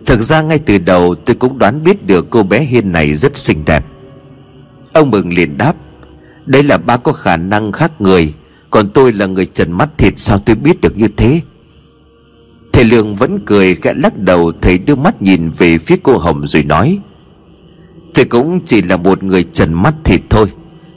Thực 0.07 0.21
ra 0.21 0.43
ngay 0.43 0.59
từ 0.59 0.79
đầu 0.79 1.15
tôi 1.15 1.37
cũng 1.37 1.59
đoán 1.59 1.85
biết 1.85 2.07
được 2.07 2.27
cô 2.31 2.43
bé 2.43 2.61
hiên 2.61 2.93
này 2.93 3.15
rất 3.15 3.37
xinh 3.37 3.65
đẹp. 3.67 3.85
Ông 4.93 5.11
mừng 5.11 5.33
liền 5.33 5.59
đáp 5.59 5.75
đây 6.47 6.63
là 6.63 6.79
ba 6.79 6.97
có 6.97 7.13
khả 7.13 7.37
năng 7.37 7.73
khác 7.73 8.01
người. 8.01 8.35
Còn 8.71 8.89
tôi 8.89 9.13
là 9.13 9.27
người 9.27 9.47
trần 9.47 9.73
mắt 9.73 9.89
thịt, 9.99 10.19
sao 10.19 10.39
tôi 10.39 10.57
biết 10.57 10.81
được 10.81 10.97
như 10.97 11.09
thế? 11.17 11.41
Thầy 12.73 12.85
lương 12.85 13.17
vẫn 13.17 13.39
cười 13.47 13.75
khẽ 13.75 13.95
lắc 13.95 14.19
đầu 14.19 14.53
thầy 14.63 14.79
đưa 14.79 14.95
mắt 14.95 15.23
nhìn 15.23 15.51
về 15.59 15.79
phía 15.79 15.97
cô 16.03 16.19
hồng 16.19 16.47
rồi 16.47 16.63
nói, 16.63 16.99
thầy 18.15 18.25
cũng 18.25 18.61
chỉ 18.67 18.83
là 18.83 18.97
một 18.97 19.23
người 19.23 19.45
trần 19.45 19.73
mắt 19.73 19.95
thịt 20.05 20.21
thôi, 20.31 20.47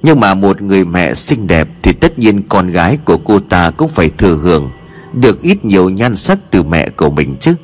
Nhưng 0.03 0.19
mà 0.19 0.33
một 0.33 0.61
người 0.61 0.85
mẹ 0.85 1.13
xinh 1.13 1.47
đẹp 1.47 1.67
Thì 1.83 1.93
tất 1.93 2.19
nhiên 2.19 2.41
con 2.49 2.67
gái 2.67 2.97
của 3.05 3.17
cô 3.17 3.39
ta 3.39 3.71
cũng 3.71 3.89
phải 3.89 4.09
thừa 4.09 4.35
hưởng, 4.35 4.69
Được 5.13 5.41
ít 5.41 5.65
nhiều 5.65 5.89
nhan 5.89 6.15
sắc 6.15 6.39
từ 6.51 6.63
mẹ 6.63 6.89
của 6.89 7.09
mình 7.09 7.35
chứ. 7.39 7.55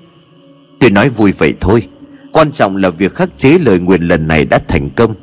Tôi 0.79 0.89
nói 0.89 1.09
vui 1.09 1.31
vậy 1.31 1.53
thôi. 1.59 1.87
Quan 2.31 2.51
trọng 2.51 2.75
là 2.75 2.89
việc 2.89 3.15
khắc 3.15 3.37
chế 3.37 3.57
lời 3.59 3.79
nguyện 3.79 4.01
lần 4.01 4.27
này 4.27 4.45
đã 4.45 4.59
thành 4.67 4.89
công. 4.89 5.15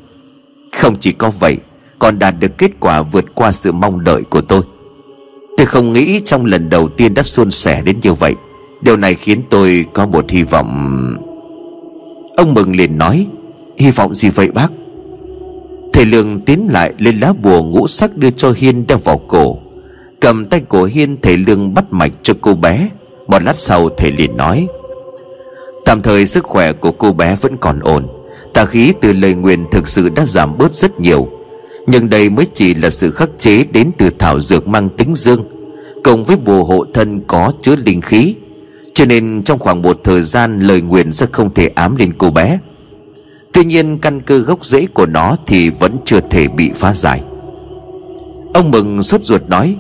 Không 0.73 0.97
chỉ 1.01 1.13
có 1.13 1.31
vậy 1.31 1.57
còn 1.99 2.19
đạt 2.19 2.35
được 2.41 2.59
kết 2.59 2.71
quả 2.81 3.03
vượt 3.03 3.25
qua 3.35 3.53
sự 3.53 3.73
mong 3.73 4.05
đợi 4.05 4.23
của 4.23 4.41
tôi. 4.41 4.63
Tôi 5.57 5.67
không 5.67 5.93
nghĩ 5.93 6.21
trong 6.25 6.45
lần 6.45 6.71
đầu 6.71 6.89
tiên 6.89 7.15
đã 7.15 7.23
suôn 7.23 7.51
sẻ 7.51 7.83
đến 7.85 7.97
như 8.03 8.13
vậy. 8.13 8.35
Điều 8.83 8.97
này 8.97 9.15
khiến 9.15 9.43
tôi 9.51 9.87
có 9.95 10.07
một 10.07 10.31
hy 10.31 10.43
vọng. 10.43 10.95
Ông 12.37 12.55
Mừng 12.55 12.77
liền 12.77 12.99
nói, 12.99 13.27
Hy 13.79 13.91
vọng 13.91 14.15
gì 14.15 14.29
vậy, 14.29 14.51
bác? 14.51 14.69
Thầy 15.93 16.05
Lương 16.05 16.41
tiến 16.41 16.69
lại 16.71 16.95
lên 16.99 17.21
lá 17.21 17.33
bùa 17.33 17.63
ngũ 17.63 17.87
sắc 17.87 18.17
đưa 18.17 18.31
cho 18.31 18.53
Hiên 18.57 18.87
đeo 18.87 18.99
vào 18.99 19.19
cổ. 19.19 19.59
Cầm 20.21 20.47
tay 20.47 20.61
của 20.61 20.85
Hiên, 20.85 21.17
thầy 21.23 21.37
Lương 21.37 21.75
bắt 21.75 21.85
mạch 21.91 22.13
cho 22.23 22.35
cô 22.41 22.55
bé. 22.55 22.89
Một 23.27 23.43
lát 23.43 23.57
sau, 23.57 23.89
thầy 23.89 24.13
liền 24.13 24.37
nói, 24.37 24.67
Tạm 25.85 26.03
thời 26.03 26.27
sức 26.27 26.45
khỏe 26.45 26.73
của 26.73 26.91
cô 26.91 27.13
bé 27.13 27.37
vẫn 27.41 27.57
còn 27.57 27.81
ổn. 27.81 28.07
Tà 28.55 28.65
khí 28.65 28.93
từ 29.01 29.13
lời 29.13 29.35
nguyền 29.35 29.71
thực 29.71 29.89
sự 29.89 30.09
đã 30.09 30.27
giảm 30.27 30.59
bớt 30.59 30.75
rất 30.75 31.01
nhiều. 31.01 31.29
Nhưng 31.91 32.11
đây 32.11 32.31
mới 32.31 32.47
chỉ 32.55 32.75
là 32.75 32.91
sự 32.91 33.11
khắc 33.11 33.31
chế 33.39 33.65
đến 33.65 33.91
từ 33.99 34.11
thảo 34.19 34.41
dược 34.41 34.69
mang 34.69 34.89
tính 34.89 35.15
dương, 35.15 35.45
Cộng 36.05 36.25
với 36.25 36.37
bùa 36.37 36.65
hộ 36.65 36.85
thân 36.95 37.21
có 37.27 37.53
chứa 37.63 37.77
linh 37.77 38.01
khí. 38.01 38.35
Cho 38.95 39.05
nên 39.05 39.43
trong 39.45 39.59
khoảng 39.59 39.83
một 39.83 40.01
thời 40.05 40.23
gian, 40.23 40.61
lời 40.61 40.81
nguyện 40.81 41.13
sẽ 41.13 41.27
không 41.33 41.55
thể 41.55 41.71
ám 41.75 41.97
lên 41.97 42.13
cô 42.19 42.31
bé. 42.31 42.59
Tuy 43.53 43.65
nhiên, 43.65 43.99
căn 43.99 44.21
cơ 44.21 44.39
gốc 44.39 44.65
rễ 44.65 44.87
của 44.87 45.07
nó 45.07 45.37
thì 45.47 45.71
vẫn 45.71 45.97
chưa 46.05 46.21
thể 46.31 46.49
bị 46.49 46.71
phá 46.75 46.95
giải. 46.95 47.23
Ông 48.55 48.71
Mừng 48.71 49.03
sốt 49.03 49.25
ruột 49.25 49.43
nói, 49.49 49.77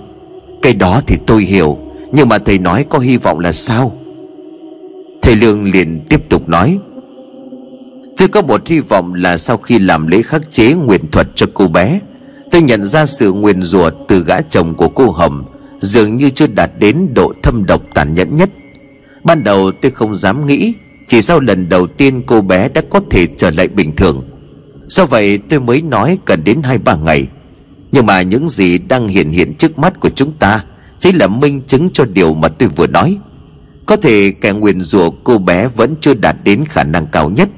Cái 0.62 0.74
đó 0.74 1.00
thì 1.06 1.16
tôi 1.26 1.42
hiểu, 1.42 1.78
Nhưng 2.12 2.28
mà 2.28 2.38
thầy 2.38 2.58
nói 2.58 2.84
có 2.88 2.98
hy 2.98 3.16
vọng 3.16 3.38
là 3.38 3.52
sao? 3.52 3.98
Thầy 5.22 5.36
Lương 5.36 5.64
liền 5.64 6.00
tiếp 6.08 6.20
tục 6.28 6.48
nói 6.48 6.78
Tôi 8.18 8.28
có 8.28 8.42
một 8.42 8.66
hy 8.66 8.80
vọng 8.80 9.14
là 9.14 9.38
sau 9.38 9.56
khi 9.56 9.78
làm 9.78 10.06
lễ 10.06 10.22
khắc 10.22 10.52
chế 10.52 10.74
nguyện 10.74 11.10
thuật 11.10 11.28
cho 11.34 11.46
cô 11.54 11.68
bé, 11.68 12.00
Tôi 12.50 12.62
nhận 12.62 12.84
ra 12.84 13.06
sự 13.06 13.32
nguyền 13.32 13.62
rủa 13.62 13.90
từ 14.08 14.24
gã 14.24 14.40
chồng 14.40 14.74
của 14.74 14.88
cô 14.88 15.10
Hồng 15.10 15.44
Dường 15.80 16.16
như 16.16 16.30
chưa 16.30 16.46
đạt 16.46 16.70
đến 16.78 17.14
độ 17.14 17.32
thâm 17.42 17.66
độc 17.66 17.82
tàn 17.94 18.14
nhẫn 18.14 18.36
nhất. 18.36 18.50
Ban 19.24 19.44
đầu 19.44 19.72
tôi 19.72 19.90
không 19.90 20.14
dám 20.14 20.46
nghĩ, 20.46 20.74
chỉ 21.08 21.22
sau 21.22 21.40
lần 21.40 21.68
đầu 21.68 21.86
tiên 21.86 22.22
cô 22.26 22.40
bé 22.40 22.68
đã 22.68 22.82
có 22.90 23.00
thể 23.10 23.26
trở 23.36 23.50
lại 23.50 23.68
bình 23.68 23.96
thường. 23.96 24.28
Do 24.86 25.06
vậy 25.06 25.38
tôi 25.38 25.60
mới 25.60 25.82
nói 25.82 26.18
cần 26.24 26.44
đến 26.44 26.62
hai 26.62 26.78
ba 26.78 26.96
ngày. 26.96 27.26
Nhưng 27.92 28.06
mà 28.06 28.22
những 28.22 28.48
gì 28.48 28.78
đang 28.78 29.08
hiện 29.08 29.32
hiện 29.32 29.54
trước 29.54 29.78
mắt 29.78 30.00
của 30.00 30.10
chúng 30.10 30.32
ta 30.32 30.64
Chính 31.00 31.16
là 31.16 31.26
minh 31.26 31.62
chứng 31.62 31.88
cho 31.92 32.04
điều 32.04 32.34
mà 32.34 32.48
tôi 32.48 32.68
vừa 32.68 32.86
nói. 32.86 33.18
Có 33.86 33.96
thể 33.96 34.30
kẻ 34.30 34.52
nguyền 34.52 34.80
rủa 34.80 35.10
cô 35.24 35.38
bé 35.38 35.68
vẫn 35.68 35.94
chưa 36.00 36.14
đạt 36.14 36.36
đến 36.44 36.64
khả 36.64 36.84
năng 36.84 37.06
cao 37.06 37.30
nhất. 37.30 37.48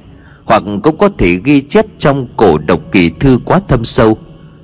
Hoặc 0.50 0.62
cũng 0.82 0.98
có 0.98 1.08
thể 1.18 1.38
ghi 1.44 1.60
chép 1.60 1.86
trong 1.98 2.26
cổ 2.36 2.58
độc 2.58 2.80
kỳ 2.92 3.10
thư 3.10 3.38
quá 3.44 3.60
thâm 3.68 3.84
sâu. 3.84 4.18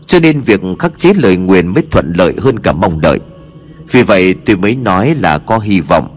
Cho 0.07 0.21
nên 0.21 0.41
việc 0.41 0.61
khắc 0.79 0.99
chế 0.99 1.13
lời 1.15 1.37
nguyền 1.37 1.67
mới 1.67 1.83
thuận 1.91 2.13
lợi 2.17 2.35
hơn 2.39 2.59
cả 2.59 2.73
mong 2.73 3.01
đợi. 3.01 3.21
Vì 3.91 4.03
vậy 4.03 4.35
tôi 4.35 4.57
mới 4.57 4.75
nói 4.75 5.15
là 5.21 5.39
có 5.39 5.59
hy 5.59 5.81
vọng. 5.81 6.09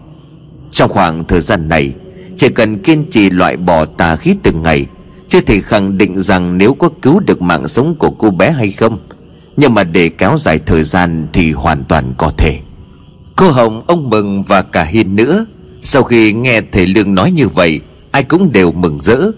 Trong 0.70 0.90
khoảng 0.90 1.24
thời 1.24 1.40
gian 1.40 1.68
này 1.68 1.92
chỉ 2.36 2.48
cần 2.48 2.78
kiên 2.78 3.04
trì 3.10 3.30
loại 3.30 3.56
bỏ 3.56 3.84
tà 3.84 4.16
khí 4.16 4.34
từng 4.42 4.62
ngày 4.62 4.86
Chưa 5.28 5.40
thể 5.40 5.60
khẳng 5.60 5.98
định 5.98 6.18
rằng 6.18 6.58
nếu 6.58 6.74
có 6.74 6.90
cứu 7.02 7.20
được 7.20 7.42
mạng 7.42 7.68
sống 7.68 7.94
của 7.94 8.10
cô 8.10 8.30
bé 8.30 8.50
hay 8.50 8.70
không 8.70 8.98
Nhưng 9.56 9.74
mà 9.74 9.84
để 9.84 10.08
kéo 10.08 10.38
dài 10.38 10.58
thời 10.66 10.84
gian 10.84 11.26
thì 11.32 11.52
hoàn 11.52 11.84
toàn 11.84 12.14
có 12.18 12.32
thể. 12.38 12.58
Cô 13.36 13.50
Hồng, 13.50 13.82
ông 13.86 14.10
Mừng 14.10 14.42
và 14.42 14.62
cả 14.62 14.84
Hiên 14.84 15.16
nữa 15.16 15.46
Sau 15.82 16.02
khi 16.02 16.32
nghe 16.32 16.60
thầy 16.72 16.86
Lương 16.86 17.14
nói 17.14 17.30
như 17.30 17.48
vậy 17.48 17.80
Ai 18.10 18.22
cũng 18.22 18.52
đều 18.52 18.72
mừng 18.72 19.00
rỡ. 19.00 19.32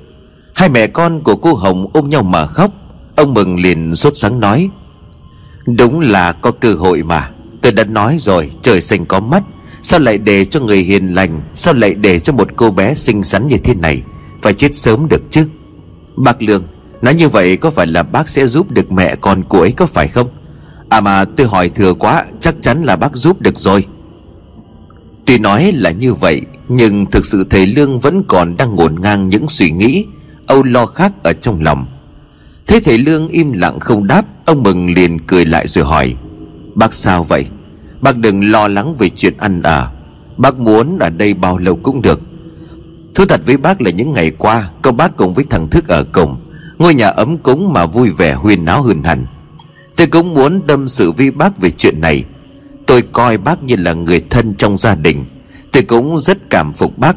Hai 0.52 0.68
mẹ 0.68 0.86
con 0.86 1.20
của 1.22 1.36
cô 1.36 1.54
Hồng 1.54 1.86
ôm 1.92 2.10
nhau 2.10 2.22
mà 2.22 2.46
khóc. 2.46 2.70
Ông 3.16 3.34
Mừng 3.34 3.60
liền 3.60 3.94
sốt 3.94 4.12
sáng 4.16 4.40
nói, 4.40 4.70
Đúng 5.66 6.00
là 6.00 6.32
có 6.32 6.50
cơ 6.50 6.74
hội 6.74 7.02
mà. 7.02 7.30
Tôi 7.62 7.72
đã 7.72 7.84
nói 7.84 8.16
rồi, 8.20 8.50
trời 8.62 8.80
xanh 8.80 9.06
có 9.06 9.20
mắt. 9.20 9.42
Sao 9.82 10.00
lại 10.00 10.18
để 10.18 10.44
cho 10.44 10.60
người 10.60 10.78
hiền 10.78 11.14
lành? 11.14 11.42
Sao 11.54 11.74
lại 11.74 11.94
để 11.94 12.20
cho 12.20 12.32
một 12.32 12.48
cô 12.56 12.70
bé 12.70 12.94
xinh 12.94 13.24
xắn 13.24 13.48
như 13.48 13.56
thế 13.56 13.74
này? 13.74 14.02
Phải 14.42 14.52
chết 14.52 14.76
sớm 14.76 15.08
được 15.08 15.22
chứ. 15.30 15.48
Bác 16.16 16.42
Lương, 16.42 16.64
Nói 17.02 17.14
như 17.14 17.28
vậy 17.28 17.56
có 17.56 17.70
phải 17.70 17.86
là 17.86 18.02
bác 18.02 18.28
sẽ 18.28 18.46
giúp 18.46 18.70
được 18.70 18.92
mẹ 18.92 19.16
con 19.20 19.42
cô 19.48 19.60
ấy 19.60 19.72
có 19.72 19.86
phải 19.86 20.08
không? 20.08 20.28
À 20.88 21.00
mà, 21.00 21.24
tôi 21.24 21.46
hỏi 21.46 21.68
thừa 21.68 21.94
quá, 21.94 22.24
Chắc 22.40 22.54
chắn 22.62 22.82
là 22.82 22.96
bác 22.96 23.16
giúp 23.16 23.40
được 23.40 23.58
rồi. 23.58 23.86
Tuy 25.24 25.38
nói 25.38 25.72
là 25.72 25.90
như 25.90 26.14
vậy, 26.14 26.40
Nhưng 26.68 27.06
thực 27.06 27.26
sự 27.26 27.46
thầy 27.50 27.66
Lương 27.66 28.00
vẫn 28.00 28.22
còn 28.28 28.56
đang 28.56 28.74
ngổn 28.74 29.00
ngang 29.00 29.28
những 29.28 29.48
suy 29.48 29.70
nghĩ. 29.70 30.06
Âu 30.52 30.62
lo 30.62 30.86
khác 30.86 31.12
ở 31.22 31.32
trong 31.32 31.62
lòng. 31.62 31.86
Thế 32.66 32.80
thầy 32.84 32.98
Lương 32.98 33.28
im 33.28 33.52
lặng 33.52 33.80
không 33.80 34.06
đáp, 34.06 34.24
Ông 34.46 34.62
Mừng 34.62 34.94
liền 34.94 35.18
cười 35.18 35.44
lại 35.44 35.68
rồi 35.68 35.84
hỏi, 35.84 36.14
Bác 36.74 36.94
sao 36.94 37.24
vậy? 37.24 37.46
Bác 38.00 38.18
đừng 38.18 38.50
lo 38.50 38.68
lắng 38.68 38.94
về 38.94 39.08
chuyện 39.08 39.34
ăn 39.38 39.62
ở 39.62 39.90
Bác 40.36 40.58
muốn 40.58 40.98
ở 40.98 41.10
đây 41.10 41.34
bao 41.34 41.58
lâu 41.58 41.76
cũng 41.76 42.02
được. 42.02 42.20
Thú 43.14 43.24
thật 43.24 43.40
với 43.46 43.56
bác 43.56 43.82
là 43.82 43.90
những 43.90 44.12
ngày 44.12 44.30
qua 44.30 44.70
Cô 44.82 44.92
bác 44.92 45.16
cùng 45.16 45.34
với 45.34 45.44
thằng 45.50 45.68
Thức 45.68 45.88
ở 45.88 46.04
cùng. 46.12 46.36
Ngôi 46.78 46.94
nhà 46.94 47.08
ấm 47.08 47.38
cúng 47.38 47.72
mà 47.72 47.86
vui 47.86 48.10
vẻ 48.10 48.34
huyên 48.34 48.64
náo 48.64 48.82
hơn 48.82 49.02
hẳn 49.02 49.26
Tôi 49.96 50.06
cũng 50.06 50.34
muốn 50.34 50.66
đâm 50.66 50.88
sự 50.88 51.12
với 51.12 51.30
bác 51.30 51.58
về 51.58 51.70
chuyện 51.70 52.00
này. 52.00 52.24
Tôi 52.86 53.02
coi 53.02 53.38
bác 53.38 53.62
như 53.62 53.76
là 53.76 53.92
người 53.92 54.24
thân 54.30 54.54
trong 54.54 54.78
gia 54.78 54.94
đình. 54.94 55.24
Tôi 55.72 55.82
cũng 55.82 56.18
rất 56.18 56.50
cảm 56.50 56.72
phục 56.72 56.98
bác. 56.98 57.16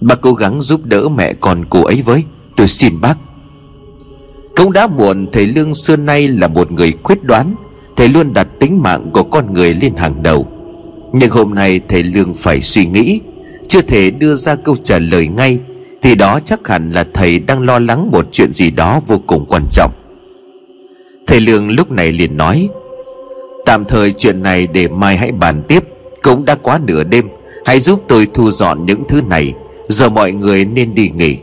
Bác 0.00 0.20
cố 0.20 0.34
gắng 0.34 0.60
giúp 0.60 0.84
đỡ 0.84 1.08
mẹ 1.08 1.32
con 1.32 1.64
cô 1.70 1.82
ấy 1.84 2.02
với. 2.02 2.24
Tôi 2.60 2.68
xin 2.68 3.00
bác. 3.00 3.18
Cũng 4.56 4.72
đã 4.72 4.86
muộn, 4.86 5.26
Thầy 5.32 5.46
Lương 5.46 5.74
xưa 5.74 5.96
nay 5.96 6.28
là 6.28 6.48
một 6.48 6.72
người 6.72 6.92
quyết 6.92 7.22
đoán. 7.22 7.54
Thầy 7.96 8.08
luôn 8.08 8.32
đặt 8.32 8.48
tính 8.60 8.82
mạng 8.82 9.10
của 9.12 9.22
con 9.22 9.52
người 9.52 9.74
lên 9.74 9.96
hàng 9.96 10.22
đầu. 10.22 10.46
Nhưng 11.12 11.30
hôm 11.30 11.54
nay 11.54 11.80
thầy 11.88 12.02
Lương 12.02 12.34
phải 12.34 12.62
suy 12.62 12.86
nghĩ. 12.86 13.20
Chưa 13.68 13.80
thể 13.80 14.10
đưa 14.10 14.34
ra 14.34 14.54
câu 14.54 14.76
trả 14.84 14.98
lời 14.98 15.28
ngay, 15.28 15.58
Thì 16.02 16.14
đó 16.14 16.40
chắc 16.44 16.68
hẳn 16.68 16.92
là 16.92 17.04
thầy 17.14 17.38
đang 17.38 17.60
lo 17.60 17.78
lắng 17.78 18.10
một 18.10 18.28
chuyện 18.32 18.52
gì 18.52 18.70
đó 18.70 19.00
vô 19.06 19.20
cùng 19.26 19.46
quan 19.48 19.62
trọng. 19.70 19.92
Thầy 21.26 21.40
Lương 21.40 21.70
lúc 21.70 21.90
này 21.90 22.12
liền 22.12 22.36
nói, 22.36 22.68
Tạm 23.66 23.84
thời 23.84 24.12
chuyện 24.12 24.42
này 24.42 24.66
để 24.66 24.88
mai 24.88 25.16
hãy 25.16 25.32
bàn 25.32 25.62
tiếp. 25.68 25.84
Cũng 26.22 26.44
đã 26.44 26.54
quá 26.54 26.80
nửa 26.86 27.04
đêm, 27.04 27.28
Hãy 27.64 27.80
giúp 27.80 28.04
tôi 28.08 28.26
thu 28.34 28.50
dọn 28.50 28.86
những 28.86 29.02
thứ 29.08 29.22
này. 29.22 29.54
Giờ 29.88 30.08
mọi 30.08 30.32
người 30.32 30.64
nên 30.64 30.94
đi 30.94 31.10
nghỉ. 31.14 31.36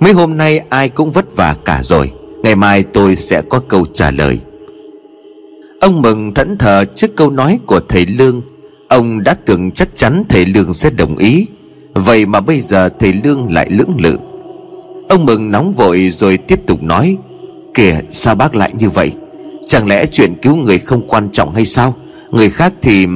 Mấy 0.00 0.12
hôm 0.12 0.36
nay 0.36 0.58
ai 0.68 0.88
cũng 0.88 1.12
vất 1.12 1.36
vả 1.36 1.56
cả 1.64 1.80
rồi. 1.82 2.12
Ngày 2.42 2.56
mai 2.56 2.82
tôi 2.82 3.16
sẽ 3.16 3.42
có 3.42 3.60
câu 3.68 3.86
trả 3.86 4.10
lời. 4.10 4.38
Ông 5.80 6.02
mừng 6.02 6.34
thẫn 6.34 6.58
thờ 6.58 6.84
trước 6.94 7.16
câu 7.16 7.30
nói 7.30 7.58
của 7.66 7.80
thầy 7.88 8.06
Lương. 8.06 8.42
Ông 8.88 9.22
đã 9.22 9.34
tưởng 9.34 9.70
chắc 9.70 9.88
chắn 9.96 10.22
thầy 10.28 10.46
Lương 10.46 10.74
sẽ 10.74 10.90
đồng 10.90 11.16
ý. 11.16 11.46
Vậy 11.94 12.26
mà 12.26 12.40
bây 12.40 12.60
giờ 12.60 12.88
thầy 12.98 13.12
Lương 13.24 13.52
lại 13.52 13.70
lưỡng 13.70 13.96
lự. 13.98 14.18
Ông 15.08 15.26
mừng 15.26 15.50
nóng 15.50 15.72
vội 15.72 16.10
rồi 16.10 16.36
tiếp 16.36 16.60
tục 16.66 16.82
nói, 16.82 17.16
Kìa, 17.74 18.00
sao 18.10 18.34
bác 18.34 18.56
lại 18.56 18.72
như 18.78 18.90
vậy? 18.90 19.12
Chẳng 19.68 19.88
lẽ 19.88 20.06
chuyện 20.06 20.34
cứu 20.42 20.56
người 20.56 20.78
không 20.78 21.08
quan 21.08 21.28
trọng 21.32 21.54
hay 21.54 21.66
sao? 21.66 21.94
Người 22.30 22.50
khác 22.50 22.72
thì 22.82 23.06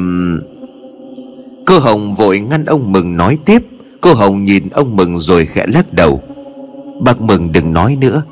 Cô 1.67 1.79
Hồng 1.79 2.15
vội 2.15 2.41
ngăn 2.41 2.65
ông 2.65 2.93
Mừng 2.93 3.17
nói 3.17 3.39
tiếp. 3.45 3.63
Cô 4.01 4.15
Hồng 4.15 4.45
nhìn 4.45 4.69
ông 4.69 4.97
Mừng 4.97 5.19
rồi 5.19 5.47
khẽ 5.47 5.67
lắc 5.75 5.93
đầu. 5.93 6.23
Bác 7.01 7.21
Mừng 7.21 7.53
đừng 7.53 7.73
nói 7.73 7.97
nữa. 7.97 8.23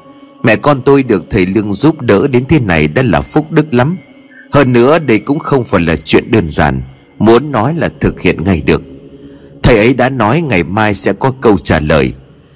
Mẹ 0.43 0.57
con 0.57 0.81
tôi 0.83 1.03
được 1.03 1.25
thầy 1.31 1.47
Lương 1.47 1.73
giúp 1.73 2.01
đỡ 2.01 2.27
đến 2.27 2.45
thế 2.49 2.61
này 2.61 2.89
đã 2.89 3.03
là 3.03 3.21
phúc 3.21 3.51
đức 3.51 3.75
lắm. 3.75 3.97
Hơn 4.53 4.73
nữa 4.73 4.99
đây 4.99 5.19
cũng 5.19 5.39
không 5.39 5.65
phải 5.65 5.81
là 5.81 5.97
chuyện 5.97 6.31
đơn 6.31 6.51
giản. 6.51 6.83
Muốn 7.19 7.53
nói 7.53 7.75
là 7.75 7.89
thực 8.01 8.21
hiện 8.21 8.45
ngay 8.45 8.63
được. 8.67 8.83
Thầy 9.63 9.77
ấy 9.77 9.95
đã 9.95 10.09
nói 10.09 10.41
ngày 10.41 10.65
mai 10.65 10.95
sẽ 10.95 11.13
có 11.13 11.33
câu 11.41 11.59
trả 11.59 11.81
lời. 11.81 12.13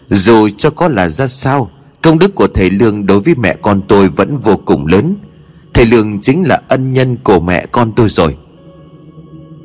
Dù 0.08 0.48
cho 0.48 0.70
có 0.70 0.88
là 0.88 1.08
ra 1.08 1.26
sao, 1.26 1.70
Công 2.06 2.18
đức 2.18 2.34
của 2.34 2.48
thầy 2.54 2.70
Lương 2.70 3.06
đối 3.06 3.20
với 3.20 3.34
mẹ 3.34 3.56
con 3.62 3.82
tôi 3.88 4.08
vẫn 4.08 4.38
vô 4.38 4.56
cùng 4.64 4.86
lớn. 4.86 5.16
Thầy 5.74 5.86
Lương 5.86 6.20
chính 6.20 6.42
là 6.42 6.60
ân 6.68 6.92
nhân 6.92 7.16
của 7.24 7.40
mẹ 7.40 7.66
con 7.72 7.92
tôi 7.92 8.08
rồi. 8.08 8.36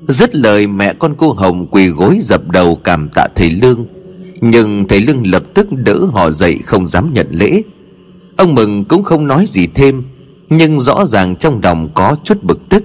Dứt 0.08 0.36
lời, 0.36 0.68
mẹ 0.68 0.94
con 0.94 1.16
cô 1.18 1.34
Hồng 1.34 1.68
quỳ 1.72 1.88
gối 1.88 2.20
dập 2.22 2.50
đầu 2.50 2.76
cảm 2.84 3.10
tạ 3.10 3.28
thầy 3.36 3.50
Lương. 3.50 3.86
Nhưng 4.42 4.88
thầy 4.88 5.00
Lương 5.00 5.28
lập 5.28 5.44
tức 5.54 5.68
đỡ 5.72 6.00
họ 6.14 6.32
dậy 6.32 6.60
không 6.66 6.88
dám 6.88 7.14
nhận 7.14 7.28
lễ. 7.32 7.62
Ông 8.38 8.56
Mừng 8.56 8.86
cũng 8.86 9.04
không 9.04 9.28
nói 9.28 9.46
gì 9.48 9.68
thêm, 9.68 10.04
Nhưng 10.50 10.80
rõ 10.80 11.06
ràng 11.06 11.36
trong 11.36 11.60
lòng 11.64 11.90
có 11.94 12.16
chút 12.24 12.44
bực 12.44 12.70
tức. 12.70 12.84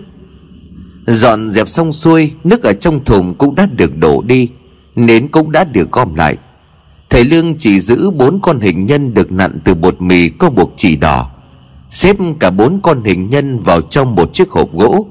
Dọn 1.06 1.48
dẹp 1.48 1.68
xong 1.68 1.92
xuôi, 1.92 2.32
Nước 2.44 2.62
ở 2.62 2.72
trong 2.72 3.04
thùng 3.04 3.34
cũng 3.34 3.54
đã 3.54 3.66
được 3.66 3.96
đổ 3.96 4.22
đi, 4.22 4.48
Nến 4.96 5.28
cũng 5.28 5.52
đã 5.52 5.64
được 5.64 5.92
gom 5.92 6.14
lại. 6.14 6.36
Thầy 7.10 7.24
Lương 7.24 7.54
chỉ 7.58 7.80
giữ 7.80 8.10
bốn 8.10 8.40
con 8.40 8.60
hình 8.60 8.86
nhân 8.86 9.14
được 9.14 9.32
nặn 9.32 9.58
từ 9.64 9.74
bột 9.74 10.02
mì 10.02 10.28
có 10.28 10.50
buộc 10.50 10.72
chỉ 10.76 10.96
đỏ, 10.96 11.30
Xếp 11.90 12.16
cả 12.40 12.50
bốn 12.50 12.80
con 12.82 13.04
hình 13.04 13.28
nhân 13.28 13.60
vào 13.60 13.80
trong 13.80 14.14
một 14.14 14.34
chiếc 14.34 14.50
hộp 14.50 14.72
gỗ. 14.72 15.06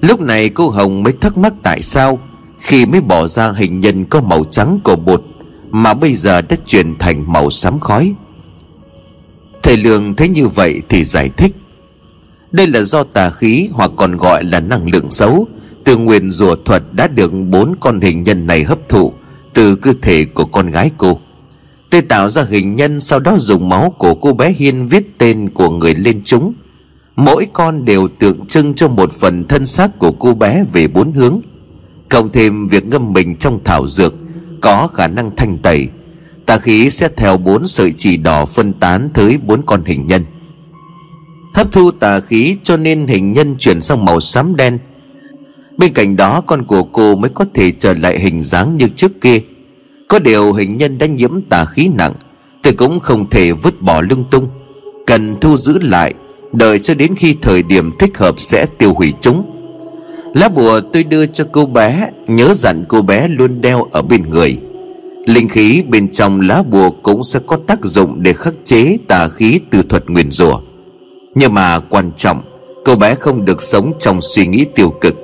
Lúc 0.00 0.20
này 0.20 0.48
cô 0.48 0.70
Hồng 0.70 1.02
mới 1.02 1.12
thắc 1.20 1.38
mắc 1.38 1.54
tại 1.62 1.82
sao 1.82 2.18
Khi 2.58 2.86
mới 2.86 3.00
bỏ 3.00 3.28
ra 3.28 3.52
hình 3.52 3.80
nhân 3.80 4.04
có 4.04 4.20
màu 4.20 4.44
trắng 4.44 4.80
của 4.84 4.96
bột 4.96 5.24
mà 5.74 5.94
bây 5.94 6.14
giờ 6.14 6.40
đã 6.40 6.56
chuyển 6.66 6.98
thành 6.98 7.32
màu 7.32 7.50
xám 7.50 7.80
khói. 7.80 8.14
Thầy 9.62 9.76
Lương 9.76 10.16
thấy 10.16 10.28
như 10.28 10.48
vậy 10.48 10.82
thì 10.88 11.04
giải 11.04 11.30
thích. 11.36 11.52
Đây 12.52 12.66
là 12.66 12.80
do 12.80 13.04
tà 13.04 13.30
khí 13.30 13.68
hoặc 13.72 13.90
còn 13.96 14.16
gọi 14.16 14.44
là 14.44 14.60
năng 14.60 14.90
lượng 14.90 15.10
xấu 15.10 15.46
Từ 15.84 15.96
nguyền 15.96 16.30
rùa 16.30 16.56
thuật 16.64 16.82
đã 16.92 17.06
được 17.06 17.32
bốn 17.50 17.74
con 17.80 18.00
hình 18.00 18.22
nhân 18.22 18.46
này 18.46 18.64
hấp 18.64 18.88
thụ 18.88 19.12
Từ 19.54 19.76
cơ 19.76 19.92
thể 20.02 20.24
của 20.24 20.44
con 20.44 20.70
gái 20.70 20.90
cô. 20.96 21.20
Tê 21.90 22.00
tạo 22.00 22.30
ra 22.30 22.42
hình 22.48 22.74
nhân 22.74 23.00
sau 23.00 23.20
đó 23.20 23.36
dùng 23.38 23.68
máu 23.68 23.94
của 23.98 24.14
cô 24.14 24.32
bé 24.32 24.52
Hiên 24.52 24.86
viết 24.86 25.18
tên 25.18 25.50
của 25.50 25.70
người 25.70 25.94
lên 25.94 26.22
chúng. 26.24 26.54
Mỗi 27.16 27.46
con 27.52 27.84
đều 27.84 28.08
tượng 28.18 28.46
trưng 28.46 28.74
cho 28.74 28.88
một 28.88 29.12
phần 29.12 29.48
thân 29.48 29.66
xác 29.66 29.98
của 29.98 30.12
cô 30.12 30.34
bé 30.34 30.64
về 30.72 30.88
bốn 30.88 31.12
hướng, 31.12 31.40
Cộng 32.08 32.32
thêm 32.32 32.68
việc 32.68 32.86
ngâm 32.86 33.12
mình 33.12 33.36
trong 33.36 33.60
thảo 33.64 33.88
dược 33.88 34.14
có 34.64 34.88
khả 34.94 35.08
năng 35.08 35.36
thanh 35.36 35.58
tẩy. 35.58 35.88
Tà 36.46 36.58
khí 36.58 36.90
sẽ 36.90 37.08
theo 37.16 37.36
bốn 37.36 37.66
sợi 37.66 37.94
chỉ 37.98 38.16
đỏ 38.16 38.46
phân 38.46 38.72
tán 38.72 39.08
tới 39.14 39.38
bốn 39.46 39.62
con 39.66 39.84
hình 39.84 40.06
nhân. 40.06 40.24
Hấp 41.54 41.72
thu 41.72 41.90
tà 41.90 42.20
khí 42.20 42.56
cho 42.62 42.76
nên 42.76 43.06
hình 43.06 43.32
nhân 43.32 43.56
chuyển 43.58 43.82
sang 43.82 44.04
màu 44.04 44.20
xám 44.20 44.56
đen. 44.56 44.78
Bên 45.76 45.92
cạnh 45.92 46.16
đó, 46.16 46.40
con 46.40 46.64
của 46.64 46.82
cô 46.82 47.16
mới 47.16 47.30
có 47.30 47.44
thể 47.54 47.70
trở 47.70 47.94
lại 47.94 48.18
hình 48.20 48.40
dáng 48.40 48.76
như 48.76 48.88
trước 48.88 49.20
kia. 49.20 49.40
Có 50.08 50.18
điều 50.18 50.52
hình 50.52 50.78
nhân 50.78 50.98
đã 50.98 51.06
nhiễm 51.06 51.42
tà 51.42 51.64
khí 51.64 51.88
nặng 51.88 52.12
Tôi 52.62 52.72
cũng 52.72 53.00
không 53.00 53.30
thể 53.30 53.52
vứt 53.52 53.82
bỏ 53.82 54.00
lung 54.00 54.24
tung. 54.30 54.48
Cần 55.06 55.36
thu 55.40 55.56
giữ 55.56 55.78
lại, 55.78 56.14
Đợi 56.54 56.78
cho 56.78 56.94
đến 56.94 57.14
khi 57.14 57.36
thời 57.42 57.62
điểm 57.62 57.90
thích 57.98 58.18
hợp 58.18 58.40
sẽ 58.40 58.66
tiêu 58.78 58.94
hủy 58.94 59.12
chúng. 59.20 59.53
Lá 60.34 60.48
bùa 60.48 60.80
tôi 60.92 61.04
đưa 61.04 61.26
cho 61.26 61.44
cô 61.52 61.66
bé, 61.66 62.10
Nhớ 62.26 62.54
dặn 62.54 62.84
cô 62.88 63.02
bé 63.02 63.28
luôn 63.28 63.60
đeo 63.60 63.86
ở 63.92 64.02
bên 64.02 64.30
người. 64.30 64.58
Linh 65.26 65.48
khí 65.48 65.82
bên 65.88 66.12
trong 66.12 66.40
lá 66.40 66.62
bùa 66.62 66.90
cũng 67.02 67.24
sẽ 67.24 67.40
có 67.46 67.58
tác 67.66 67.84
dụng 67.84 68.22
để 68.22 68.32
khắc 68.32 68.54
chế 68.64 68.98
tà 69.08 69.28
khí 69.28 69.60
từ 69.70 69.82
thuật 69.82 70.10
nguyền 70.10 70.30
rủa. 70.30 70.60
Nhưng 71.34 71.54
mà 71.54 71.80
quan 71.80 72.10
trọng, 72.16 72.42
Cô 72.84 72.94
bé 72.96 73.14
không 73.14 73.44
được 73.44 73.62
sống 73.62 73.92
trong 73.98 74.20
suy 74.22 74.46
nghĩ 74.46 74.64
tiêu 74.74 74.90
cực. 74.90 75.14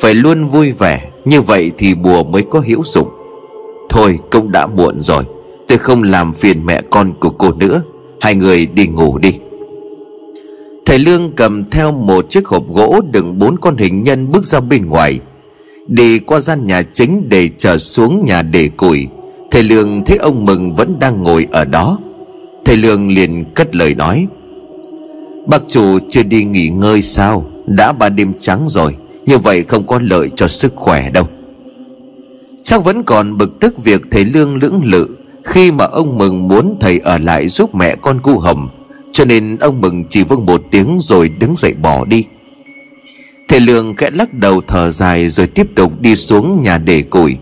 Phải 0.00 0.14
luôn 0.14 0.46
vui 0.46 0.72
vẻ, 0.72 1.10
Như 1.24 1.40
vậy 1.40 1.70
thì 1.78 1.94
bùa 1.94 2.24
mới 2.24 2.42
có 2.50 2.62
hữu 2.66 2.82
dụng. 2.84 3.08
Thôi, 3.88 4.18
cũng 4.30 4.52
đã 4.52 4.66
muộn 4.66 5.00
rồi. 5.00 5.24
Tôi 5.68 5.78
không 5.78 6.02
làm 6.02 6.32
phiền 6.32 6.66
mẹ 6.66 6.80
con 6.90 7.12
của 7.20 7.30
cô 7.30 7.52
nữa. 7.52 7.82
Hai 8.20 8.34
người 8.34 8.66
đi 8.66 8.86
ngủ 8.86 9.18
đi. 9.18 9.34
Thầy 10.86 10.98
Lương 10.98 11.32
cầm 11.32 11.64
theo 11.70 11.92
một 11.92 12.30
chiếc 12.30 12.46
hộp 12.46 12.68
gỗ 12.68 13.00
đựng 13.12 13.38
bốn 13.38 13.56
con 13.58 13.76
hình 13.76 14.02
nhân 14.02 14.30
bước 14.32 14.46
ra 14.46 14.60
bên 14.60 14.86
ngoài. 14.86 15.20
Đi 15.86 16.18
qua 16.18 16.40
gian 16.40 16.66
nhà 16.66 16.82
chính 16.82 17.28
để 17.28 17.50
trở 17.58 17.78
xuống 17.78 18.24
nhà 18.24 18.42
để 18.42 18.68
củi. 18.68 19.06
Thầy 19.50 19.62
Lương 19.62 20.04
thấy 20.04 20.16
ông 20.16 20.44
Mừng 20.44 20.74
vẫn 20.74 20.98
đang 21.00 21.22
ngồi 21.22 21.46
ở 21.50 21.64
đó. 21.64 21.98
Thầy 22.64 22.76
Lương 22.76 23.08
liền 23.08 23.44
cất 23.54 23.76
lời 23.76 23.94
nói. 23.94 24.26
Bác 25.46 25.62
chủ 25.68 25.98
chưa 26.08 26.22
đi 26.22 26.44
nghỉ 26.44 26.68
ngơi 26.68 27.02
sao? 27.02 27.50
Đã 27.66 27.92
ba 27.92 28.08
đêm 28.08 28.32
trắng 28.38 28.66
rồi. 28.68 28.96
Như 29.26 29.38
vậy 29.38 29.62
không 29.62 29.86
có 29.86 29.98
lợi 30.02 30.30
cho 30.36 30.48
sức 30.48 30.72
khỏe 30.76 31.10
đâu. 31.10 31.24
Chắc 32.64 32.84
vẫn 32.84 33.02
còn 33.02 33.38
bực 33.38 33.60
tức 33.60 33.84
việc 33.84 34.02
thầy 34.10 34.24
Lương 34.24 34.56
lưỡng 34.56 34.80
lự 34.84 35.08
Khi 35.44 35.70
mà 35.70 35.84
ông 35.84 36.18
Mừng 36.18 36.48
muốn 36.48 36.76
thầy 36.80 36.98
ở 36.98 37.18
lại 37.18 37.48
giúp 37.48 37.74
mẹ 37.74 37.96
con 37.96 38.20
cu 38.20 38.38
Hồng. 38.38 38.68
Cho 39.16 39.24
nên 39.24 39.56
ông 39.56 39.80
Mừng 39.80 40.04
chỉ 40.10 40.24
vâng 40.24 40.46
một 40.46 40.62
tiếng 40.70 40.98
rồi 41.00 41.28
đứng 41.28 41.54
dậy 41.56 41.74
bỏ 41.74 42.04
đi. 42.04 42.24
Thầy 43.48 43.60
Lương 43.60 43.96
khẽ 43.96 44.10
lắc 44.10 44.34
đầu 44.34 44.60
thở 44.66 44.90
dài 44.90 45.28
rồi 45.28 45.46
tiếp 45.46 45.66
tục 45.76 46.00
đi 46.00 46.16
xuống 46.16 46.62
nhà 46.62 46.78
để 46.78 47.02
củi. 47.02 47.36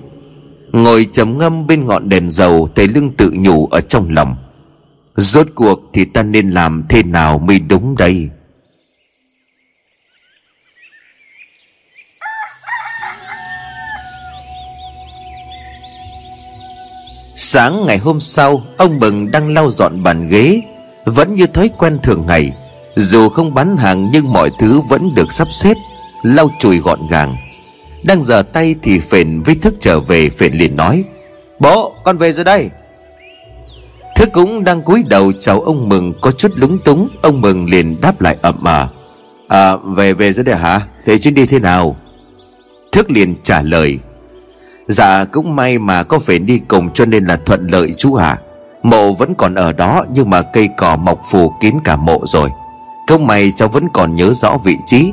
Ngồi 0.73 1.07
trầm 1.13 1.39
ngâm 1.39 1.67
bên 1.67 1.87
ngọn 1.87 2.09
đèn 2.09 2.31
dầu, 2.31 2.69
Thầy 2.75 2.89
lưng 2.89 3.13
tự 3.17 3.33
nhủ 3.35 3.67
ở 3.67 3.81
trong 3.81 4.11
lòng. 4.11 4.37
Rốt 5.17 5.47
cuộc 5.55 5.81
thì 5.93 6.05
ta 6.05 6.23
nên 6.23 6.51
làm 6.51 6.83
thế 6.89 7.03
nào 7.03 7.39
mới 7.39 7.59
đúng 7.59 7.97
đây? 7.99 8.29
Sáng 17.37 17.87
ngày 17.87 17.99
hôm 17.99 18.21
sau, 18.21 18.67
Ông 18.77 18.99
mừng 18.99 19.31
đang 19.31 19.55
lau 19.55 19.71
dọn 19.71 20.03
bàn 20.03 20.29
ghế. 20.29 20.63
Vẫn 21.05 21.35
như 21.35 21.47
thói 21.47 21.71
quen 21.79 21.99
thường 22.03 22.25
ngày. 22.27 22.53
Dù 22.97 23.29
không 23.29 23.55
bán 23.55 23.77
hàng 23.77 24.11
nhưng 24.13 24.33
mọi 24.33 24.51
thứ 24.59 24.81
vẫn 24.81 25.15
được 25.15 25.33
sắp 25.33 25.49
xếp, 25.53 25.75
Lau 26.23 26.51
chùi 26.59 26.79
gọn 26.79 27.07
gàng. 27.11 27.37
Đang 28.03 28.23
giờ 28.23 28.43
tay 28.43 28.75
thì 28.83 28.99
phền 28.99 29.43
với 29.43 29.55
thức 29.55 29.75
trở 29.81 30.01
về, 30.01 30.29
phền 30.29 30.53
liền 30.53 30.77
nói, 30.77 31.05
Bố, 31.59 31.95
con 32.05 32.19
về 32.19 32.33
rồi 32.33 32.45
đây. 32.45 32.71
Thức 34.17 34.29
cũng 34.33 34.65
đang 34.65 34.83
cúi 34.83 35.03
đầu 35.03 35.33
chào 35.41 35.61
ông 35.61 35.89
Mừng, 35.89 36.13
có 36.21 36.31
chút 36.31 36.53
lúng 36.57 36.79
túng, 36.79 37.09
Ông 37.23 37.41
Mừng 37.41 37.71
liền 37.71 38.01
đáp 38.01 38.21
lại 38.21 38.37
ậm 38.43 38.55
mà 38.61 38.89
À 39.49 39.77
về 39.77 40.13
về 40.13 40.33
rồi 40.33 40.45
đây 40.45 40.57
hả? 40.57 40.81
Thế 41.05 41.19
chuyến 41.19 41.35
đi 41.35 41.47
thế 41.47 41.59
nào? 41.59 41.97
Thức 42.93 43.11
liền 43.11 43.35
trả 43.43 43.63
lời 43.63 43.99
Dạ 44.89 45.25
cũng 45.25 45.57
may 45.57 45.79
mà 45.79 46.03
có 46.03 46.19
phải 46.19 46.39
đi 46.39 46.61
cùng 46.69 46.91
cho 46.91 47.07
nên 47.07 47.25
là 47.25 47.37
thuận 47.37 47.67
lợi 47.67 47.95
chú 47.99 48.15
hả 48.15 48.29
à. 48.29 48.39
Mộ 48.85 49.13
vẫn 49.13 49.35
còn 49.35 49.55
ở 49.55 49.73
đó, 49.73 50.05
nhưng 50.15 50.31
mà 50.31 50.43
cây 50.43 50.69
cỏ 50.77 50.97
mọc 50.97 51.21
phủ 51.31 51.53
kín 51.61 51.75
cả 51.85 51.97
mộ 51.97 52.21
rồi. 52.25 52.51
Không 53.09 53.27
may 53.27 53.53
cháu 53.57 53.69
vẫn 53.69 53.89
còn 53.89 54.15
nhớ 54.15 54.33
rõ 54.35 54.57
vị 54.65 54.77
trí. 54.87 55.13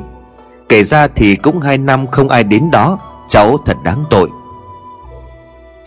Kể 0.68 0.84
ra 0.84 1.08
thì 1.14 1.36
cũng 1.36 1.60
hai 1.60 1.78
năm 1.78 2.06
không 2.06 2.28
ai 2.28 2.44
đến 2.44 2.70
đó. 2.70 2.98
Cháu 3.28 3.56
thật 3.66 3.76
đáng 3.84 4.04
tội. 4.10 4.28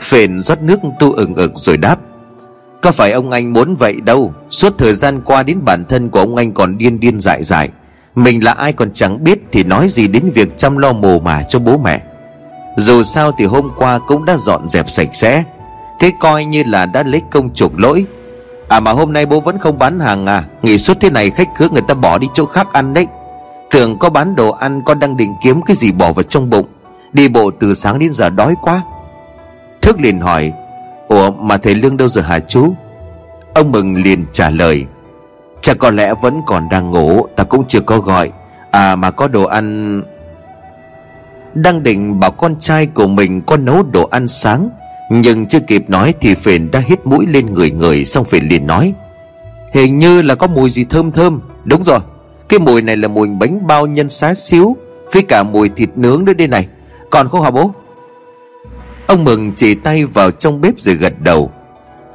Phền 0.01 0.41
rót 0.41 0.61
nước 0.61 0.79
tu 0.99 1.11
ừng 1.11 1.35
ực 1.35 1.51
rồi 1.55 1.77
đáp. 1.77 1.99
Có 2.81 2.91
phải 2.91 3.11
ông 3.11 3.31
anh 3.31 3.53
muốn 3.53 3.75
vậy 3.75 4.01
đâu? 4.01 4.33
Suốt 4.49 4.77
thời 4.77 4.93
gian 4.93 5.21
qua 5.21 5.43
đến 5.43 5.65
bản 5.65 5.85
thân 5.85 6.09
của 6.09 6.19
ông 6.19 6.35
anh 6.35 6.51
còn 6.51 6.77
điên 6.77 6.99
điên 6.99 7.19
dại 7.19 7.43
dại. 7.43 7.69
Mình 8.15 8.43
là 8.43 8.51
ai 8.51 8.73
còn 8.73 8.91
chẳng 8.93 9.23
biết 9.23 9.39
Thì 9.51 9.63
nói 9.63 9.89
gì 9.89 10.07
đến 10.07 10.31
việc 10.33 10.57
chăm 10.57 10.77
lo 10.77 10.93
mồ 10.93 11.19
mả 11.19 11.43
cho 11.43 11.59
bố 11.59 11.77
mẹ. 11.77 12.01
Dù 12.77 13.03
sao 13.03 13.31
thì 13.31 13.45
hôm 13.45 13.69
qua 13.77 13.99
cũng 13.99 14.25
đã 14.25 14.37
dọn 14.37 14.67
dẹp 14.67 14.89
sạch 14.89 15.09
sẽ. 15.13 15.43
Thế 15.99 16.11
coi 16.19 16.45
như 16.45 16.63
là 16.67 16.85
đã 16.85 17.03
lấy 17.03 17.21
công 17.31 17.53
chuộc 17.53 17.79
lỗi. 17.79 18.05
À 18.69 18.79
mà 18.79 18.91
hôm 18.91 19.13
nay 19.13 19.25
bố 19.25 19.39
vẫn 19.39 19.57
không 19.57 19.79
bán 19.79 19.99
hàng 19.99 20.25
à. 20.25 20.43
Nghỉ 20.61 20.77
suốt 20.77 20.97
thế 21.01 21.09
này 21.09 21.29
khách 21.29 21.55
khứa 21.55 21.67
người 21.69 21.81
ta 21.81 21.93
bỏ 21.93 22.17
đi 22.17 22.27
chỗ 22.33 22.45
khác 22.45 22.73
ăn 22.73 22.93
đấy. 22.93 23.07
Tưởng 23.71 23.97
có 23.99 24.09
bán 24.09 24.35
đồ 24.35 24.51
ăn 24.51 24.81
con 24.85 24.99
đang 24.99 25.17
định 25.17 25.35
kiếm 25.43 25.61
cái 25.61 25.75
gì 25.75 25.91
bỏ 25.91 26.11
vào 26.11 26.23
trong 26.23 26.49
bụng. 26.49 26.65
Đi 27.13 27.27
bộ 27.27 27.51
từ 27.59 27.73
sáng 27.73 27.99
đến 27.99 28.13
giờ 28.13 28.29
đói 28.29 28.55
quá. 28.61 28.81
Thức 29.81 29.99
liền 29.99 30.21
hỏi, 30.21 30.53
Ủa, 31.07 31.31
mà 31.31 31.57
thầy 31.57 31.75
Lương 31.75 31.97
đâu 31.97 32.07
rồi 32.07 32.23
hả 32.23 32.39
chú? 32.39 32.73
Ông 33.53 33.71
Mừng 33.71 34.03
liền 34.03 34.25
trả 34.33 34.49
lời 34.49 34.85
Chắc 35.61 35.77
có 35.79 35.91
lẽ 35.91 36.13
vẫn 36.21 36.41
còn 36.45 36.69
đang 36.69 36.91
ngủ, 36.91 37.27
Ta 37.35 37.43
cũng 37.43 37.67
chưa 37.67 37.81
có 37.81 37.99
gọi. 37.99 38.31
À 38.71 38.95
mà 38.95 39.11
có 39.11 39.27
đồ 39.27 39.43
ăn 39.43 40.01
Đang 41.53 41.83
định 41.83 42.19
bảo 42.19 42.31
con 42.31 42.55
trai 42.59 42.85
của 42.85 43.07
mình 43.07 43.41
con 43.41 43.65
nấu 43.65 43.83
đồ 43.83 44.07
ăn 44.11 44.27
sáng 44.27 44.69
nhưng 45.09 45.45
chưa 45.45 45.59
kịp 45.59 45.89
nói 45.89 46.13
thì 46.21 46.35
Phền 46.35 46.71
đã 46.71 46.79
hít 46.79 47.05
mũi 47.05 47.25
lên 47.27 47.53
người 47.53 47.71
người, 47.71 48.05
Xong 48.05 48.25
Phền 48.25 48.47
liền 48.47 48.67
nói, 48.67 48.93
Hình 49.73 49.99
như 49.99 50.21
là 50.21 50.35
có 50.35 50.47
mùi 50.47 50.69
gì 50.69 50.83
thơm 50.83 51.11
thơm. 51.11 51.41
Đúng 51.63 51.83
rồi, 51.83 51.99
Cái 52.49 52.59
mùi 52.59 52.81
này 52.81 52.97
là 52.97 53.07
mùi 53.07 53.29
bánh 53.29 53.67
bao 53.67 53.87
nhân 53.87 54.09
xá 54.09 54.33
xíu, 54.33 54.77
Với 55.13 55.21
cả 55.21 55.43
mùi 55.43 55.69
thịt 55.69 55.89
nướng 55.95 56.25
nữa 56.25 56.33
đây 56.33 56.47
này. 56.47 56.67
Còn 57.09 57.29
không 57.29 57.41
hả 57.41 57.51
bố? 57.51 57.71
Ông 59.07 59.23
Mừng 59.23 59.53
chỉ 59.53 59.75
tay 59.75 60.05
vào 60.05 60.31
trong 60.31 60.61
bếp 60.61 60.79
rồi 60.79 60.95
gật 60.95 61.13
đầu, 61.19 61.51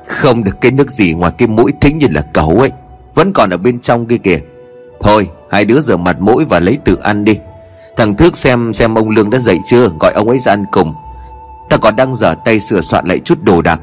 Không 0.07 0.45
được, 0.45 0.61
cái 0.61 0.73
nước 0.73 0.91
gì 0.91 1.13
ngoài 1.13 1.33
cái 1.39 1.49
mũi 1.49 1.73
thính 1.81 1.99
như 1.99 2.07
là 2.11 2.23
cẩu 2.33 2.59
ấy, 2.61 2.71
Vẫn 3.15 3.33
còn 3.33 3.51
ở 3.51 3.57
bên 3.57 3.81
trong 3.81 4.07
kia 4.07 4.19
kìa. 4.19 4.41
Thôi, 5.01 5.29
hai 5.51 5.65
đứa 5.65 5.81
rửa 5.81 5.97
mặt 5.97 6.21
mũi 6.21 6.45
và 6.45 6.61
lấy 6.61 6.79
tự 6.85 6.97
ăn 6.97 7.25
đi. 7.25 7.39
Thằng 7.97 8.17
Thước 8.17 8.37
xem 8.37 8.73
xem 8.75 8.95
ông 8.95 9.11
Lương 9.11 9.31
đã 9.31 9.39
dậy 9.39 9.59
chưa, 9.67 9.89
Gọi 10.01 10.13
ông 10.13 10.29
ấy 10.29 10.39
ra 10.39 10.53
ăn 10.53 10.65
cùng. 10.73 10.95
Ta 11.71 11.77
còn 11.77 11.97
đang 11.97 12.15
dở 12.15 12.35
tay 12.45 12.61
sửa 12.61 12.81
soạn 12.81 13.07
lại 13.07 13.19
chút 13.19 13.39
đồ 13.43 13.63
đạc. 13.63 13.81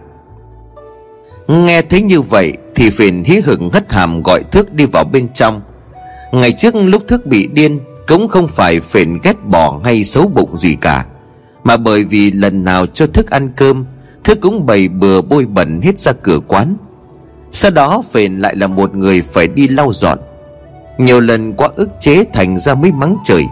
Nghe 1.47 1.81
thấy 1.81 2.01
như 2.01 2.21
vậy 2.21 2.53
Thì 2.75 2.89
phiền 2.89 3.23
hí 3.23 3.39
hửng 3.45 3.69
hất 3.73 3.91
hàm 3.91 4.21
gọi 4.21 4.43
Thước 4.51 4.73
đi 4.73 4.85
vào 4.85 5.03
bên 5.03 5.27
trong. 5.33 5.61
Ngày 6.31 6.51
trước 6.51 6.75
lúc 6.75 7.03
Thước 7.07 7.25
bị 7.25 7.47
điên, 7.47 7.79
Cũng 8.07 8.27
không 8.27 8.47
phải 8.47 8.79
phiền 8.79 9.17
ghét 9.23 9.35
bỏ 9.45 9.79
hay 9.83 10.03
xấu 10.03 10.27
bụng 10.27 10.57
gì 10.57 10.75
cả, 10.81 11.05
Mà 11.63 11.77
bởi 11.77 12.03
vì 12.03 12.31
lần 12.31 12.63
nào 12.63 12.85
cho 12.85 13.07
Thức 13.07 13.29
ăn 13.29 13.49
cơm, 13.55 13.85
Thức 14.23 14.37
cũng 14.41 14.65
bày 14.65 14.87
bừa 14.87 15.21
bôi 15.21 15.45
bẩn 15.45 15.81
hết 15.81 15.99
ra 15.99 16.11
cửa 16.11 16.39
quán. 16.47 16.77
Sau 17.51 17.71
đó 17.71 18.03
phiền 18.11 18.41
lại 18.41 18.55
là 18.55 18.67
một 18.67 18.95
người 18.95 19.21
phải 19.21 19.47
đi 19.47 19.67
lau 19.67 19.93
dọn. 19.93 20.19
Nhiều 20.97 21.19
lần 21.19 21.53
quá 21.53 21.69
ức 21.75 21.89
chế 21.99 22.23
thành 22.33 22.57
ra 22.57 22.75
mới 22.75 22.91
mắng 22.91 23.17
trời 23.23 23.43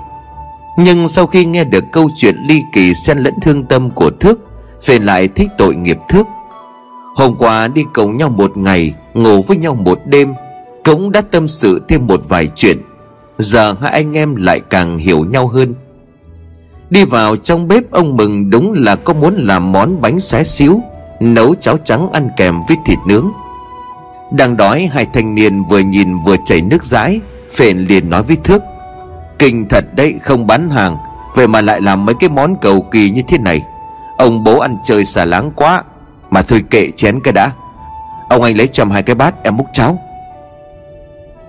nhưng 0.78 1.08
sau 1.08 1.28
khi 1.28 1.46
nghe 1.46 1.64
được 1.64 1.84
câu 1.92 2.10
chuyện 2.16 2.36
ly 2.48 2.62
kỳ 2.74 2.94
xen 2.94 3.18
lẫn 3.18 3.34
thương 3.42 3.64
tâm 3.64 3.90
của 3.90 4.10
Thước, 4.10 4.40
về 4.86 5.00
lại 5.00 5.28
thích 5.28 5.50
tội 5.58 5.76
nghiệp 5.76 5.98
Thước. 6.10 6.28
Hôm 7.16 7.36
qua 7.40 7.68
đi 7.68 7.84
cùng 7.94 8.18
nhau 8.18 8.30
một 8.30 8.58
ngày, 8.58 8.94
Ngủ 9.14 9.42
với 9.42 9.58
nhau 9.58 9.76
một 9.76 10.00
đêm, 10.06 10.34
Cũng 10.84 11.12
đã 11.12 11.22
tâm 11.22 11.48
sự 11.48 11.86
thêm 11.88 12.08
một 12.08 12.22
vài 12.30 12.48
chuyện. 12.56 12.82
Giờ 13.38 13.76
hai 13.82 13.92
anh 13.92 14.14
em 14.14 14.36
lại 14.36 14.60
càng 14.60 14.98
hiểu 14.98 15.24
nhau 15.24 15.48
hơn. 15.48 15.76
Đi 16.90 17.04
vào 17.04 17.36
trong 17.36 17.68
bếp, 17.68 17.92
ông 17.92 18.18
Mừng 18.18 18.50
đúng 18.50 18.74
là 18.74 18.96
có 18.96 19.14
muốn 19.14 19.36
làm 19.36 19.72
món 19.72 20.02
bánh 20.02 20.20
xé 20.20 20.44
xíu, 20.44 20.82
Nấu 21.20 21.56
cháo 21.56 21.78
trắng 21.78 22.12
ăn 22.12 22.30
kèm 22.38 22.56
với 22.68 22.78
thịt 22.86 22.98
nướng. 23.08 23.32
Đang 24.32 24.58
đói, 24.58 24.90
hai 24.94 25.08
thanh 25.14 25.36
niên 25.36 25.64
vừa 25.64 25.80
nhìn 25.80 26.08
vừa 26.26 26.36
chảy 26.46 26.62
nước 26.62 26.86
dãi 26.86 27.22
Phền 27.52 27.78
liền 27.78 28.10
nói 28.10 28.24
với 28.24 28.36
Thước. 28.36 28.62
Kinh 29.40 29.68
thật 29.70 29.86
đấy, 29.96 30.16
không 30.22 30.48
bán 30.48 30.70
hàng. 30.70 30.98
Vậy 31.36 31.48
mà 31.48 31.62
lại 31.62 31.82
làm 31.82 32.06
mấy 32.06 32.16
cái 32.20 32.30
món 32.30 32.56
cầu 32.62 32.82
kỳ 32.92 33.10
như 33.10 33.22
thế 33.28 33.38
này. 33.38 33.62
Ông 34.18 34.44
bố 34.44 34.60
ăn 34.60 34.78
chơi 34.84 35.06
xà 35.06 35.26
láng 35.26 35.52
quá, 35.56 35.84
Mà 36.30 36.42
thôi 36.42 36.64
kệ 36.70 36.92
chén 36.92 37.20
cái 37.20 37.34
đã. 37.34 37.52
Ông 38.30 38.42
anh 38.42 38.58
lấy 38.58 38.68
cho 38.68 38.86
hai 38.86 39.04
cái 39.04 39.16
bát, 39.16 39.44
em 39.44 39.58
múc 39.58 39.68
cháo. 39.74 40.00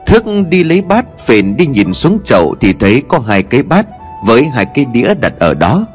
Thức 0.07 0.25
đi 0.49 0.65
lấy 0.65 0.83
bát, 0.83 1.05
Phền 1.19 1.57
đi 1.57 1.67
nhìn 1.67 1.93
xuống 1.93 2.19
chậu 2.25 2.55
Thì 2.61 2.73
thấy 2.73 3.03
có 3.09 3.19
hai 3.19 3.43
cái 3.43 3.63
bát 3.63 3.87
Với 4.25 4.45
hai 4.45 4.65
cái 4.65 4.85
đĩa 4.85 5.15
đặt 5.15 5.33
ở 5.39 5.55
đó. 5.55 5.87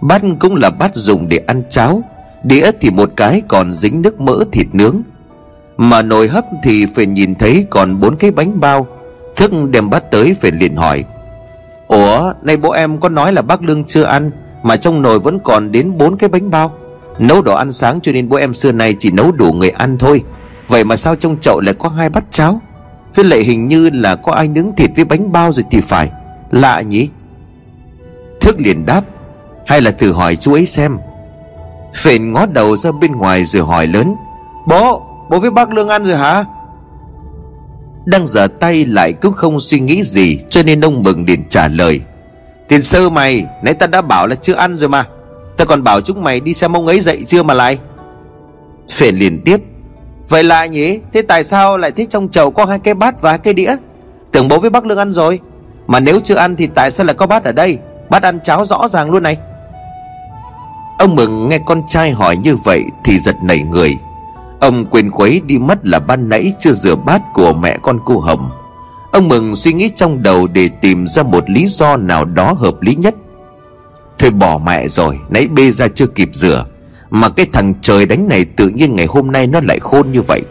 Bát 0.00 0.22
cũng 0.40 0.54
là 0.54 0.70
bát 0.70 0.90
dùng 0.94 1.28
để 1.28 1.40
ăn 1.46 1.62
cháo, 1.70 2.02
Đĩa 2.42 2.70
thì 2.80 2.90
một 2.90 3.10
cái, 3.16 3.42
còn 3.48 3.72
dính 3.72 4.02
nước 4.02 4.20
mỡ, 4.20 4.44
thịt 4.52 4.66
nướng. 4.72 5.02
Mà 5.76 6.02
nồi 6.02 6.28
hấp 6.28 6.44
thì 6.62 6.86
Phền 6.94 7.14
nhìn 7.14 7.34
thấy 7.34 7.66
còn 7.70 8.00
bốn 8.00 8.16
cái 8.16 8.30
bánh 8.30 8.60
bao. 8.60 8.86
Thức 9.36 9.52
đem 9.70 9.90
bát 9.90 10.10
tới 10.10 10.34
Phền 10.40 10.58
liền 10.58 10.76
hỏi 10.76 11.04
Ủa, 11.90 12.32
nay 12.42 12.56
bố 12.56 12.70
em 12.70 13.00
có 13.00 13.08
nói 13.08 13.32
là 13.32 13.42
bác 13.42 13.62
Lương 13.62 13.84
chưa 13.84 14.02
ăn, 14.02 14.30
Mà 14.62 14.76
trong 14.76 15.02
nồi 15.02 15.18
vẫn 15.18 15.38
còn 15.44 15.72
đến 15.72 15.98
bốn 15.98 16.16
cái 16.16 16.28
bánh 16.28 16.50
bao. 16.50 16.72
Nấu 17.18 17.42
đồ 17.42 17.54
ăn 17.54 17.72
sáng 17.72 18.00
cho 18.00 18.12
nên 18.12 18.28
bố 18.28 18.36
em 18.36 18.54
xưa 18.54 18.72
nay 18.72 18.94
chỉ 18.98 19.10
nấu 19.10 19.32
đủ 19.32 19.52
người 19.52 19.70
ăn 19.70 19.98
thôi. 19.98 20.22
Vậy 20.68 20.84
mà 20.84 20.96
sao 20.96 21.16
trong 21.16 21.36
chậu 21.40 21.60
lại 21.60 21.74
có 21.78 21.88
hai 21.88 22.08
bát 22.08 22.24
cháo? 22.30 22.60
Với 23.14 23.24
lại 23.24 23.40
hình 23.40 23.68
như 23.68 23.90
là 23.92 24.16
có 24.16 24.32
ai 24.32 24.48
nướng 24.48 24.72
thịt 24.76 24.90
với 24.96 25.04
bánh 25.04 25.32
bao 25.32 25.52
rồi 25.52 25.64
thì 25.70 25.80
phải. 25.80 26.10
Lạ 26.50 26.80
nhỉ? 26.80 27.08
Thức 28.40 28.56
liền 28.58 28.86
đáp, 28.86 29.04
Hay 29.66 29.80
là 29.80 29.90
thử 29.90 30.12
hỏi 30.12 30.36
chú 30.36 30.52
ấy 30.52 30.66
xem. 30.66 30.98
Phền 31.94 32.32
ngó 32.32 32.46
đầu 32.46 32.76
ra 32.76 32.92
bên 32.92 33.12
ngoài 33.12 33.44
rồi 33.44 33.62
hỏi 33.62 33.86
lớn, 33.86 34.14
Bố 34.66 35.02
Bố 35.30 35.40
với 35.40 35.50
bác 35.50 35.72
Lương 35.72 35.88
ăn 35.88 36.04
rồi 36.04 36.16
hả? 36.16 36.44
Đang 38.04 38.26
giở 38.26 38.46
tay 38.60 38.84
lại 38.84 39.12
cũng 39.12 39.32
không 39.32 39.60
suy 39.60 39.80
nghĩ 39.80 40.02
gì, 40.02 40.40
Cho 40.50 40.62
nên 40.62 40.80
ông 40.80 41.02
Mừng 41.02 41.24
liền 41.26 41.48
trả 41.48 41.68
lời. 41.68 42.00
Tiền 42.68 42.82
sơ 42.82 43.10
mày, 43.10 43.46
Nãy 43.62 43.74
ta 43.74 43.86
đã 43.86 44.02
bảo 44.02 44.26
là 44.26 44.34
chưa 44.34 44.54
ăn 44.54 44.76
rồi 44.76 44.88
mà. 44.88 45.04
Ta 45.56 45.64
còn 45.64 45.82
bảo 45.82 46.00
chúng 46.00 46.22
mày 46.22 46.40
đi 46.40 46.54
xem 46.54 46.76
ông 46.76 46.86
ấy 46.86 47.00
dậy 47.00 47.24
chưa 47.26 47.42
mà 47.42 47.54
lại. 47.54 47.78
Phền 48.90 49.16
liền 49.16 49.40
tiếp. 49.44 49.60
Vậy 50.28 50.44
là 50.44 50.66
nhỉ? 50.66 50.98
Thế 51.12 51.22
tại 51.22 51.44
sao 51.44 51.78
lại 51.78 51.90
thấy 51.90 52.06
trong 52.10 52.28
chậu 52.28 52.50
có 52.50 52.64
hai 52.64 52.78
cái 52.78 52.94
bát 52.94 53.22
và 53.22 53.30
hai 53.30 53.38
cái 53.38 53.54
đĩa? 53.54 53.76
Tưởng 54.32 54.48
bố 54.48 54.58
với 54.58 54.70
bác 54.70 54.86
Lương 54.86 54.98
ăn 54.98 55.12
rồi. 55.12 55.40
Mà 55.86 56.00
nếu 56.00 56.20
chưa 56.24 56.34
ăn 56.34 56.56
thì 56.56 56.66
tại 56.66 56.90
sao 56.90 57.06
lại 57.06 57.14
có 57.14 57.26
bát 57.26 57.44
ở 57.44 57.52
đây? 57.52 57.78
Bát 58.10 58.22
ăn 58.22 58.40
cháo 58.44 58.64
rõ 58.64 58.88
ràng 58.88 59.10
luôn 59.10 59.22
này. 59.22 59.36
Ông 60.98 61.14
Mừng 61.16 61.48
nghe 61.48 61.58
con 61.66 61.82
trai 61.88 62.10
hỏi 62.10 62.36
như 62.36 62.56
vậy 62.56 62.84
Thì 63.04 63.18
giật 63.18 63.36
nảy 63.42 63.62
người. 63.62 63.96
Ông 64.60 64.86
quên 64.86 65.10
khuấy 65.10 65.40
đi 65.46 65.58
mất 65.58 65.86
là 65.86 65.98
ban 65.98 66.28
nãy 66.28 66.52
Chưa 66.58 66.72
rửa 66.72 66.96
bát 66.96 67.22
của 67.34 67.52
mẹ 67.52 67.78
con 67.82 68.00
cô 68.04 68.18
Hồng. 68.18 68.50
Ông 69.12 69.28
Mừng 69.28 69.54
suy 69.54 69.72
nghĩ 69.72 69.90
trong 69.96 70.22
đầu 70.22 70.46
Để 70.46 70.68
tìm 70.80 71.06
ra 71.06 71.22
một 71.22 71.50
lý 71.50 71.66
do 71.66 71.96
nào 71.96 72.24
đó 72.24 72.52
hợp 72.52 72.74
lý 72.80 72.94
nhất. 72.94 73.14
Thôi 74.18 74.30
bỏ 74.30 74.58
mẹ 74.64 74.88
rồi, 74.88 75.18
Nãy 75.28 75.46
bê 75.46 75.70
ra 75.70 75.88
chưa 75.88 76.06
kịp 76.06 76.28
rửa, 76.32 76.64
Mà 77.10 77.28
cái 77.28 77.46
thằng 77.52 77.74
trời 77.82 78.06
đánh 78.06 78.28
này 78.28 78.44
tự 78.44 78.68
nhiên 78.68 78.96
ngày 78.96 79.06
hôm 79.06 79.32
nay 79.32 79.46
nó 79.46 79.60
lại 79.62 79.78
khôn 79.78 80.12
như 80.12 80.22
vậy. 80.22 80.42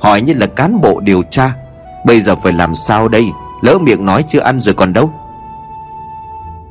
Hỏi 0.00 0.22
như 0.22 0.34
là 0.34 0.46
cán 0.46 0.80
bộ 0.80 1.00
điều 1.00 1.22
tra, 1.30 1.52
Bây 2.06 2.20
giờ 2.20 2.36
phải 2.36 2.52
làm 2.52 2.74
sao 2.74 3.08
đây? 3.08 3.30
Lỡ 3.62 3.78
miệng 3.78 4.06
nói 4.06 4.24
chưa 4.28 4.40
ăn 4.40 4.60
rồi 4.60 4.74
còn 4.74 4.92
đâu. 4.92 5.12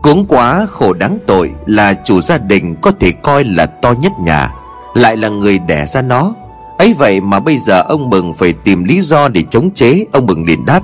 Cuống 0.04 0.26
quá, 0.26 0.68
khổ 0.70 0.94
đáng 0.94 1.18
tội 1.28 1.52
Là 1.66 1.94
chủ 1.94 2.22
gia 2.22 2.38
đình 2.38 2.76
có 2.82 2.92
thể 3.00 3.12
coi 3.12 3.44
là 3.44 3.66
to 3.66 3.92
nhất 4.02 4.12
nhà, 4.20 4.54
Lại 4.94 5.18
là 5.18 5.30
người 5.30 5.60
đẻ 5.60 5.86
ra 5.86 6.02
nó 6.02 6.34
ấy 6.80 6.94
vậy 6.94 7.22
mà 7.22 7.40
bây 7.40 7.58
giờ 7.58 7.82
ông 7.82 8.10
Mừng 8.10 8.34
phải 8.34 8.54
tìm 8.54 8.84
lý 8.84 9.02
do 9.02 9.28
để 9.28 9.44
chống 9.50 9.72
chế 9.72 10.06
Ông 10.12 10.26
Mừng 10.26 10.46
liền 10.46 10.66
đáp. 10.66 10.82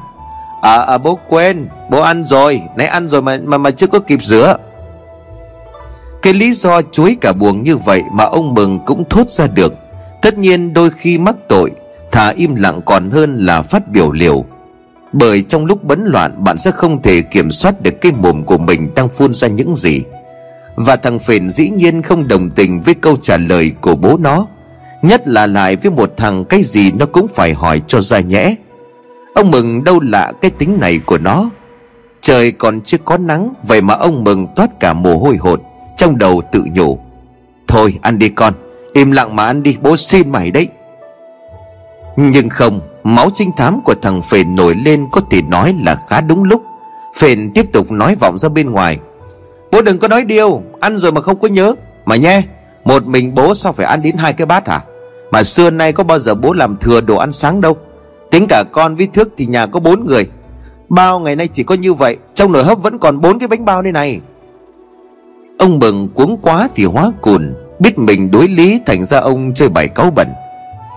À, 0.62 0.78
à 0.78 0.98
bố 0.98 1.20
quên 1.30 1.68
Bố 1.90 2.02
ăn 2.02 2.24
rồi 2.24 2.62
Nãy 2.76 2.88
ăn 2.88 3.08
rồi 3.08 3.22
mà 3.22 3.38
mà, 3.46 3.58
mà 3.58 3.72
chưa 3.72 3.88
có 3.88 4.00
kịp 4.00 4.24
rửa. 4.24 4.58
Cái 6.22 6.34
lý 6.34 6.54
do 6.54 6.82
chuối 6.82 7.18
cả 7.22 7.34
buồng 7.34 7.64
như 7.64 7.78
vậy 7.78 8.04
mà 8.12 8.24
ông 8.24 8.54
Mừng 8.54 8.80
cũng 8.86 9.04
thốt 9.10 9.30
ra 9.30 9.48
được. 9.48 9.74
Tất 10.22 10.38
nhiên 10.38 10.74
đôi 10.74 10.90
khi 10.90 11.18
mắc 11.18 11.36
tội 11.50 11.72
Thà 12.12 12.30
im 12.30 12.56
lặng 12.56 12.82
còn 12.86 13.12
hơn 13.12 13.46
là 13.46 13.62
phát 13.62 13.88
biểu 13.88 14.12
liều. 14.12 14.46
Bởi 15.14 15.42
trong 15.42 15.66
lúc 15.66 15.84
bấn 15.84 16.06
loạn 16.06 16.44
bạn 16.44 16.58
sẽ 16.58 16.72
không 16.72 17.02
thể 17.02 17.22
kiểm 17.22 17.52
soát 17.52 17.82
được 17.82 18.02
cái 18.02 18.12
mồm 18.12 18.44
của 18.44 18.58
mình 18.58 18.90
đang 18.96 19.10
phun 19.10 19.34
ra 19.34 19.48
những 19.48 19.76
gì. 19.76 20.02
Và 20.76 20.96
thằng 20.96 21.20
Phền 21.20 21.50
dĩ 21.50 21.70
nhiên 21.70 22.02
không 22.02 22.28
đồng 22.28 22.50
tình 22.50 22.82
với 22.82 22.94
câu 22.94 23.18
trả 23.22 23.38
lời 23.38 23.72
của 23.82 23.96
bố 23.96 24.18
nó. 24.18 24.48
Nhất 25.06 25.28
là 25.28 25.48
lại 25.48 25.76
với 25.76 25.92
một 25.92 26.14
thằng 26.18 26.46
cái 26.46 26.64
gì 26.64 26.92
nó 26.92 27.06
cũng 27.06 27.28
phải 27.28 27.54
hỏi 27.54 27.82
cho 27.88 28.02
ra 28.02 28.20
nhẽ. 28.20 28.56
Ông 29.36 29.52
Mừng 29.52 29.84
đâu 29.84 30.00
lạ 30.00 30.32
cái 30.42 30.52
tính 30.52 30.78
này 30.80 31.00
của 31.06 31.18
nó. 31.18 31.50
Trời 32.22 32.52
còn 32.52 32.82
chưa 32.82 32.98
có 33.06 33.18
nắng, 33.18 33.54
Vậy 33.68 33.82
mà 33.82 33.94
ông 33.94 34.24
Mừng 34.24 34.48
toát 34.56 34.80
cả 34.80 34.94
mồ 34.94 35.18
hôi 35.18 35.38
hột, 35.38 35.62
trong 35.98 36.18
đầu 36.18 36.42
tự 36.52 36.64
nhủ. 36.74 37.00
Thôi, 37.68 38.00
ăn 38.02 38.20
đi 38.20 38.30
con, 38.30 38.54
Im 38.94 39.12
lặng 39.12 39.36
mà 39.36 39.46
ăn 39.46 39.64
đi, 39.64 39.78
bố 39.82 39.98
xin 39.98 40.32
mày 40.32 40.52
đấy. 40.52 40.68
Nhưng 42.16 42.50
không, 42.50 42.80
Máu 43.04 43.30
trinh 43.34 43.52
thám 43.58 43.82
của 43.82 43.96
thằng 44.02 44.22
Phền 44.22 44.56
nổi 44.56 44.76
lên 44.86 45.06
Có 45.12 45.22
thể 45.32 45.42
nói 45.42 45.76
là 45.84 45.98
khá 46.10 46.22
đúng 46.22 46.44
lúc. 46.44 46.64
Phền 47.16 47.52
tiếp 47.54 47.66
tục 47.74 47.92
nói 47.92 48.16
vọng 48.20 48.38
ra 48.38 48.50
bên 48.50 48.72
ngoài. 48.72 48.98
Bố 49.72 49.82
đừng 49.82 50.00
có 50.00 50.08
nói 50.08 50.24
điều, 50.24 50.62
Ăn 50.80 50.98
rồi 50.98 51.12
mà 51.12 51.22
không 51.22 51.40
có 51.40 51.48
nhớ. 51.48 51.76
Mà 52.06 52.16
nhé, 52.16 52.42
Một 52.84 53.06
mình 53.06 53.36
bố 53.36 53.56
sao 53.56 53.74
phải 53.74 53.86
ăn 53.86 54.02
đến 54.02 54.18
hai 54.18 54.34
cái 54.34 54.46
bát 54.46 54.68
hả? 54.68 54.82
Mà 55.36 55.44
xưa 55.44 55.70
nay 55.70 55.92
có 55.92 56.04
bao 56.04 56.20
giờ 56.20 56.36
bố 56.36 56.54
làm 56.54 56.78
thừa 56.78 57.02
đồ 57.02 57.18
ăn 57.18 57.32
sáng 57.32 57.62
đâu. 57.62 57.78
Tính 58.32 58.46
cả 58.50 58.64
con 58.72 58.96
với 58.96 59.08
thước 59.08 59.30
thì 59.38 59.46
nhà 59.46 59.66
có 59.66 59.80
bốn 59.80 60.06
người. 60.06 60.30
Bao 60.90 61.20
ngày 61.20 61.36
nay 61.36 61.48
chỉ 61.48 61.64
có 61.64 61.76
như 61.76 61.94
vậy 61.94 62.18
Trong 62.34 62.52
nồi 62.52 62.64
hấp 62.64 62.82
vẫn 62.82 63.00
còn 63.00 63.22
bốn 63.22 63.40
cái 63.40 63.48
bánh 63.48 63.66
bao 63.66 63.82
đây 63.82 63.92
này. 63.92 64.22
Ông 65.60 65.80
mừng 65.80 66.10
cuống 66.10 66.38
quá 66.42 66.70
thì 66.76 66.86
hóa 66.86 67.12
cùn 67.22 67.54
Biết 67.80 67.98
mình 67.98 68.32
đối 68.32 68.48
lý 68.48 68.80
thành 68.86 69.06
ra 69.06 69.20
ông 69.20 69.54
chơi 69.54 69.70
bài 69.70 69.88
cáu 69.88 70.12
bẩn. 70.12 70.28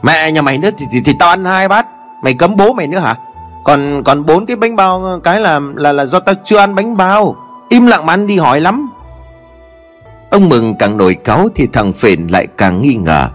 Mẹ 0.03 0.33
nhà 0.33 0.43
mày 0.43 0.59
nữa 0.59 0.71
thì, 0.79 0.87
thì, 0.93 1.01
thì 1.05 1.13
tao 1.19 1.29
ăn 1.29 1.45
hai 1.45 1.69
bát. 1.69 1.87
Mày 2.25 2.35
cấm 2.35 2.57
bố 2.57 2.73
mày 2.73 2.87
nữa 2.87 2.99
hả? 2.99 3.17
Còn 3.65 4.03
còn 4.05 4.27
bốn 4.27 4.47
cái 4.47 4.57
bánh 4.57 4.77
bao 4.77 5.21
cái 5.25 5.41
là 5.41 5.61
là 5.75 5.93
là 5.93 6.07
do 6.07 6.21
tao 6.21 6.35
chưa 6.45 6.59
ăn 6.59 6.75
bánh 6.75 6.97
bao. 6.97 7.37
Im 7.69 7.87
lặng 7.87 8.07
mà 8.07 8.13
ăn 8.13 8.27
đi 8.27 8.39
hỏi 8.39 8.61
lắm. 8.61 8.91
Ông 10.31 10.49
mừng 10.49 10.75
càng 10.79 10.97
nổi 10.97 11.15
cáu 11.15 11.49
thì 11.55 11.67
thằng 11.73 11.93
phền 11.93 12.27
lại 12.27 12.47
càng 12.57 12.83
nghi 12.83 12.95
ngờ. 12.95 13.29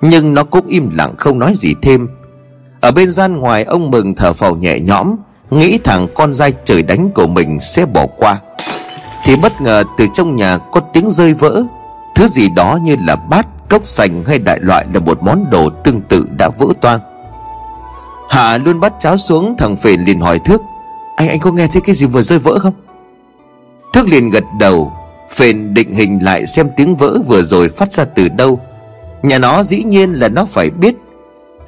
Nhưng 0.00 0.34
nó 0.34 0.44
cũng 0.44 0.66
im 0.66 0.90
lặng 0.94 1.14
không 1.18 1.38
nói 1.38 1.52
gì 1.56 1.74
thêm. 1.82 2.08
Ở 2.80 2.90
bên 2.90 3.10
gian 3.10 3.36
ngoài 3.36 3.64
ông 3.64 3.90
mừng 3.90 4.14
thở 4.14 4.32
phào 4.32 4.56
nhẹ 4.56 4.80
nhõm 4.80 5.16
Nghĩ 5.50 5.78
thằng 5.84 6.06
con 6.14 6.34
dai 6.34 6.52
trời 6.64 6.82
đánh 6.82 7.10
của 7.10 7.26
mình 7.26 7.60
sẽ 7.60 7.86
bỏ 7.86 8.06
qua. 8.16 8.40
Thì 9.24 9.36
bất 9.36 9.60
ngờ 9.60 9.84
từ 9.96 10.06
trong 10.14 10.36
nhà 10.36 10.58
có 10.58 10.80
tiếng 10.80 11.10
rơi 11.10 11.34
vỡ. 11.34 11.62
Thứ 12.14 12.26
gì 12.26 12.48
đó 12.56 12.78
như 12.82 12.96
là 13.06 13.16
bát, 13.16 13.46
cốc 13.68 13.86
sành 13.86 14.24
hay 14.24 14.38
đại 14.38 14.58
loại 14.60 14.86
là 14.94 15.00
một 15.00 15.22
món 15.22 15.50
đồ 15.50 15.70
tương 15.70 16.00
tự 16.00 16.26
đã 16.38 16.48
vỡ 16.58 16.66
toang. 16.80 17.00
Hạ 18.30 18.58
luôn 18.58 18.80
bắt 18.80 18.92
cháo 19.00 19.16
xuống 19.16 19.54
thằng 19.58 19.76
Phền 19.76 20.00
liền 20.00 20.20
hỏi 20.20 20.38
Thước 20.38 20.62
Anh 21.16 21.28
anh 21.28 21.40
có 21.40 21.52
nghe 21.52 21.66
thấy 21.66 21.82
cái 21.82 21.94
gì 21.94 22.06
vừa 22.06 22.22
rơi 22.22 22.38
vỡ 22.38 22.58
không? 22.58 22.74
Thức 23.92 24.06
liền 24.08 24.30
gật 24.30 24.44
đầu 24.58 24.92
Phền 25.30 25.74
định 25.74 25.92
hình 25.92 26.18
lại 26.22 26.46
xem 26.46 26.68
tiếng 26.76 26.96
vỡ 26.96 27.18
vừa 27.26 27.42
rồi 27.42 27.68
phát 27.68 27.92
ra 27.92 28.04
từ 28.04 28.28
đâu. 28.28 28.60
Nhà 29.22 29.38
nó 29.38 29.62
dĩ 29.62 29.82
nhiên 29.84 30.12
là 30.12 30.28
nó 30.28 30.44
phải 30.44 30.70
biết. 30.70 30.94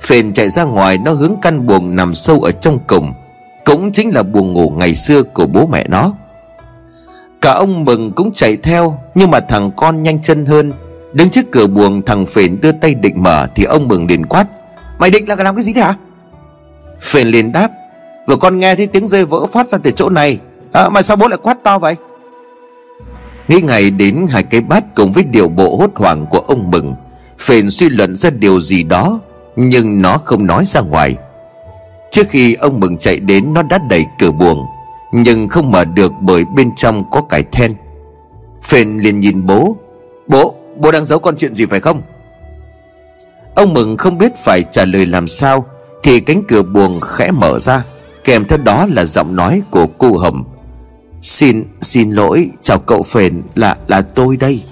Phền 0.01 0.33
chạy 0.33 0.51
ra 0.51 0.65
ngoài 0.65 0.99
nó 0.99 1.13
hướng 1.13 1.35
căn 1.43 1.67
buồng 1.67 1.97
nằm 1.97 2.15
sâu 2.15 2.41
ở 2.41 2.51
trong 2.51 2.79
cổng. 2.87 3.13
Cũng 3.65 3.93
chính 3.93 4.15
là 4.15 4.23
buồng 4.23 4.53
ngủ 4.53 4.71
ngày 4.71 4.95
xưa 4.95 5.23
của 5.23 5.47
bố 5.47 5.67
mẹ 5.67 5.87
nó. 5.89 6.13
Cả 7.41 7.53
ông 7.53 7.85
Mừng 7.85 8.13
cũng 8.13 8.33
chạy 8.35 8.57
theo 8.57 8.99
Nhưng 9.15 9.31
mà 9.31 9.41
thằng 9.41 9.71
con 9.77 10.03
nhanh 10.03 10.23
chân 10.23 10.47
hơn. 10.47 10.73
Đứng 11.13 11.31
trước 11.31 11.51
cửa 11.51 11.67
buồng 11.67 12.03
thằng 12.03 12.27
Phền 12.27 12.61
đưa 12.61 12.73
tay 12.73 12.95
định 12.95 13.23
mở 13.23 13.47
Thì 13.55 13.65
ông 13.65 13.89
Mừng 13.89 14.07
liền 14.07 14.27
quát 14.27 14.47
Mày 14.99 15.11
định 15.11 15.29
là 15.29 15.37
làm 15.37 15.57
cái 15.57 15.63
gì 15.63 15.73
thế 15.73 15.81
hả? 15.81 15.95
Phền 17.01 17.27
liền 17.27 17.53
đáp 17.53 17.69
Vừa 18.27 18.37
con 18.37 18.59
nghe 18.59 18.75
thấy 18.75 18.87
tiếng 18.87 19.09
rơi 19.09 19.25
vỡ 19.25 19.47
phát 19.47 19.69
ra 19.69 19.79
từ 19.83 19.91
chỗ 19.91 20.09
này 20.09 20.39
à, 20.73 20.89
Mà 20.89 21.03
sao 21.03 21.17
bố 21.17 21.29
lại 21.29 21.39
quát 21.43 21.63
to 21.63 21.79
vậy? 21.79 21.97
Nghĩ 23.49 23.61
ngày 23.61 23.91
đến 23.91 24.27
hai 24.31 24.43
cái 24.43 24.61
bát 24.61 24.85
cùng 24.95 25.13
với 25.13 25.25
điều 25.25 25.49
bộ 25.49 25.77
hốt 25.77 25.91
hoảng 25.95 26.27
của 26.31 26.39
ông 26.39 26.71
Mừng 26.71 26.95
Phền 27.41 27.71
suy 27.71 27.89
luận 27.89 28.17
ra 28.17 28.31
điều 28.31 28.61
gì 28.61 28.83
đó 28.83 29.21
Nhưng 29.57 30.03
nó 30.03 30.19
không 30.25 30.47
nói 30.47 30.65
ra 30.67 30.81
ngoài. 30.81 31.17
Trước 32.11 32.27
khi 32.31 32.55
ông 32.55 32.81
Mừng 32.81 32.99
chạy 32.99 33.21
đến 33.21 33.55
Nó 33.55 33.63
đã 33.63 33.79
đẩy 33.91 34.07
cửa 34.19 34.31
buồng 34.31 34.67
Nhưng 35.13 35.49
không 35.49 35.71
mở 35.71 35.85
được 35.85 36.13
bởi 36.21 36.45
bên 36.45 36.71
trong 36.77 37.11
có 37.11 37.21
cải 37.21 37.43
then. 37.43 37.73
Phền 38.63 38.99
liền 38.99 39.21
nhìn 39.21 39.47
bố. 39.47 39.77
Bố, 40.29 40.55
bố 40.77 40.93
đang 40.93 41.05
giấu 41.05 41.19
con 41.19 41.37
chuyện 41.37 41.55
gì 41.55 41.67
phải 41.67 41.81
không? 41.81 42.03
Ông 43.55 43.75
Mừng 43.75 43.97
không 43.97 44.19
biết 44.19 44.33
phải 44.45 44.63
trả 44.73 44.85
lời 44.85 45.07
làm 45.07 45.27
sao 45.27 45.67
Thì 46.03 46.21
cánh 46.21 46.43
cửa 46.49 46.63
buồng 46.63 47.01
khẽ 47.01 47.31
mở 47.31 47.59
ra 47.59 47.85
Kèm 48.25 48.45
theo 48.45 48.59
đó 48.59 48.87
là 48.91 49.05
giọng 49.05 49.37
nói 49.37 49.63
của 49.71 49.87
cô 49.99 50.17
Hồng. 50.17 50.45
Xin, 51.23 51.65
xin 51.81 52.11
lỗi 52.11 52.51
Chào 52.63 52.79
cậu 52.79 53.03
Phền 53.03 53.43
là, 53.55 53.77
là 53.89 54.01
tôi 54.01 54.37
đây. 54.37 54.63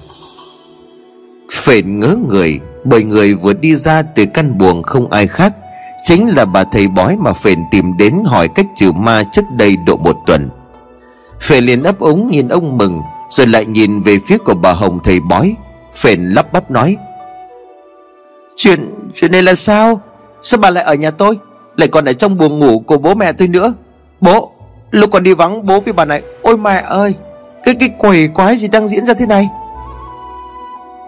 Phền 1.53 2.01
ngớ 2.01 2.17
người 2.29 2.61
Bởi 2.85 3.03
người 3.03 3.35
vừa 3.35 3.53
đi 3.53 3.77
ra 3.77 4.03
từ 4.03 4.25
căn 4.35 4.59
buồng 4.59 4.83
không 4.83 5.11
ai 5.11 5.27
khác. 5.27 5.53
Chính 6.05 6.29
là 6.29 6.45
bà 6.45 6.65
thầy 6.65 6.89
bói 6.89 7.17
mà 7.17 7.33
Phền 7.33 7.59
tìm 7.71 7.97
đến 7.97 8.23
hỏi 8.27 8.49
cách 8.55 8.67
trừ 8.77 8.93
ma 8.93 9.23
trước 9.33 9.45
đây 9.57 9.77
độ 9.87 9.97
một 9.97 10.17
tuần. 10.27 10.49
Phền 11.41 11.65
liền 11.65 11.83
ấp 11.83 11.99
úng 11.99 12.31
nhìn 12.31 12.49
ông 12.49 12.79
Mừng 12.79 13.03
Rồi 13.31 13.47
lại 13.47 13.65
nhìn 13.65 14.01
về 14.01 14.19
phía 14.27 14.39
của 14.39 14.55
bà 14.55 14.73
Hồng 14.73 14.99
thầy 15.05 15.21
bói. 15.21 15.55
Phền 15.95 16.21
lắp 16.25 16.53
bắp 16.53 16.71
nói 16.71 16.97
Chuyện, 18.57 18.95
chuyện 19.15 19.33
này 19.33 19.43
là 19.43 19.55
sao? 19.55 20.01
Sao 20.43 20.61
bà 20.61 20.71
lại 20.71 20.85
ở 20.85 20.95
nhà 20.95 21.11
tôi? 21.11 21.39
Lại 21.77 21.89
còn 21.89 22.05
ở 22.05 22.13
trong 22.13 22.37
buồng 22.37 22.59
ngủ 22.59 22.79
của 22.79 22.99
bố 22.99 23.15
mẹ 23.15 23.33
tôi 23.33 23.49
nữa? 23.49 23.75
Bố 24.21 24.53
Lúc 24.91 25.11
còn 25.11 25.23
đi 25.23 25.35
vắng 25.35 25.67
bố 25.67 25.81
với 25.81 25.93
bà 25.93 26.05
này 26.05 26.23
Ôi 26.43 26.57
mẹ 26.57 26.83
ơi 26.87 27.15
Cái 27.65 27.75
cái 27.75 27.91
quỷ 27.99 28.29
quái 28.35 28.57
gì 28.57 28.69
đang 28.69 28.89
diễn 28.89 29.07
ra 29.07 29.15
thế 29.15 29.27
này? 29.27 29.49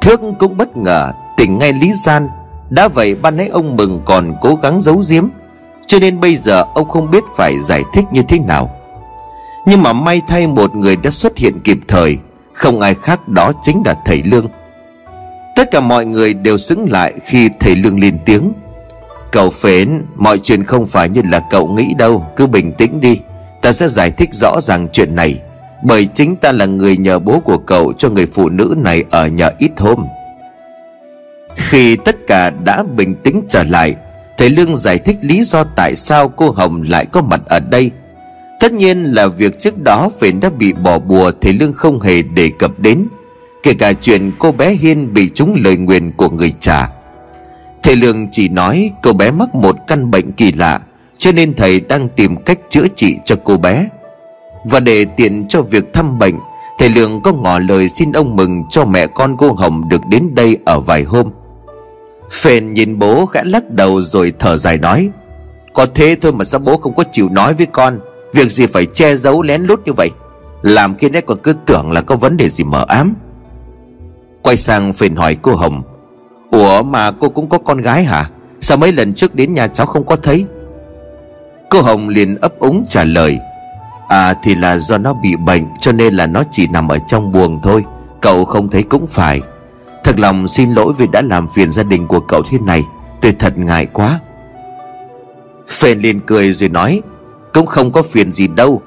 Thước 0.01 0.21
cũng 0.39 0.57
bất 0.57 0.77
ngờ, 0.77 1.13
Tỉnh 1.37 1.59
ngay 1.59 1.73
lý 1.73 1.93
gian. 1.95 2.29
Đã 2.71 2.89
vậy 2.89 3.15
ban 3.15 3.37
nãy 3.37 3.49
ông 3.49 3.77
mừng 3.77 4.01
còn 4.05 4.35
cố 4.41 4.59
gắng 4.63 4.81
giấu 4.81 5.03
giếm. 5.09 5.29
Cho 5.87 5.99
nên 5.99 6.21
bây 6.21 6.37
giờ 6.37 6.65
ông 6.75 6.89
không 6.89 7.11
biết 7.11 7.25
phải 7.37 7.55
giải 7.69 7.83
thích 7.93 8.05
như 8.13 8.23
thế 8.29 8.39
nào. 8.39 8.71
Nhưng 9.67 9.83
mà 9.83 9.93
may 9.93 10.23
thay 10.29 10.47
một 10.47 10.75
người 10.75 10.97
đã 10.97 11.11
xuất 11.11 11.39
hiện 11.39 11.61
kịp 11.65 11.79
thời, 11.89 12.19
Không 12.53 12.81
ai 12.81 12.95
khác 12.95 13.29
đó 13.29 13.53
chính 13.63 13.83
là 13.87 13.95
thầy 14.05 14.23
Lương. 14.23 14.49
Tất 15.57 15.71
cả 15.71 15.81
mọi 15.81 16.05
người 16.05 16.35
đều 16.35 16.59
xứng 16.59 16.91
lại 16.91 17.13
khi 17.25 17.49
thầy 17.61 17.77
Lương 17.77 18.01
lên 18.01 18.19
tiếng. 18.27 18.53
Cậu 19.33 19.51
phến, 19.51 20.03
Mọi 20.17 20.39
chuyện 20.39 20.65
không 20.65 20.87
phải 20.87 21.09
như 21.09 21.23
là 21.31 21.41
cậu 21.51 21.69
nghĩ 21.69 21.95
đâu, 21.95 22.27
Cứ 22.37 22.47
bình 22.47 22.73
tĩnh 22.73 23.01
đi. 23.01 23.21
Ta 23.63 23.73
sẽ 23.73 23.89
giải 23.89 24.11
thích 24.11 24.31
rõ 24.33 24.61
ràng 24.61 24.89
chuyện 24.93 25.17
này. 25.17 25.41
Bởi 25.83 26.07
chính 26.07 26.37
ta 26.37 26.53
là 26.53 26.67
người 26.67 26.97
nhờ 26.97 27.19
bố 27.19 27.41
của 27.41 27.59
cậu 27.59 27.93
Cho 27.93 28.09
người 28.09 28.27
phụ 28.27 28.49
nữ 28.49 28.75
này 28.79 29.05
ở 29.11 29.27
nhà 29.27 29.51
ít 29.59 29.71
hôm. 29.77 30.07
Khi 31.57 31.97
tất 31.97 32.17
cả 32.27 32.51
đã 32.65 32.83
bình 32.97 33.15
tĩnh 33.15 33.43
trở 33.49 33.65
lại, 33.65 33.95
Thầy 34.39 34.49
Lương 34.49 34.77
giải 34.77 34.99
thích 34.99 35.17
lý 35.21 35.45
do 35.45 35.65
tại 35.77 35.97
sao 35.97 36.29
cô 36.29 36.51
Hồng 36.51 36.83
lại 36.89 37.07
có 37.07 37.23
mặt 37.23 37.41
ở 37.47 37.61
đây. 37.61 37.91
Tất 38.61 38.73
nhiên 38.73 39.03
là 39.03 39.27
việc 39.27 39.61
trước 39.61 39.83
đó 39.83 40.11
Phiền 40.21 40.41
đã 40.41 40.51
bị 40.51 40.73
bỏ 40.73 40.99
bùa 40.99 41.33
Thầy 41.41 41.53
Lương 41.53 41.73
không 41.73 42.01
hề 42.01 42.23
đề 42.23 42.51
cập 42.59 42.79
đến, 42.79 43.07
Kể 43.63 43.75
cả 43.75 43.93
chuyện 43.93 44.33
cô 44.39 44.53
bé 44.53 44.71
Hiên 44.71 45.15
bị 45.15 45.31
trúng 45.35 45.57
lời 45.65 45.77
nguyền 45.77 46.13
của 46.13 46.31
người 46.31 46.53
cha. 46.61 46.89
Thầy 47.83 47.97
Lương 47.97 48.29
chỉ 48.31 48.49
nói 48.49 48.91
cô 49.03 49.13
bé 49.13 49.31
mắc 49.31 49.55
một 49.55 49.77
căn 49.87 50.11
bệnh 50.11 50.33
kỳ 50.33 50.53
lạ, 50.53 50.81
Cho 51.19 51.33
nên 51.33 51.55
thầy 51.55 51.81
đang 51.81 52.09
tìm 52.09 52.37
cách 52.37 52.59
chữa 52.71 52.87
trị 52.97 53.17
cho 53.25 53.37
cô 53.45 53.57
bé. 53.57 53.89
Và 54.65 54.81
để 54.81 55.05
tiện 55.05 55.49
cho 55.49 55.63
việc 55.63 55.93
thăm 55.93 56.19
bệnh, 56.19 56.35
Thầy 56.79 56.89
Lương 56.89 57.21
có 57.21 57.33
ngỏ 57.33 57.59
lời 57.59 57.89
xin 57.89 58.13
ông 58.13 58.37
mừng 58.37 58.65
cho 58.71 58.85
mẹ 58.85 59.07
con 59.07 59.37
cô 59.37 59.53
Hồng 59.53 59.89
được 59.89 60.01
đến 60.11 60.35
đây 60.35 60.59
ở 60.65 60.81
vài 60.81 61.03
hôm. 61.03 61.31
Phền 62.31 62.75
nhìn 62.75 62.99
bố 62.99 63.27
khẽ 63.27 63.43
lắc 63.45 63.71
đầu 63.71 64.03
rồi 64.03 64.33
thở 64.39 64.57
dài 64.57 64.79
nói, 64.79 65.11
Có 65.73 65.87
thế 65.95 66.17
thôi 66.21 66.33
mà 66.33 66.45
sao 66.45 66.61
bố 66.61 66.77
không 66.77 66.95
có 66.95 67.05
chịu 67.13 67.29
nói 67.29 67.55
với 67.55 67.67
con? 67.67 68.01
Việc 68.33 68.51
gì 68.51 68.67
phải 68.67 68.87
che 68.87 69.17
giấu 69.17 69.43
lén 69.43 69.63
lút 69.63 69.81
như 69.85 69.93
vậy? 69.93 70.11
Làm 70.63 70.95
khi 70.95 71.09
nãy 71.09 71.23
còn 71.23 71.39
cứ 71.43 71.53
tưởng 71.67 71.93
là 71.93 72.01
có 72.01 72.17
vấn 72.17 72.37
đề 72.37 72.49
gì 72.49 72.65
mờ 72.65 72.85
ám. 72.89 73.15
Quay 74.43 74.57
sang 74.57 74.93
Phền 74.93 75.17
hỏi 75.17 75.37
cô 75.43 75.55
Hồng, 75.55 75.83
Ủa 76.51 76.83
mà 76.83 77.11
cô 77.11 77.29
cũng 77.29 77.49
có 77.49 77.59
con 77.59 77.79
gái 77.79 78.05
hả? 78.05 78.31
Sao 78.61 78.77
mấy 78.77 78.93
lần 78.93 79.15
trước 79.15 79.35
đến 79.35 79.55
nhà 79.55 79.67
cháu 79.67 79.87
không 79.87 80.07
có 80.07 80.17
thấy? 80.17 80.45
Cô 81.71 81.83
Hồng 81.83 82.09
liền 82.09 82.37
ấp 82.37 82.59
úng 82.59 82.85
trả 82.89 83.05
lời 83.05 83.39
À 84.11 84.35
thì 84.43 84.55
là 84.55 84.79
do 84.79 84.99
nó 84.99 85.13
bị 85.13 85.37
bệnh, 85.37 85.67
Cho 85.81 85.93
nên 85.93 86.15
là 86.15 86.27
nó 86.27 86.43
chỉ 86.51 86.67
nằm 86.67 86.89
ở 86.89 86.99
trong 86.99 87.33
buồng 87.33 87.61
thôi. 87.63 87.85
Cậu 88.21 88.45
không 88.45 88.69
thấy 88.69 88.83
cũng 88.83 89.07
phải. 89.07 89.41
Thật 90.05 90.21
lòng 90.21 90.49
xin 90.49 90.73
lỗi 90.73 90.93
vì 90.99 91.07
đã 91.07 91.23
làm 91.23 91.47
phiền 91.49 91.73
gia 91.73 91.83
đình 91.83 92.07
của 92.07 92.21
cậu 92.21 92.43
thế 92.43 92.59
này. 92.59 92.85
Tôi 93.21 93.33
thật 93.39 93.59
ngại 93.59 93.87
quá. 93.87 94.21
Phền 95.69 95.99
liền 95.99 96.21
cười 96.21 96.53
rồi 96.53 96.69
nói, 96.69 97.03
Cũng 97.53 97.67
không 97.67 97.93
có 97.93 98.03
phiền 98.03 98.33
gì 98.33 98.49
đâu. 98.49 98.83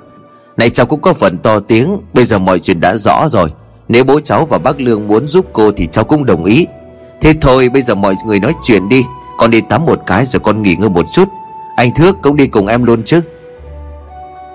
Này, 0.57 0.69
cháu 0.69 0.86
cũng 0.86 1.01
có 1.01 1.13
phần 1.13 1.38
to 1.38 1.59
tiếng. 1.59 1.97
Bây 2.13 2.26
giờ 2.26 2.39
mọi 2.39 2.59
chuyện 2.59 2.80
đã 2.80 2.97
rõ 2.97 3.28
rồi. 3.30 3.53
Nếu 3.88 4.03
bố 4.03 4.19
cháu 4.19 4.45
và 4.45 4.57
bác 4.57 4.82
Lương 4.82 5.07
muốn 5.07 5.28
giúp 5.28 5.45
cô 5.53 5.71
Thì 5.71 5.88
cháu 5.88 6.03
cũng 6.03 6.26
đồng 6.26 6.43
ý. 6.43 6.67
Thế 7.21 7.34
thôi, 7.41 7.69
bây 7.69 7.82
giờ 7.82 7.95
mọi 7.95 8.15
người 8.26 8.39
nói 8.39 8.53
chuyện 8.63 8.89
đi. 8.89 9.03
Con 9.38 9.51
đi 9.51 9.61
tắm 9.61 9.86
một 9.86 10.01
cái 10.07 10.26
rồi 10.26 10.39
con 10.39 10.61
nghỉ 10.61 10.76
ngơi 10.76 10.89
một 10.89 11.05
chút. 11.11 11.30
Anh 11.76 11.93
Thước 11.93 12.21
cũng 12.21 12.36
đi 12.36 12.47
cùng 12.47 12.67
em 12.67 12.84
luôn 12.84 13.03
chứ. 13.05 13.21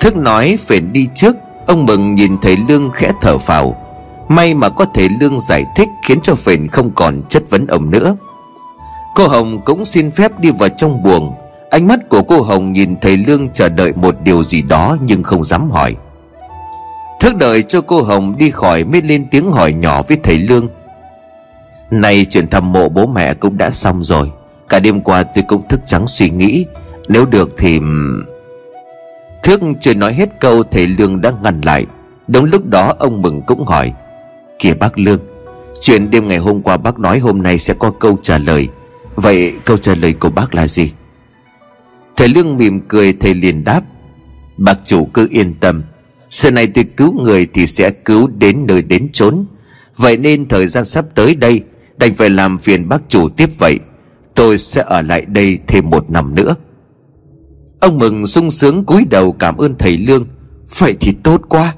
Thức 0.01 0.17
nói 0.17 0.59
phền 0.67 0.93
đi 0.93 1.09
trước, 1.15 1.37
Ông 1.67 1.87
Mừng 1.87 2.15
nhìn 2.15 2.39
thấy 2.43 2.57
Lương 2.69 2.91
khẽ 2.91 3.13
thở 3.21 3.39
phào. 3.39 3.77
May 4.29 4.55
mà 4.55 4.69
có 4.69 4.85
thể 4.95 5.09
Lương 5.21 5.41
giải 5.41 5.65
thích 5.77 5.89
Khiến 6.03 6.19
cho 6.23 6.35
phền 6.35 6.69
không 6.69 6.91
còn 6.91 7.23
chất 7.29 7.43
vấn 7.51 7.67
ông 7.67 7.91
nữa. 7.91 8.17
Cô 9.15 9.29
Hồng 9.29 9.61
cũng 9.65 9.85
xin 9.85 10.11
phép 10.11 10.39
đi 10.39 10.51
vào 10.51 10.69
trong 10.69 11.03
buồng. 11.03 11.35
Ánh 11.71 11.87
mắt 11.87 12.09
của 12.09 12.23
cô 12.23 12.43
Hồng 12.43 12.73
nhìn 12.73 12.97
thấy 13.01 13.17
Lương 13.17 13.49
chờ 13.49 13.69
đợi 13.69 13.93
một 13.97 14.17
điều 14.23 14.45
gì 14.45 14.63
đó 14.63 14.97
Nhưng 15.01 15.23
không 15.23 15.45
dám 15.45 15.71
hỏi. 15.71 15.97
Thức 17.21 17.37
đợi 17.37 17.63
cho 17.63 17.81
cô 17.81 18.03
Hồng 18.03 18.35
đi 18.39 18.51
khỏi 18.51 18.85
mới 18.85 19.03
lên 19.03 19.27
tiếng 19.31 19.53
hỏi 19.53 19.73
nhỏ 19.73 20.03
với 20.09 20.19
thầy 20.23 20.39
Lương. 20.39 20.69
Này 21.91 22.27
chuyện 22.31 22.49
thăm 22.49 22.73
mộ 22.73 22.89
bố 22.89 23.07
mẹ 23.07 23.35
cũng 23.35 23.59
đã 23.59 23.71
xong 23.71 24.05
rồi. 24.05 24.31
Cả 24.69 24.79
đêm 24.79 25.01
qua 25.01 25.23
tôi 25.23 25.45
cũng 25.49 25.69
thức 25.69 25.81
trắng 25.87 26.07
suy 26.07 26.31
nghĩ. 26.31 26.65
Nếu 27.09 27.27
được 27.27 27.55
thì 27.59 27.81
Thước 29.49 29.61
chưa 29.81 29.95
nói 29.95 30.13
hết 30.13 30.29
câu 30.41 30.63
Thầy 30.63 30.87
Lương 30.87 31.21
đã 31.21 31.33
ngăn 31.43 31.61
lại. 31.65 31.87
Đúng 32.29 32.45
lúc 32.45 32.67
đó, 32.67 32.95
ông 32.99 33.23
Mừng 33.23 33.43
cũng 33.47 33.67
hỏi, 33.67 33.93
Kìa 34.59 34.75
bác 34.75 34.99
Lương, 34.99 35.21
Chuyện 35.81 36.11
đêm 36.11 36.29
ngày 36.29 36.39
hôm 36.39 36.63
qua 36.63 36.77
bác 36.77 36.99
nói 36.99 37.19
hôm 37.19 37.43
nay 37.43 37.59
sẽ 37.59 37.75
có 37.75 37.91
câu 37.91 38.19
trả 38.23 38.39
lời. 38.39 38.69
Vậy 39.15 39.53
câu 39.65 39.77
trả 39.77 39.95
lời 39.95 40.13
của 40.13 40.29
bác 40.29 40.55
là 40.55 40.69
gì? 40.69 40.93
Thầy 42.17 42.29
Lương 42.29 42.57
mỉm 42.57 42.81
cười, 42.89 43.13
thầy 43.13 43.35
liền 43.35 43.65
đáp, 43.65 43.81
Bác 44.57 44.85
chủ 44.85 45.05
cứ 45.05 45.29
yên 45.31 45.55
tâm. 45.61 45.83
Sự 46.31 46.51
này 46.51 46.67
tôi 46.67 46.85
cứu 46.85 47.13
người 47.23 47.47
thì 47.55 47.67
sẽ 47.67 47.91
cứu 47.91 48.27
đến 48.27 48.67
nơi 48.67 48.83
đến 48.83 49.09
chốn. 49.13 49.45
Vậy 49.97 50.17
nên 50.17 50.49
thời 50.49 50.67
gian 50.67 50.85
sắp 50.85 51.05
tới 51.15 51.35
đây, 51.35 51.61
Đành 51.97 52.15
phải 52.15 52.31
làm 52.31 52.59
phiền 52.59 52.89
bác 52.89 53.09
chủ 53.09 53.29
tiếp 53.29 53.51
vậy. 53.59 53.79
Tôi 54.35 54.59
sẽ 54.59 54.83
ở 54.87 55.03
lại 55.03 55.25
đây 55.25 55.59
thêm 55.67 55.91
một 55.91 56.11
năm 56.11 56.35
nữa. 56.35 56.55
Ông 57.81 57.99
Mừng 57.99 58.27
sung 58.27 58.51
sướng 58.51 58.85
cúi 58.85 59.05
đầu 59.11 59.33
cảm 59.33 59.57
ơn 59.57 59.75
thầy 59.79 59.99
Lương. 59.99 60.27
Vậy 60.79 60.97
thì 61.01 61.13
tốt 61.23 61.43
quá. 61.49 61.75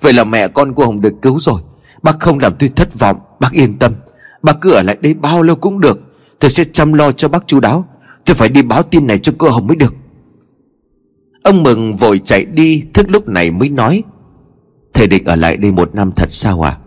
Vậy 0.00 0.12
là 0.12 0.24
mẹ 0.24 0.48
con 0.48 0.74
của 0.74 0.84
Hồng 0.84 1.00
được 1.00 1.14
cứu 1.22 1.38
rồi. 1.40 1.60
Bác 2.02 2.20
không 2.20 2.38
làm 2.38 2.54
tôi 2.58 2.68
thất 2.68 2.98
vọng, 2.98 3.16
Bác 3.40 3.52
yên 3.52 3.78
tâm. 3.78 3.92
Bác 4.42 4.60
cứ 4.60 4.72
ở 4.72 4.82
lại 4.82 4.96
đây 5.00 5.14
bao 5.14 5.42
lâu 5.42 5.56
cũng 5.56 5.80
được. 5.80 6.00
Tôi 6.40 6.50
sẽ 6.50 6.64
chăm 6.72 6.92
lo 6.92 7.12
cho 7.12 7.28
bác 7.28 7.46
chú 7.46 7.60
đáo. 7.60 7.84
Tôi 8.24 8.34
phải 8.34 8.48
đi 8.48 8.62
báo 8.62 8.82
tin 8.82 9.06
này 9.06 9.18
cho 9.18 9.32
cô 9.38 9.50
Hồng 9.50 9.66
mới 9.66 9.76
được. 9.76 9.94
Ông 11.42 11.62
Mừng 11.62 11.96
vội 11.96 12.18
chạy 12.24 12.44
đi, 12.44 12.84
Thức 12.94 13.10
lúc 13.10 13.28
này 13.28 13.50
mới 13.50 13.68
nói. 13.68 14.02
Thầy 14.94 15.06
định 15.06 15.24
ở 15.24 15.36
lại 15.36 15.56
đây 15.56 15.72
một 15.72 15.94
năm 15.94 16.12
thật 16.12 16.32
sao 16.32 16.66
à 16.66 16.78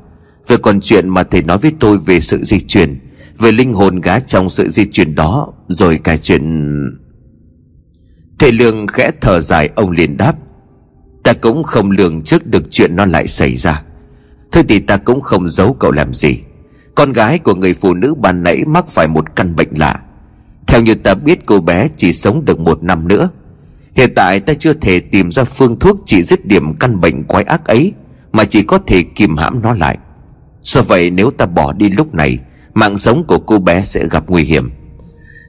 Về 0.48 0.58
còn 0.58 0.82
chuyện 0.82 1.10
mà 1.10 1.24
thầy 1.24 1.42
nói 1.42 1.58
với 1.58 1.72
tôi 1.80 1.98
về 1.98 2.20
sự 2.20 2.44
di 2.44 2.60
chuyển, 2.60 3.00
Về 3.38 3.52
linh 3.52 3.74
hồn 3.74 4.02
gá 4.02 4.20
trong 4.20 4.50
sự 4.50 4.70
di 4.70 4.86
chuyển 4.86 5.16
đó, 5.16 5.54
Rồi 5.68 6.00
cả 6.04 6.18
chuyện 6.18 6.72
Thầy 8.40 8.52
Lương 8.52 8.88
khẽ 8.88 9.12
thở 9.22 9.42
dài, 9.42 9.70
ông 9.76 9.92
liền 9.92 10.18
đáp. 10.18 10.36
Ta 11.24 11.34
cũng 11.34 11.64
không 11.64 11.92
lường 11.92 12.22
trước 12.22 12.48
được 12.48 12.72
chuyện 12.72 12.96
nó 12.96 13.06
lại 13.06 13.28
xảy 13.28 13.58
ra. 13.58 13.84
Thôi 14.52 14.64
thì 14.68 14.80
ta 14.80 14.98
cũng 14.98 15.22
không 15.22 15.48
giấu 15.48 15.74
cậu 15.74 15.92
làm 15.92 16.14
gì. 16.14 16.40
Con 16.96 17.14
gái 17.14 17.40
của 17.40 17.56
người 17.56 17.74
phụ 17.74 17.94
nữ 17.94 18.16
ban 18.16 18.44
nãy 18.44 18.64
mắc 18.66 18.86
phải 18.90 19.08
một 19.08 19.36
căn 19.36 19.56
bệnh 19.56 19.70
lạ. 19.76 20.02
Theo 20.68 20.82
như 20.82 20.96
ta 20.96 21.14
biết, 21.14 21.40
cô 21.46 21.60
bé 21.60 21.88
chỉ 21.98 22.14
sống 22.14 22.46
được 22.46 22.60
một 22.60 22.84
năm 22.84 23.08
nữa. 23.08 23.30
Hiện 23.96 24.14
tại 24.16 24.40
ta 24.40 24.54
chưa 24.54 24.74
thể 24.74 25.00
tìm 25.00 25.32
ra 25.32 25.44
phương 25.44 25.80
thuốc 25.80 26.00
trị 26.06 26.24
dứt 26.24 26.46
điểm 26.46 26.74
căn 26.74 27.02
bệnh 27.02 27.24
quái 27.24 27.44
ác 27.44 27.66
ấy, 27.66 27.94
Mà 28.32 28.44
chỉ 28.44 28.62
có 28.62 28.80
thể 28.88 29.04
kìm 29.16 29.38
hãm 29.38 29.62
nó 29.62 29.74
lại. 29.74 29.98
Do 30.64 30.82
vậy, 30.82 31.12
nếu 31.12 31.32
ta 31.32 31.46
bỏ 31.46 31.74
đi 31.74 31.90
lúc 31.90 32.14
này, 32.14 32.40
Mạng 32.74 32.98
sống 32.98 33.24
của 33.28 33.40
cô 33.40 33.60
bé 33.60 33.84
sẽ 33.84 34.08
gặp 34.08 34.24
nguy 34.28 34.44
hiểm. 34.44 34.72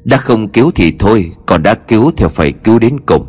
Đã 0.06 0.16
không 0.16 0.48
cứu 0.48 0.70
thì 0.70 0.92
thôi, 0.98 1.32
Còn 1.46 1.62
đã 1.62 1.74
cứu 1.74 2.10
thì 2.16 2.26
phải 2.30 2.52
cứu 2.52 2.78
đến 2.78 3.00
cùng. 3.06 3.26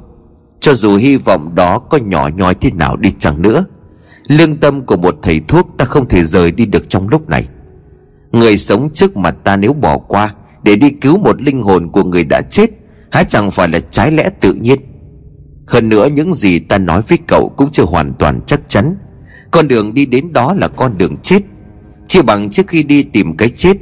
Cho 0.59 0.73
dù 0.73 0.95
hy 0.95 1.17
vọng 1.17 1.55
đó 1.55 1.79
có 1.79 1.97
nhỏ 1.97 2.29
nhói 2.37 2.53
thế 2.53 2.71
nào 2.71 2.97
đi 2.97 3.11
chăng 3.19 3.41
nữa, 3.41 3.65
Lương 4.27 4.57
tâm 4.57 4.85
của 4.85 4.97
một 4.97 5.15
thầy 5.21 5.39
thuốc 5.47 5.69
ta 5.77 5.85
không 5.85 6.07
thể 6.07 6.23
rời 6.23 6.51
đi 6.51 6.65
được 6.65 6.89
trong 6.89 7.09
lúc 7.09 7.29
này. 7.29 7.47
Người 8.31 8.57
sống 8.57 8.89
trước 8.93 9.17
mặt 9.17 9.35
ta 9.43 9.55
nếu 9.55 9.73
bỏ 9.73 9.97
qua, 9.97 10.33
Để 10.63 10.75
đi 10.75 10.89
cứu 10.89 11.17
một 11.17 11.41
linh 11.41 11.63
hồn 11.63 11.91
của 11.91 12.03
người 12.03 12.23
đã 12.23 12.41
chết, 12.41 12.69
Há 13.11 13.23
chẳng 13.23 13.51
phải 13.51 13.67
là 13.67 13.79
trái 13.79 14.11
lẽ 14.11 14.29
tự 14.41 14.53
nhiên. 14.53 14.79
Hơn 15.67 15.89
nữa 15.89 16.07
những 16.13 16.33
gì 16.33 16.59
ta 16.59 16.77
nói 16.77 17.01
với 17.07 17.17
cậu 17.27 17.49
cũng 17.57 17.71
chưa 17.71 17.85
hoàn 17.85 18.13
toàn 18.13 18.39
chắc 18.45 18.61
chắn. 18.67 18.95
Con 19.51 19.67
đường 19.67 19.93
đi 19.93 20.05
đến 20.05 20.33
đó 20.33 20.53
là 20.53 20.67
con 20.67 20.97
đường 20.97 21.17
chết. 21.17 21.39
Chỉ 22.07 22.21
bằng 22.21 22.49
trước 22.49 22.67
khi 22.67 22.83
đi 22.83 23.03
tìm 23.03 23.37
cái 23.37 23.49
chết 23.49 23.77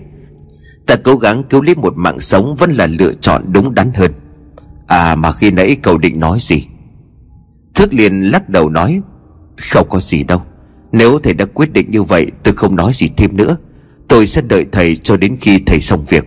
Ta 0.86 0.96
cố 1.04 1.16
gắng 1.16 1.44
cứu 1.44 1.62
lấy 1.62 1.76
một 1.76 1.94
mạng 1.98 2.20
sống 2.20 2.56
Vẫn 2.56 2.72
là 2.72 2.88
lựa 2.88 3.14
chọn 3.14 3.44
đúng 3.52 3.76
đắn 3.76 3.92
hơn. 3.96 4.12
À 4.88 5.16
mà 5.16 5.32
khi 5.32 5.52
nãy 5.52 5.78
cậu 5.84 5.98
định 5.98 6.20
nói 6.20 6.38
gì? 6.42 6.66
Thước 7.76 7.94
liền 7.94 8.22
lắc 8.22 8.50
đầu 8.50 8.70
nói, 8.70 9.02
Không 9.72 9.88
có 9.90 10.00
gì 10.00 10.24
đâu. 10.24 10.42
Nếu 10.92 11.20
thầy 11.20 11.34
đã 11.34 11.46
quyết 11.46 11.74
định 11.74 11.90
như 11.90 12.04
vậy, 12.04 12.32
Tôi 12.44 12.54
không 12.54 12.76
nói 12.76 12.92
gì 12.94 13.10
thêm 13.18 13.38
nữa. 13.38 13.58
Tôi 14.08 14.28
sẽ 14.28 14.42
đợi 14.42 14.66
thầy 14.72 14.96
cho 14.96 15.18
đến 15.18 15.38
khi 15.42 15.60
thầy 15.66 15.82
xong 15.82 16.06
việc. 16.10 16.26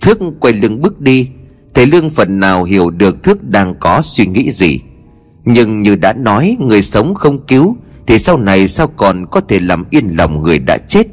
Thước 0.00 0.18
quay 0.40 0.54
lưng 0.54 0.82
bước 0.82 1.00
đi. 1.00 1.28
Thầy 1.74 1.86
Lương 1.86 2.10
phần 2.10 2.40
nào 2.40 2.64
hiểu 2.64 2.90
được 2.90 3.22
Thước 3.22 3.44
đang 3.44 3.74
có 3.80 4.02
suy 4.02 4.26
nghĩ 4.26 4.52
gì. 4.52 4.80
Nhưng 5.44 5.82
như 5.82 5.96
đã 5.96 6.12
nói, 6.12 6.56
Người 6.60 6.82
sống 6.82 7.14
không 7.14 7.46
cứu, 7.46 7.76
Thì 8.06 8.18
sau 8.18 8.38
này 8.38 8.68
sao 8.68 8.88
còn 8.88 9.26
có 9.26 9.40
thể 9.40 9.60
làm 9.60 9.84
yên 9.90 10.06
lòng 10.16 10.42
người 10.42 10.58
đã 10.58 10.78
chết? 10.88 11.06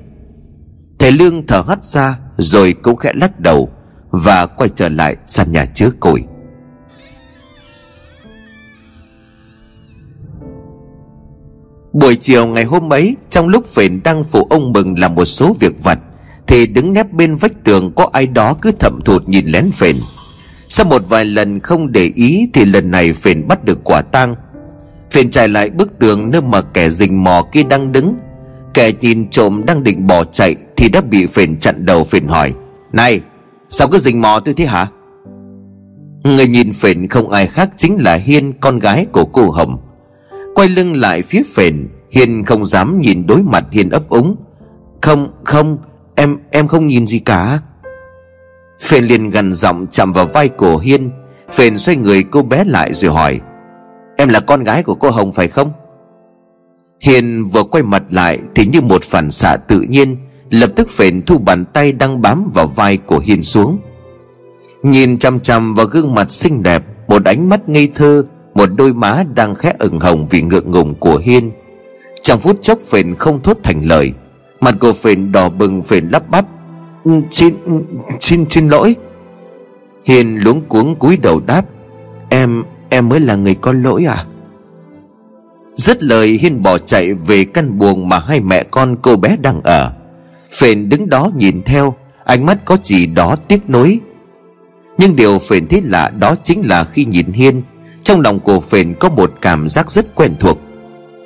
Thầy 1.00 1.12
Lương 1.12 1.48
thở 1.48 1.64
hắt 1.68 1.86
ra, 1.86 2.18
Rồi 2.38 2.76
cũng 2.82 2.96
khẽ 2.96 3.12
lắc 3.16 3.40
đầu 3.40 3.70
Và 4.12 4.46
quay 4.46 4.70
trở 4.76 4.90
lại 4.90 5.16
sàn 5.28 5.52
nhà 5.52 5.66
chứa 5.66 5.90
củi. 6.00 6.24
Buổi 11.94 12.16
chiều 12.16 12.48
ngày 12.48 12.64
hôm 12.64 12.94
ấy, 12.94 13.16
Trong 13.30 13.48
lúc 13.48 13.66
phền 13.66 14.00
đang 14.04 14.24
phụ 14.24 14.48
ông 14.50 14.74
mừng 14.74 15.00
làm 15.00 15.16
một 15.16 15.26
số 15.26 15.56
việc 15.60 15.84
vặt, 15.84 16.00
Thì 16.48 16.68
đứng 16.68 16.94
nép 16.94 17.12
bên 17.12 17.36
vách 17.36 17.64
tường 17.64 17.92
Có 17.96 18.10
ai 18.14 18.28
đó 18.28 18.56
cứ 18.62 18.72
thậm 18.80 19.00
thụt 19.06 19.28
nhìn 19.28 19.46
lén 19.48 19.72
phền. 19.72 19.96
Sau 20.68 20.86
một 20.86 21.10
vài 21.10 21.26
lần 21.26 21.60
không 21.60 21.92
để 21.92 22.12
ý 22.16 22.50
Thì 22.54 22.66
lần 22.66 22.92
này 22.92 23.14
phền 23.14 23.48
bắt 23.48 23.64
được 23.64 23.84
quả 23.84 24.02
tang. 24.02 24.36
Phền 25.12 25.32
chạy 25.32 25.48
lại 25.48 25.70
bức 25.70 26.00
tường 26.00 26.32
Nơi 26.32 26.42
mà 26.42 26.62
kẻ 26.62 26.90
rình 26.90 27.24
mò 27.24 27.44
kia 27.52 27.64
đang 27.64 27.92
đứng. 27.92 28.16
Kẻ 28.74 28.92
nhìn 29.02 29.30
trộm 29.30 29.62
đang 29.66 29.84
định 29.84 30.08
bỏ 30.08 30.24
chạy. 30.24 30.56
Thì 30.80 30.90
đã 30.90 31.02
bị 31.02 31.26
phền 31.26 31.60
chặn 31.60 31.86
đầu 31.86 32.04
phền 32.04 32.28
hỏi. 32.28 32.54
Này, 32.94 33.22
sao 33.70 33.88
cứ 33.88 33.98
rình 33.98 34.22
mò 34.22 34.40
tôi 34.46 34.54
thế 34.54 34.66
hả? 34.66 34.88
Người 36.24 36.48
nhìn 36.48 36.74
phền 36.74 37.08
không 37.08 37.30
ai 37.30 37.48
khác 37.48 37.70
chính 37.78 37.98
là 38.02 38.16
Hiên, 38.16 38.54
con 38.60 38.80
gái 38.80 39.06
của 39.12 39.26
cô 39.26 39.50
Hồng. 39.50 39.78
Quay 40.56 40.68
lưng 40.68 40.96
lại 40.96 41.22
phía 41.22 41.42
phền 41.56 41.88
Hiên 42.12 42.46
không 42.46 42.66
dám 42.66 43.02
nhìn 43.02 43.28
đối 43.28 43.44
mặt 43.44 43.64
Hiên 43.72 43.90
ấp 43.90 44.10
úng. 44.10 44.36
Không 45.02 45.32
không, 45.44 45.78
Em 46.16 46.38
em 46.52 46.68
không 46.68 46.88
nhìn 46.88 47.08
gì 47.08 47.20
cả. 47.20 47.60
Phền 48.82 49.04
liền 49.04 49.32
gần 49.32 49.54
giọng 49.54 49.88
chạm 49.92 50.12
vào 50.12 50.26
vai 50.26 50.50
của 50.50 50.78
Hiên. 50.78 51.12
Phền 51.52 51.78
xoay 51.78 51.96
người 51.96 52.24
cô 52.24 52.42
bé 52.42 52.64
lại 52.64 52.94
rồi 52.94 53.12
hỏi, 53.12 53.40
Em 54.18 54.30
là 54.30 54.40
con 54.40 54.64
gái 54.64 54.84
của 54.84 54.96
cô 54.96 55.10
Hồng 55.10 55.32
phải 55.32 55.48
không? 55.48 55.72
Hiền 57.02 57.46
vừa 57.46 57.64
quay 57.64 57.84
mặt 57.84 58.04
lại 58.10 58.40
Thì 58.56 58.66
như 58.66 58.82
một 58.82 59.04
phản 59.04 59.32
xạ 59.32 59.58
tự 59.58 59.82
nhiên 59.82 60.18
Lập 60.50 60.70
tức 60.76 60.90
phền 60.90 61.22
thu 61.22 61.38
bàn 61.38 61.66
tay 61.66 61.92
đang 61.92 62.22
bám 62.22 62.52
vào 62.54 62.68
vai 62.68 62.98
của 62.98 63.20
Hiên 63.20 63.44
xuống. 63.44 63.80
Nhìn 64.84 65.18
chăm 65.18 65.40
chăm 65.40 65.76
vào 65.76 65.86
gương 65.86 66.16
mặt 66.16 66.32
xinh 66.32 66.64
đẹp 66.64 66.84
Một 67.08 67.26
ánh 67.26 67.50
mắt 67.50 67.70
ngây 67.70 67.92
thơ 67.96 68.24
Một 68.54 68.70
đôi 68.78 68.94
má 68.94 69.24
đang 69.36 69.56
khẽ 69.56 69.74
ửng 69.80 70.00
hồng 70.00 70.28
vì 70.30 70.42
ngượng 70.42 70.72
ngùng 70.72 70.96
của 70.96 71.18
Hiên. 71.18 71.52
Trong 72.24 72.40
phút 72.40 72.62
chốc 72.62 72.80
phền 72.82 73.16
không 73.16 73.42
thốt 73.42 73.58
thành 73.64 73.82
lời 73.86 74.14
Mặt 74.60 74.76
của 74.80 74.94
phền 74.94 75.32
đỏ 75.32 75.50
bừng 75.50 75.84
phền 75.84 76.10
lắp 76.10 76.30
bắp. 76.30 76.46
Ừ, 77.04 77.12
xin, 77.32 77.54
xin, 78.20 78.46
xin 78.50 78.70
lỗi. 78.70 78.96
Hiền 80.06 80.44
luống 80.44 80.62
cuống 80.62 80.96
cúi 80.96 81.18
đầu 81.18 81.42
đáp 81.46 81.66
Em, 82.30 82.64
em 82.90 83.10
mới 83.10 83.20
là 83.20 83.36
người 83.36 83.56
có 83.56 83.72
lỗi 83.72 84.06
à? 84.06 84.26
Dứt 85.76 86.04
lời 86.04 86.40
Hiên 86.42 86.64
bỏ 86.64 86.78
chạy 86.78 87.14
về 87.14 87.44
căn 87.44 87.78
buồng 87.78 88.10
mà 88.10 88.20
hai 88.20 88.42
mẹ 88.42 88.64
con 88.64 88.96
cô 89.02 89.16
bé 89.16 89.38
đang 89.42 89.62
ở. 89.62 89.94
Phền 90.52 90.90
đứng 90.90 91.10
đó 91.10 91.32
nhìn 91.36 91.64
theo, 91.64 91.96
Ánh 92.24 92.46
mắt 92.46 92.66
có 92.66 92.78
gì 92.84 93.06
đó 93.06 93.36
tiếc 93.48 93.70
nối. 93.70 94.00
Nhưng 94.98 95.16
điều 95.16 95.40
Phền 95.40 95.68
thấy 95.68 95.82
lạ 95.82 96.12
đó 96.20 96.36
chính 96.44 96.62
là 96.66 96.84
khi 96.84 97.06
nhìn 97.06 97.32
Hiên, 97.32 97.62
Trong 98.02 98.22
lòng 98.22 98.40
của 98.40 98.60
Phền 98.60 98.94
có 99.00 99.10
một 99.10 99.34
cảm 99.42 99.68
giác 99.68 99.92
rất 99.92 100.16
quen 100.16 100.36
thuộc. 100.40 100.60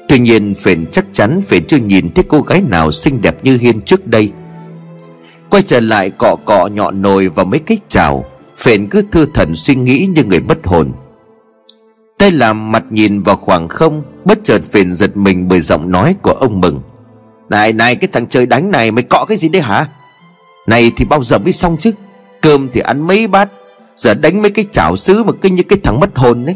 Tuy 0.07 0.19
nhiên, 0.19 0.53
Phền 0.55 0.86
chắc 0.91 1.05
chắn 1.13 1.41
Phền 1.41 1.65
chưa 1.67 1.78
nhìn 1.78 2.13
thấy 2.13 2.24
cô 2.28 2.41
gái 2.41 2.61
nào 2.61 2.91
xinh 2.91 3.21
đẹp 3.21 3.43
như 3.43 3.57
Hiên 3.57 3.82
trước 3.82 4.07
đây. 4.07 4.32
Quay 5.49 5.63
trở 5.63 5.80
lại 5.80 6.09
cọ 6.09 6.36
cọ 6.45 6.67
nhọn 6.67 7.01
nồi 7.01 7.28
và 7.28 7.43
mấy 7.43 7.59
cái 7.59 7.78
chảo, 7.89 8.26
Phền 8.57 8.88
cứ 8.88 9.01
thư 9.11 9.26
thần 9.34 9.55
suy 9.55 9.76
nghĩ 9.76 10.07
như 10.15 10.24
người 10.24 10.39
mất 10.39 10.57
hồn. 10.63 10.91
Tay 12.17 12.32
làm 12.32 12.71
mặt 12.71 12.84
nhìn 12.89 13.19
vào 13.21 13.36
khoảng 13.36 13.67
không, 13.67 14.03
bất 14.26 14.39
chợt 14.43 14.61
phiền 14.71 14.93
giật 14.93 15.17
mình 15.17 15.47
bởi 15.47 15.61
giọng 15.61 15.91
nói 15.91 16.15
của 16.21 16.32
ông 16.32 16.61
mừng 16.61 16.82
này 17.53 17.73
này, 17.73 17.95
cái 17.95 18.07
thằng 18.11 18.27
chơi 18.27 18.45
đánh 18.45 18.71
này, 18.71 18.91
mày 18.91 19.03
cọ 19.03 19.25
cái 19.27 19.37
gì 19.37 19.49
đấy 19.49 19.61
hả? 19.61 19.87
Này 20.67 20.91
thì 20.95 21.05
bao 21.05 21.23
giờ 21.23 21.39
mới 21.39 21.53
xong 21.53 21.77
chứ? 21.79 21.91
Cơm 22.41 22.69
thì 22.73 22.81
ăn 22.81 23.07
mấy 23.07 23.27
bát, 23.27 23.49
giờ 23.95 24.13
đánh 24.13 24.41
mấy 24.41 24.51
cái 24.51 24.65
chảo 24.71 24.97
sứ 24.97 25.23
mà 25.23 25.31
cứ 25.41 25.49
như 25.49 25.63
cái 25.63 25.79
thằng 25.83 25.99
mất 25.99 26.09
hồn 26.15 26.45
đấy. 26.45 26.55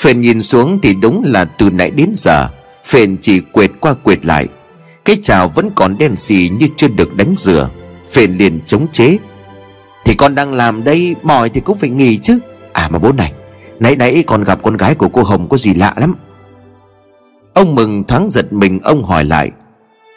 Phền 0.00 0.20
nhìn 0.20 0.42
xuống 0.42 0.78
thì 0.82 0.94
đúng 0.94 1.22
là 1.26 1.44
từ 1.44 1.70
nãy 1.70 1.90
đến 1.90 2.12
giờ 2.14 2.48
phền 2.84 3.16
chỉ 3.16 3.40
quệt 3.40 3.70
qua 3.80 3.94
quệt 3.94 4.26
lại. 4.26 4.46
Cái 5.04 5.16
chảo 5.22 5.48
vẫn 5.48 5.70
còn 5.74 5.98
đen 5.98 6.16
xì 6.16 6.50
như 6.58 6.68
chưa 6.76 6.88
được 6.88 7.16
đánh 7.16 7.34
rửa 7.36 7.68
phền 8.10 8.36
liền 8.36 8.60
chống 8.66 8.86
chế. 8.92 9.16
Thì 10.04 10.14
con 10.14 10.34
đang 10.34 10.52
làm 10.52 10.84
đây, 10.84 11.14
mỏi 11.22 11.48
thì 11.48 11.60
cũng 11.60 11.78
phải 11.78 11.90
nghỉ 11.90 12.16
chứ. 12.16 12.38
À 12.72 12.88
mà 12.88 12.98
bố 12.98 13.12
này, 13.12 13.32
Nãy 13.80 13.96
nãy 13.96 14.24
còn 14.26 14.44
gặp 14.44 14.58
con 14.62 14.76
gái 14.76 14.94
của 14.94 15.08
cô 15.08 15.22
Hồng 15.22 15.48
có 15.48 15.56
gì 15.56 15.74
lạ 15.74 15.94
lắm. 15.96 16.14
Ông 17.56 17.74
mừng 17.74 18.04
thoáng 18.04 18.30
giật 18.30 18.52
mình, 18.52 18.80
Ông 18.82 19.04
hỏi 19.04 19.24
lại, 19.24 19.50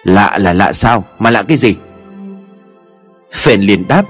Lạ 0.03 0.37
là 0.37 0.53
lạ 0.53 0.73
sao? 0.73 1.03
Mà 1.19 1.29
lạ 1.29 1.43
cái 1.43 1.57
gì? 1.57 1.75
Phền 3.33 3.61
liền 3.61 3.87
đáp, 3.87 4.05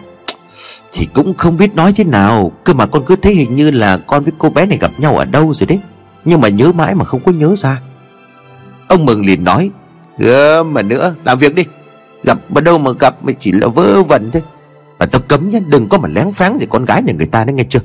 Thì 0.91 1.07
cũng 1.13 1.33
không 1.37 1.57
biết 1.57 1.75
nói 1.75 1.93
thế 1.95 2.03
nào. 2.03 2.51
Cơ 2.63 2.73
mà 2.73 2.85
con 2.85 3.05
cứ 3.05 3.15
thấy 3.15 3.33
hình 3.33 3.55
như 3.55 3.71
là 3.71 3.97
con 3.97 4.23
với 4.23 4.33
cô 4.37 4.49
bé 4.49 4.65
này 4.65 4.77
gặp 4.77 4.91
nhau 4.97 5.17
ở 5.17 5.25
đâu 5.25 5.53
rồi 5.53 5.67
đấy. 5.67 5.79
Nhưng 6.25 6.41
mà 6.41 6.47
nhớ 6.49 6.71
mãi 6.71 6.95
mà 6.95 7.05
không 7.05 7.21
có 7.25 7.31
nhớ 7.31 7.55
ra. 7.55 7.81
Ông 8.87 9.05
mừng 9.05 9.25
liền 9.25 9.43
nói 9.43 9.71
Gớm 10.17 10.73
mà 10.73 10.81
nữa, 10.81 11.15
làm 11.23 11.39
việc 11.39 11.55
đi. 11.55 11.65
Gặp 12.23 12.37
ở 12.55 12.61
đâu 12.61 12.77
mà 12.77 12.91
gặp, 12.99 13.23
mà 13.23 13.33
chỉ 13.39 13.51
là 13.51 13.67
vớ 13.67 14.03
vẩn 14.03 14.31
thôi. 14.31 14.41
Mà 14.99 15.05
tao 15.05 15.21
cấm 15.27 15.49
nhá, 15.49 15.59
đừng 15.67 15.89
có 15.89 15.97
mà 15.97 16.09
lén 16.09 16.31
pháng 16.31 16.59
gì 16.59 16.65
con 16.69 16.85
gái 16.85 17.03
nhà 17.03 17.13
người 17.13 17.27
ta 17.27 17.43
đấy 17.43 17.53
nghe 17.53 17.63
chưa? 17.69 17.79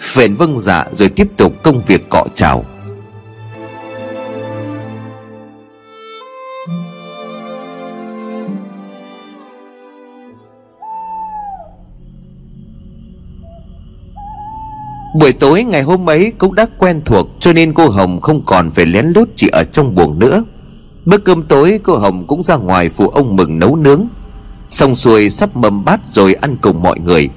Phền 0.00 0.34
vâng 0.34 0.58
dạ 0.58 0.84
rồi 0.92 1.08
tiếp 1.08 1.28
tục 1.36 1.52
công 1.62 1.82
việc 1.86 2.08
cọ 2.08 2.24
chào. 2.34 2.64
Buổi 15.18 15.32
tối 15.32 15.64
ngày 15.64 15.82
hôm 15.82 16.10
ấy 16.10 16.32
cũng 16.38 16.54
đã 16.54 16.66
quen 16.78 17.00
thuộc, 17.04 17.28
Cho 17.40 17.52
nên 17.52 17.74
cô 17.74 17.88
Hồng 17.88 18.20
không 18.20 18.44
còn 18.44 18.70
phải 18.70 18.86
lén 18.86 19.06
lút 19.06 19.28
chỉ 19.36 19.48
ở 19.48 19.64
trong 19.64 19.94
buồng 19.94 20.18
nữa. 20.18 20.44
Bữa 21.04 21.18
cơm 21.18 21.42
tối, 21.42 21.80
cô 21.82 21.96
Hồng 21.96 22.26
cũng 22.26 22.42
ra 22.42 22.56
ngoài 22.56 22.88
phụ 22.88 23.08
ông 23.08 23.36
mừng 23.36 23.58
nấu 23.58 23.76
nướng. 23.76 24.08
Xong 24.70 24.94
xuôi 24.94 25.30
sắp 25.30 25.56
mâm 25.56 25.84
bát 25.84 26.00
rồi 26.06 26.34
ăn 26.34 26.56
cùng 26.56 26.82
mọi 26.82 26.98
người. 26.98 27.28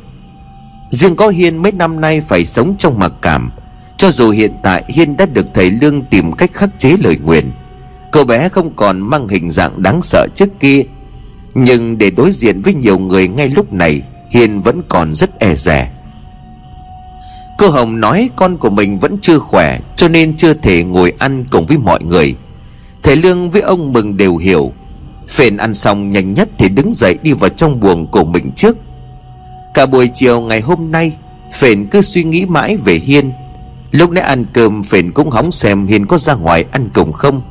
Riêng 0.91 1.15
có 1.15 1.27
Hiên 1.27 1.57
mấy 1.57 1.71
năm 1.71 2.01
nay 2.01 2.21
phải 2.21 2.45
sống 2.45 2.75
trong 2.77 2.99
mặc 2.99 3.11
cảm. 3.21 3.51
Cho 3.97 4.11
dù 4.11 4.30
hiện 4.30 4.51
tại 4.63 4.84
Hiên 4.88 5.17
đã 5.17 5.25
được 5.25 5.45
thầy 5.53 5.71
Lương 5.71 6.01
tìm 6.01 6.32
cách 6.32 6.53
khắc 6.53 6.69
chế 6.80 6.95
lời 6.99 7.17
nguyền, 7.23 7.51
Cậu 8.11 8.23
bé 8.23 8.49
không 8.49 8.75
còn 8.75 8.99
mang 8.99 9.27
hình 9.27 9.49
dạng 9.49 9.84
đáng 9.84 10.01
sợ 10.01 10.27
trước 10.36 10.49
kia. 10.59 10.84
Nhưng 11.53 11.97
để 11.97 12.09
đối 12.09 12.32
diện 12.32 12.61
với 12.61 12.73
nhiều 12.73 12.99
người 12.99 13.27
ngay 13.27 13.49
lúc 13.49 13.73
này, 13.73 14.01
Hiên 14.30 14.61
vẫn 14.61 14.82
còn 14.89 15.13
rất 15.13 15.39
e 15.39 15.55
rè 15.55 15.91
Cô 17.60 17.70
Hồng 17.70 17.99
nói 17.99 18.30
con 18.36 18.57
của 18.57 18.70
mình 18.70 18.99
vẫn 18.99 19.18
chưa 19.22 19.39
khỏe, 19.39 19.80
Cho 19.95 20.07
nên 20.07 20.36
chưa 20.36 20.53
thể 20.53 20.84
ngồi 20.84 21.14
ăn 21.20 21.45
cùng 21.51 21.66
với 21.66 21.78
mọi 21.78 22.03
người. 22.03 22.36
Thầy 23.03 23.16
Lương 23.16 23.49
với 23.49 23.62
ông 23.62 23.93
Mừng 23.93 24.18
đều 24.18 24.38
hiểu. 24.38 24.72
Phền 25.30 25.57
ăn 25.57 25.74
xong 25.74 26.12
nhanh 26.12 26.34
nhất 26.34 26.49
thì 26.57 26.70
đứng 26.70 26.93
dậy 26.93 27.18
đi 27.22 27.34
vào 27.34 27.49
trong 27.49 27.80
buồng 27.80 28.07
của 28.07 28.24
mình 28.24 28.51
trước. 28.55 28.78
Cả 29.74 29.86
buổi 29.86 30.10
chiều 30.14 30.41
ngày 30.41 30.62
hôm 30.62 30.91
nay, 30.91 31.12
Phền 31.53 31.86
cứ 31.86 32.01
suy 32.01 32.24
nghĩ 32.24 32.45
mãi 32.45 32.78
về 32.78 32.93
Hiên. 32.93 33.32
Lúc 33.91 34.12
nãy 34.12 34.24
ăn 34.24 34.45
cơm, 34.53 34.84
Phền 34.84 35.12
cũng 35.12 35.30
hóng 35.30 35.51
xem 35.51 35.88
Hiên 35.88 36.05
có 36.05 36.18
ra 36.18 36.34
ngoài 36.34 36.66
ăn 36.72 36.89
cùng 36.93 37.12
không. 37.12 37.41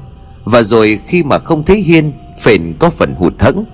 Và 0.44 0.62
rồi 0.62 1.00
khi 1.06 1.22
mà 1.22 1.38
không 1.38 1.64
thấy 1.64 1.80
Hiên, 1.80 2.12
Phền 2.40 2.74
có 2.78 2.90
phần 2.90 3.14
hụt 3.14 3.34
hẫng. 3.38 3.64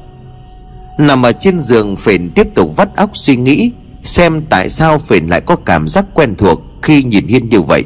Nằm 0.99 1.23
ở 1.23 1.33
trên 1.33 1.61
giường, 1.61 1.97
Phền 1.97 2.31
tiếp 2.35 2.47
tục 2.55 2.77
vắt 2.77 2.97
óc 2.97 3.11
suy 3.13 3.37
nghĩ. 3.37 3.71
Xem 4.05 4.43
tại 4.51 4.69
sao 4.69 4.99
Phền 4.99 5.27
lại 5.27 5.41
có 5.41 5.57
cảm 5.57 5.89
giác 5.89 6.05
quen 6.15 6.35
thuộc 6.39 6.63
Khi 6.83 7.03
nhìn 7.03 7.27
Hiên 7.27 7.49
như 7.49 7.63
vậy. 7.63 7.85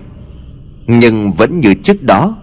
Nhưng 0.86 1.32
vẫn 1.32 1.60
như 1.60 1.74
trước 1.74 2.02
đó, 2.02 2.36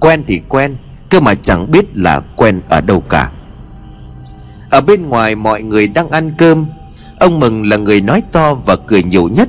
Quen 0.00 0.22
thì 0.26 0.40
quen, 0.48 0.76
Cơ 1.10 1.20
mà 1.20 1.34
chẳng 1.34 1.70
biết 1.70 1.84
là 1.94 2.20
quen 2.20 2.60
ở 2.68 2.80
đâu 2.80 3.00
cả. 3.00 3.32
Ở 4.70 4.80
bên 4.80 5.08
ngoài 5.08 5.34
mọi 5.34 5.62
người 5.62 5.88
đang 5.88 6.10
ăn 6.10 6.34
cơm, 6.38 6.66
Ông 7.20 7.40
Mừng 7.40 7.68
là 7.68 7.76
người 7.76 8.00
nói 8.00 8.22
to 8.32 8.54
và 8.54 8.76
cười 8.76 9.02
nhiều 9.02 9.28
nhất. 9.28 9.48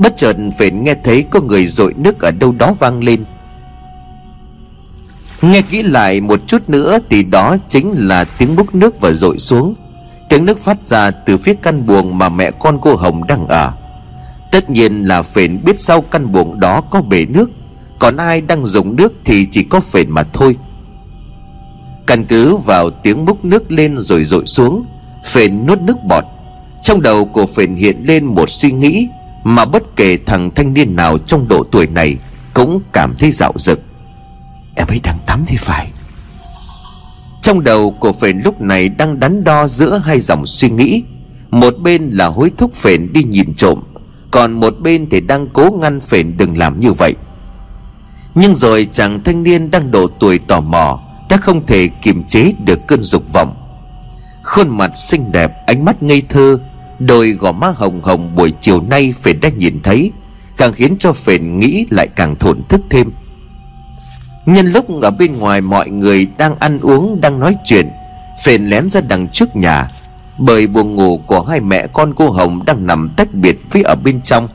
Bất 0.00 0.16
chợt 0.16 0.36
Phền 0.58 0.84
nghe 0.84 0.94
thấy 1.04 1.24
có 1.30 1.40
người 1.40 1.66
dội 1.66 1.94
nước 1.96 2.20
ở 2.20 2.30
đâu 2.30 2.54
đó 2.58 2.74
vang 2.78 3.04
lên. 3.04 3.24
Nghe 5.42 5.62
kỹ 5.62 5.82
lại 5.82 6.20
một 6.20 6.40
chút 6.46 6.68
nữa 6.68 6.98
thì 7.10 7.22
đó 7.22 7.56
chính 7.68 7.94
là 7.96 8.24
tiếng 8.24 8.56
múc 8.56 8.74
nước 8.74 9.00
và 9.00 9.12
dội 9.12 9.38
xuống. 9.38 9.74
Tiếng 10.30 10.44
nước 10.44 10.58
phát 10.58 10.86
ra 10.86 11.10
từ 11.10 11.36
phía 11.36 11.54
căn 11.62 11.86
buồng 11.86 12.18
mà 12.18 12.28
mẹ 12.28 12.50
con 12.50 12.78
cô 12.82 12.96
Hồng 12.96 13.26
đang 13.26 13.48
ở. 13.48 13.72
Tất 14.52 14.70
nhiên 14.70 15.04
là 15.04 15.22
Phền 15.22 15.60
biết 15.64 15.80
sau 15.80 16.00
căn 16.00 16.32
buồng 16.32 16.60
đó 16.60 16.80
có 16.80 17.02
bể 17.02 17.26
nước. 17.26 17.50
Còn 17.98 18.16
ai 18.16 18.40
đang 18.40 18.64
dùng 18.64 18.96
nước 18.96 19.12
thì 19.24 19.46
chỉ 19.50 19.62
có 19.62 19.80
Phền 19.80 20.10
mà 20.10 20.22
thôi. 20.22 20.56
Căn 22.06 22.24
cứ 22.24 22.56
vào 22.56 22.90
tiếng 22.90 23.24
múc 23.24 23.44
nước 23.44 23.72
lên 23.72 23.98
rồi 23.98 24.24
dội 24.24 24.46
xuống 24.46 24.84
Phền 25.24 25.66
nuốt 25.66 25.80
nước 25.80 25.96
bọt. 26.04 26.24
Trong 26.82 27.02
đầu 27.02 27.24
của 27.24 27.46
Phền 27.46 27.74
hiện 27.74 28.02
lên 28.06 28.24
một 28.24 28.50
suy 28.50 28.72
nghĩ 28.72 29.08
Mà 29.44 29.64
bất 29.64 29.82
kể 29.96 30.18
thằng 30.26 30.50
thanh 30.54 30.74
niên 30.74 30.96
nào 30.96 31.18
trong 31.18 31.48
độ 31.48 31.64
tuổi 31.72 31.86
này 31.86 32.16
Cũng 32.54 32.80
cảm 32.92 33.14
thấy 33.18 33.30
dạo 33.30 33.52
dực. 33.56 33.80
Em 34.76 34.86
ấy 34.88 35.00
đang 35.02 35.18
tắm 35.26 35.44
thì 35.46 35.56
phải. 35.56 35.90
Trong 37.42 37.64
đầu 37.64 37.90
của 37.90 38.12
Phền 38.12 38.38
lúc 38.44 38.60
này 38.60 38.88
đang 38.88 39.20
đắn 39.20 39.44
đo 39.44 39.68
giữa 39.68 40.02
hai 40.04 40.20
dòng 40.20 40.46
suy 40.46 40.70
nghĩ. 40.70 41.02
Một 41.50 41.74
bên 41.82 42.10
là 42.10 42.26
hối 42.26 42.50
thúc 42.56 42.74
Phền 42.74 43.12
đi 43.12 43.22
nhìn 43.24 43.54
trộm, 43.54 43.82
Còn 44.30 44.52
một 44.52 44.74
bên 44.80 45.10
thì 45.10 45.20
đang 45.20 45.48
cố 45.52 45.70
ngăn 45.70 46.00
Phền 46.00 46.36
đừng 46.36 46.58
làm 46.58 46.80
như 46.80 46.92
vậy. 46.92 47.14
Nhưng 48.34 48.54
rồi 48.54 48.88
chàng 48.92 49.22
thanh 49.24 49.42
niên 49.42 49.70
đang 49.70 49.90
độ 49.90 50.06
tuổi 50.06 50.38
tò 50.38 50.60
mò, 50.60 51.00
đã 51.28 51.36
không 51.36 51.66
thể 51.66 51.88
kiềm 52.02 52.24
chế 52.24 52.52
được 52.64 52.86
cơn 52.86 53.02
dục 53.02 53.32
vọng. 53.32 53.54
Khuôn 54.42 54.68
mặt 54.68 54.96
xinh 54.96 55.32
đẹp, 55.32 55.52
ánh 55.66 55.84
mắt 55.84 56.02
ngây 56.02 56.22
thơ, 56.28 56.58
đôi 56.98 57.30
gò 57.30 57.52
má 57.52 57.72
hồng 57.76 58.02
hồng 58.02 58.34
buổi 58.36 58.52
chiều 58.60 58.82
nay 58.82 59.14
phền 59.22 59.40
đã 59.40 59.48
nhìn 59.48 59.80
thấy, 59.82 60.12
càng 60.56 60.72
khiến 60.72 60.96
cho 60.98 61.12
phền 61.12 61.58
nghĩ 61.58 61.86
lại 61.90 62.08
càng 62.16 62.36
thổn 62.36 62.62
thức 62.68 62.80
thêm 62.90 63.10
nhân 64.54 64.66
lúc 64.66 65.02
ở 65.02 65.10
bên 65.10 65.38
ngoài 65.38 65.60
mọi 65.60 65.90
người 65.90 66.26
đang 66.38 66.56
ăn 66.58 66.78
uống, 66.82 67.20
đang 67.20 67.40
nói 67.40 67.56
chuyện, 67.64 67.90
phền 68.44 68.64
lén 68.64 68.90
ra 68.90 69.00
đằng 69.00 69.28
trước 69.28 69.56
nhà. 69.56 69.88
Bởi 70.38 70.66
buồng 70.66 70.94
ngủ 70.94 71.20
của 71.26 71.42
hai 71.42 71.60
mẹ 71.60 71.86
con 71.86 72.14
cô 72.16 72.30
hồng 72.30 72.64
đang 72.66 72.86
nằm 72.86 73.10
tách 73.16 73.34
biệt 73.34 73.58
với 73.70 73.82
ở 73.82 73.94
bên 73.94 74.22
trong. 74.22 74.48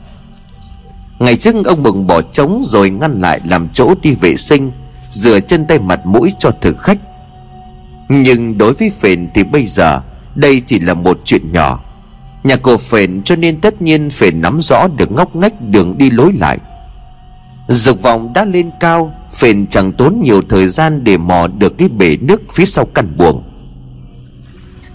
Ngày 1.18 1.36
trước 1.36 1.54
ông 1.64 1.82
mừng 1.82 2.06
bỏ 2.06 2.22
trống 2.22 2.62
rồi 2.66 2.90
ngăn 2.90 3.18
lại 3.18 3.40
làm 3.44 3.68
chỗ 3.72 3.94
đi 4.02 4.14
vệ 4.14 4.36
sinh, 4.36 4.72
rửa 5.10 5.40
chân 5.40 5.66
tay 5.66 5.78
mặt 5.78 6.06
mũi 6.06 6.32
cho 6.38 6.50
thực 6.60 6.78
khách. 6.78 6.98
Nhưng 8.08 8.58
đối 8.58 8.72
với 8.72 8.90
phền 8.90 9.28
thì 9.34 9.44
bây 9.44 9.66
giờ, 9.66 10.00
đây 10.34 10.62
chỉ 10.66 10.80
là 10.80 10.94
một 10.94 11.18
chuyện 11.24 11.52
nhỏ. 11.52 11.80
Nhà 12.44 12.56
cổ 12.56 12.76
phền 12.76 13.22
cho 13.22 13.36
nên 13.36 13.60
tất 13.60 13.82
nhiên 13.82 14.10
phền 14.10 14.40
nắm 14.40 14.60
rõ 14.62 14.88
được 14.96 15.12
ngóc 15.12 15.36
ngách 15.36 15.60
đường 15.60 15.98
đi 15.98 16.10
lối 16.10 16.32
lại. 16.32 16.58
Dục 17.68 18.02
vọng 18.02 18.32
đã 18.32 18.44
lên 18.44 18.70
cao 18.80 19.14
phền 19.36 19.66
chẳng 19.66 19.92
tốn 19.92 20.20
nhiều 20.22 20.42
thời 20.48 20.68
gian 20.68 21.04
để 21.04 21.16
mò 21.16 21.46
được 21.46 21.78
cái 21.78 21.88
bể 21.88 22.16
nước 22.16 22.40
phía 22.54 22.66
sau 22.66 22.84
căn 22.84 23.16
buồng. 23.16 23.42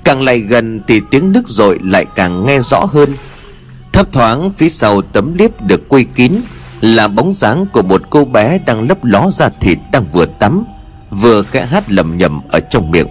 Càng 0.03 0.21
lại 0.21 0.39
gần 0.39 0.81
thì 0.87 1.01
tiếng 1.11 1.31
nước 1.31 1.47
dội 1.47 1.79
lại 1.83 2.05
càng 2.15 2.45
nghe 2.45 2.59
rõ 2.59 2.85
hơn. 2.85 3.09
Thấp 3.93 4.11
thoáng 4.11 4.51
phía 4.51 4.69
sau 4.69 5.01
tấm 5.01 5.33
liếp 5.37 5.61
được 5.61 5.89
quây 5.89 6.03
kín 6.03 6.31
là 6.81 7.07
bóng 7.07 7.33
dáng 7.33 7.65
của 7.73 7.81
một 7.83 8.01
cô 8.09 8.25
bé 8.25 8.57
đang 8.57 8.87
lấp 8.87 9.03
ló 9.03 9.31
ra 9.31 9.49
thịt 9.49 9.77
đang 9.91 10.05
vừa 10.05 10.25
tắm, 10.25 10.63
vừa 11.09 11.43
khẽ 11.43 11.65
hát 11.65 11.91
lầm 11.91 12.17
nhầm 12.17 12.41
ở 12.49 12.59
trong 12.59 12.91
miệng. 12.91 13.07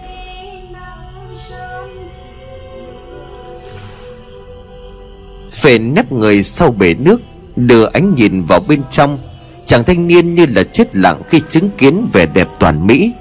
Phền 5.52 5.94
nép 5.94 6.12
người 6.12 6.42
sau 6.42 6.70
bể 6.70 6.94
nước, 6.94 7.20
đưa 7.56 7.86
ánh 7.86 8.14
nhìn 8.14 8.42
vào 8.42 8.60
bên 8.60 8.82
trong 8.90 9.18
chàng 9.66 9.84
thanh 9.84 10.06
niên 10.06 10.34
như 10.34 10.46
là 10.46 10.62
chết 10.62 10.96
lặng 10.96 11.22
khi 11.28 11.40
chứng 11.48 11.70
kiến 11.78 12.06
vẻ 12.12 12.26
đẹp 12.26 12.48
toàn 12.58 12.86
mỹ. 12.86 13.12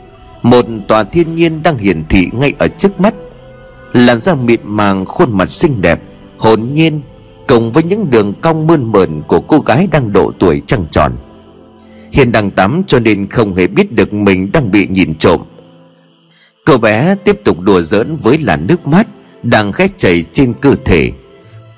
Một 0.42 0.66
tòa 0.88 1.04
thiên 1.04 1.36
nhiên 1.36 1.64
đang 1.64 1.78
hiển 1.78 2.04
thị 2.10 2.28
ngay 2.34 2.54
ở 2.60 2.68
trước 2.68 3.00
mắt. 3.00 3.14
Làn 3.94 4.20
da 4.20 4.36
mịn 4.36 4.60
màng, 4.64 5.06
khuôn 5.06 5.38
mặt 5.38 5.50
xinh 5.50 5.82
đẹp. 5.82 6.02
Hồn 6.38 6.74
nhiên 6.74 7.02
cùng 7.48 7.72
với 7.72 7.84
những 7.84 8.10
đường 8.10 8.34
cong 8.42 8.68
mơn 8.68 8.92
mởn 8.92 9.22
của 9.28 9.40
cô 9.40 9.60
gái 9.60 9.88
đang 9.92 10.14
độ 10.14 10.32
tuổi 10.40 10.62
trăng 10.68 10.86
tròn. 10.92 11.12
Hiền 12.12 12.32
đang 12.32 12.52
tắm 12.52 12.84
cho 12.88 13.00
nên 13.00 13.28
không 13.30 13.56
hề 13.56 13.68
biết 13.68 13.92
được 13.92 14.14
mình 14.14 14.52
đang 14.52 14.72
bị 14.72 14.88
nhìn 14.88 15.16
trộm. 15.16 15.42
Cô 16.66 16.78
bé 16.78 17.16
tiếp 17.26 17.40
tục 17.44 17.60
đùa 17.60 17.82
giỡn 17.82 18.16
với 18.16 18.38
làn 18.38 18.68
nước 18.68 18.88
mắt 18.88 19.08
đang 19.44 19.72
khét 19.72 19.98
chảy 19.98 20.24
trên 20.24 20.54
cơ 20.54 20.76
thể. 20.86 21.12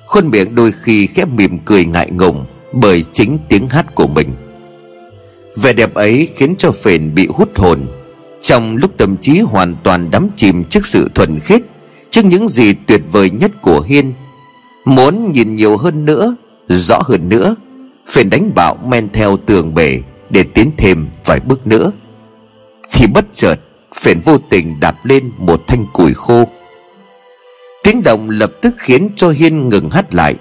Khuôn 0.06 0.28
miệng 0.28 0.54
đôi 0.54 0.72
khi 0.72 1.06
khép 1.06 1.28
mỉm 1.28 1.58
cười 1.64 1.84
ngại 1.84 2.10
ngùng 2.10 2.44
bởi 2.72 3.04
chính 3.12 3.38
tiếng 3.48 3.68
hát 3.68 3.94
của 3.94 4.06
mình 4.06 4.28
vẻ 5.56 5.72
đẹp 5.72 5.94
ấy 5.94 6.28
khiến 6.36 6.54
cho 6.58 6.72
phền 6.72 7.14
bị 7.14 7.28
hút 7.34 7.58
hồn. 7.58 7.86
Trong 8.42 8.76
lúc 8.76 8.90
tâm 8.96 9.16
trí 9.16 9.40
hoàn 9.40 9.76
toàn 9.82 10.10
đắm 10.10 10.28
chìm 10.36 10.64
trước 10.64 10.86
sự 10.86 11.10
thuần 11.14 11.38
khiết, 11.38 11.62
trước 12.10 12.24
những 12.24 12.48
gì 12.48 12.74
tuyệt 12.74 13.02
vời 13.12 13.30
nhất 13.30 13.50
của 13.62 13.80
hiên, 13.80 14.12
Muốn 14.84 15.32
nhìn 15.32 15.56
nhiều 15.56 15.76
hơn 15.76 16.04
nữa, 16.04 16.36
Rõ 16.68 17.02
hơn 17.04 17.28
nữa, 17.28 17.56
Phền 18.08 18.30
đánh 18.30 18.54
bạo 18.54 18.76
men 18.86 19.08
theo 19.12 19.36
tường 19.36 19.74
bể 19.74 20.00
Để 20.30 20.42
tiến 20.42 20.70
thêm 20.76 21.08
vài 21.24 21.40
bước 21.40 21.66
nữa. 21.66 21.92
Thì 22.92 23.06
bất 23.06 23.24
chợt, 23.32 23.56
Phền 24.00 24.18
vô 24.18 24.38
tình 24.50 24.80
đạp 24.80 24.96
lên 25.04 25.32
một 25.38 25.62
thanh 25.66 25.86
củi 25.92 26.14
khô. 26.14 26.48
Tiếng 27.84 28.02
động 28.02 28.30
lập 28.30 28.52
tức 28.60 28.74
khiến 28.78 29.08
cho 29.16 29.30
Hiên 29.30 29.68
ngừng 29.68 29.90
hắt 29.90 30.14
lại. 30.14 30.34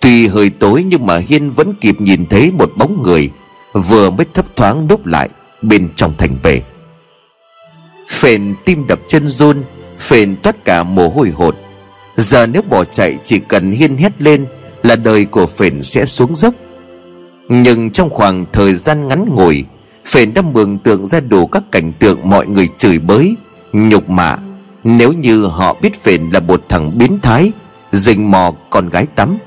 Tuy 0.00 0.26
hơi 0.26 0.50
tối 0.50 0.82
nhưng 0.82 1.06
mà 1.06 1.16
Hiên 1.16 1.50
vẫn 1.50 1.74
kịp 1.80 2.00
nhìn 2.00 2.26
thấy 2.26 2.50
một 2.50 2.72
bóng 2.76 3.02
người 3.02 3.30
Vừa 3.72 4.10
mới 4.10 4.26
thấp 4.34 4.56
thoáng 4.56 4.88
đốt 4.88 5.00
lại 5.04 5.28
Bên 5.62 5.88
trong 5.96 6.12
thành 6.18 6.36
bể. 6.42 6.60
Phền 8.08 8.54
tim 8.64 8.86
đập 8.86 8.98
chân 9.08 9.28
run, 9.28 9.62
Phền 9.98 10.36
toát 10.36 10.64
cả 10.64 10.82
mồ 10.82 11.08
hôi 11.08 11.30
hột. 11.30 11.56
Giờ 12.16 12.46
nếu 12.46 12.62
bỏ 12.62 12.84
chạy 12.84 13.18
chỉ 13.24 13.38
cần 13.38 13.72
hiên 13.72 13.96
hét 13.96 14.22
lên 14.22 14.46
Là 14.82 14.96
đời 14.96 15.24
của 15.24 15.46
Phền 15.46 15.82
sẽ 15.82 16.06
xuống 16.06 16.36
dốc. 16.36 16.54
Nhưng 17.48 17.90
trong 17.90 18.10
khoảng 18.10 18.46
thời 18.52 18.74
gian 18.74 19.08
ngắn 19.08 19.24
ngủi, 19.34 19.64
Phền 20.06 20.34
đã 20.34 20.42
mường 20.42 20.78
tượng 20.78 21.06
ra 21.06 21.20
đủ 21.20 21.46
các 21.46 21.62
cảnh 21.72 21.92
tượng 21.92 22.30
mọi 22.30 22.46
người 22.46 22.68
chửi 22.78 22.98
bới, 22.98 23.36
Nhục 23.72 24.10
mạ. 24.10 24.36
Nếu 24.84 25.12
như 25.12 25.46
họ 25.46 25.76
biết 25.82 26.02
Phền 26.02 26.30
là 26.30 26.40
một 26.40 26.62
thằng 26.68 26.98
biến 26.98 27.18
thái, 27.22 27.52
Rình 27.92 28.30
mò 28.30 28.52
con 28.70 28.88
gái 28.88 29.06
tắm, 29.14 29.38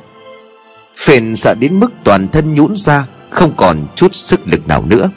Phền 0.97 1.35
sợ 1.35 1.55
đến 1.59 1.79
mức 1.79 1.91
toàn 2.03 2.27
thân 2.27 2.55
nhũn 2.55 2.75
ra 2.75 3.07
không 3.33 3.53
còn 3.57 3.87
chút 3.95 4.15
sức 4.15 4.39
lực 4.45 4.67
nào 4.67 4.85
nữa. 4.85 5.09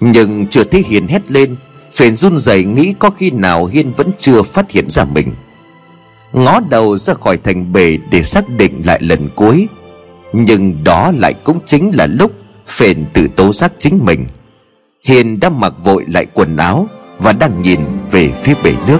Nhưng 0.00 0.46
chưa 0.46 0.64
thấy 0.64 0.84
Hiền 0.88 1.08
hét 1.08 1.30
lên 1.30 1.56
Phền 1.94 2.16
run 2.16 2.38
rẩy 2.38 2.64
nghĩ 2.64 2.94
có 2.98 3.10
khi 3.10 3.30
nào 3.30 3.66
Hiên 3.66 3.92
vẫn 3.92 4.10
chưa 4.18 4.42
phát 4.42 4.70
hiện 4.70 4.90
ra 4.90 5.04
mình. 5.04 5.34
Ngó 6.32 6.60
đầu 6.70 6.98
ra 6.98 7.14
khỏi 7.14 7.36
thành 7.36 7.72
bể 7.72 7.98
để 8.10 8.22
xác 8.22 8.48
định 8.48 8.82
lại 8.84 9.00
lần 9.02 9.28
cuối, 9.34 9.68
nhưng 10.32 10.84
đó 10.84 11.12
lại 11.18 11.34
cũng 11.44 11.58
chính 11.66 11.90
là 11.94 12.06
lúc 12.06 12.32
phền 12.66 13.04
tự 13.12 13.28
tố 13.36 13.52
giác 13.52 13.72
chính 13.78 13.98
mình. 14.04 14.26
Hiền 15.04 15.40
đã 15.40 15.48
mặc 15.48 15.72
vội 15.84 16.04
lại 16.08 16.26
quần 16.34 16.56
áo 16.56 16.88
và 17.18 17.32
đang 17.32 17.62
nhìn 17.62 17.80
về 18.10 18.32
phía 18.42 18.54
bể 18.64 18.72
nước. 18.86 18.98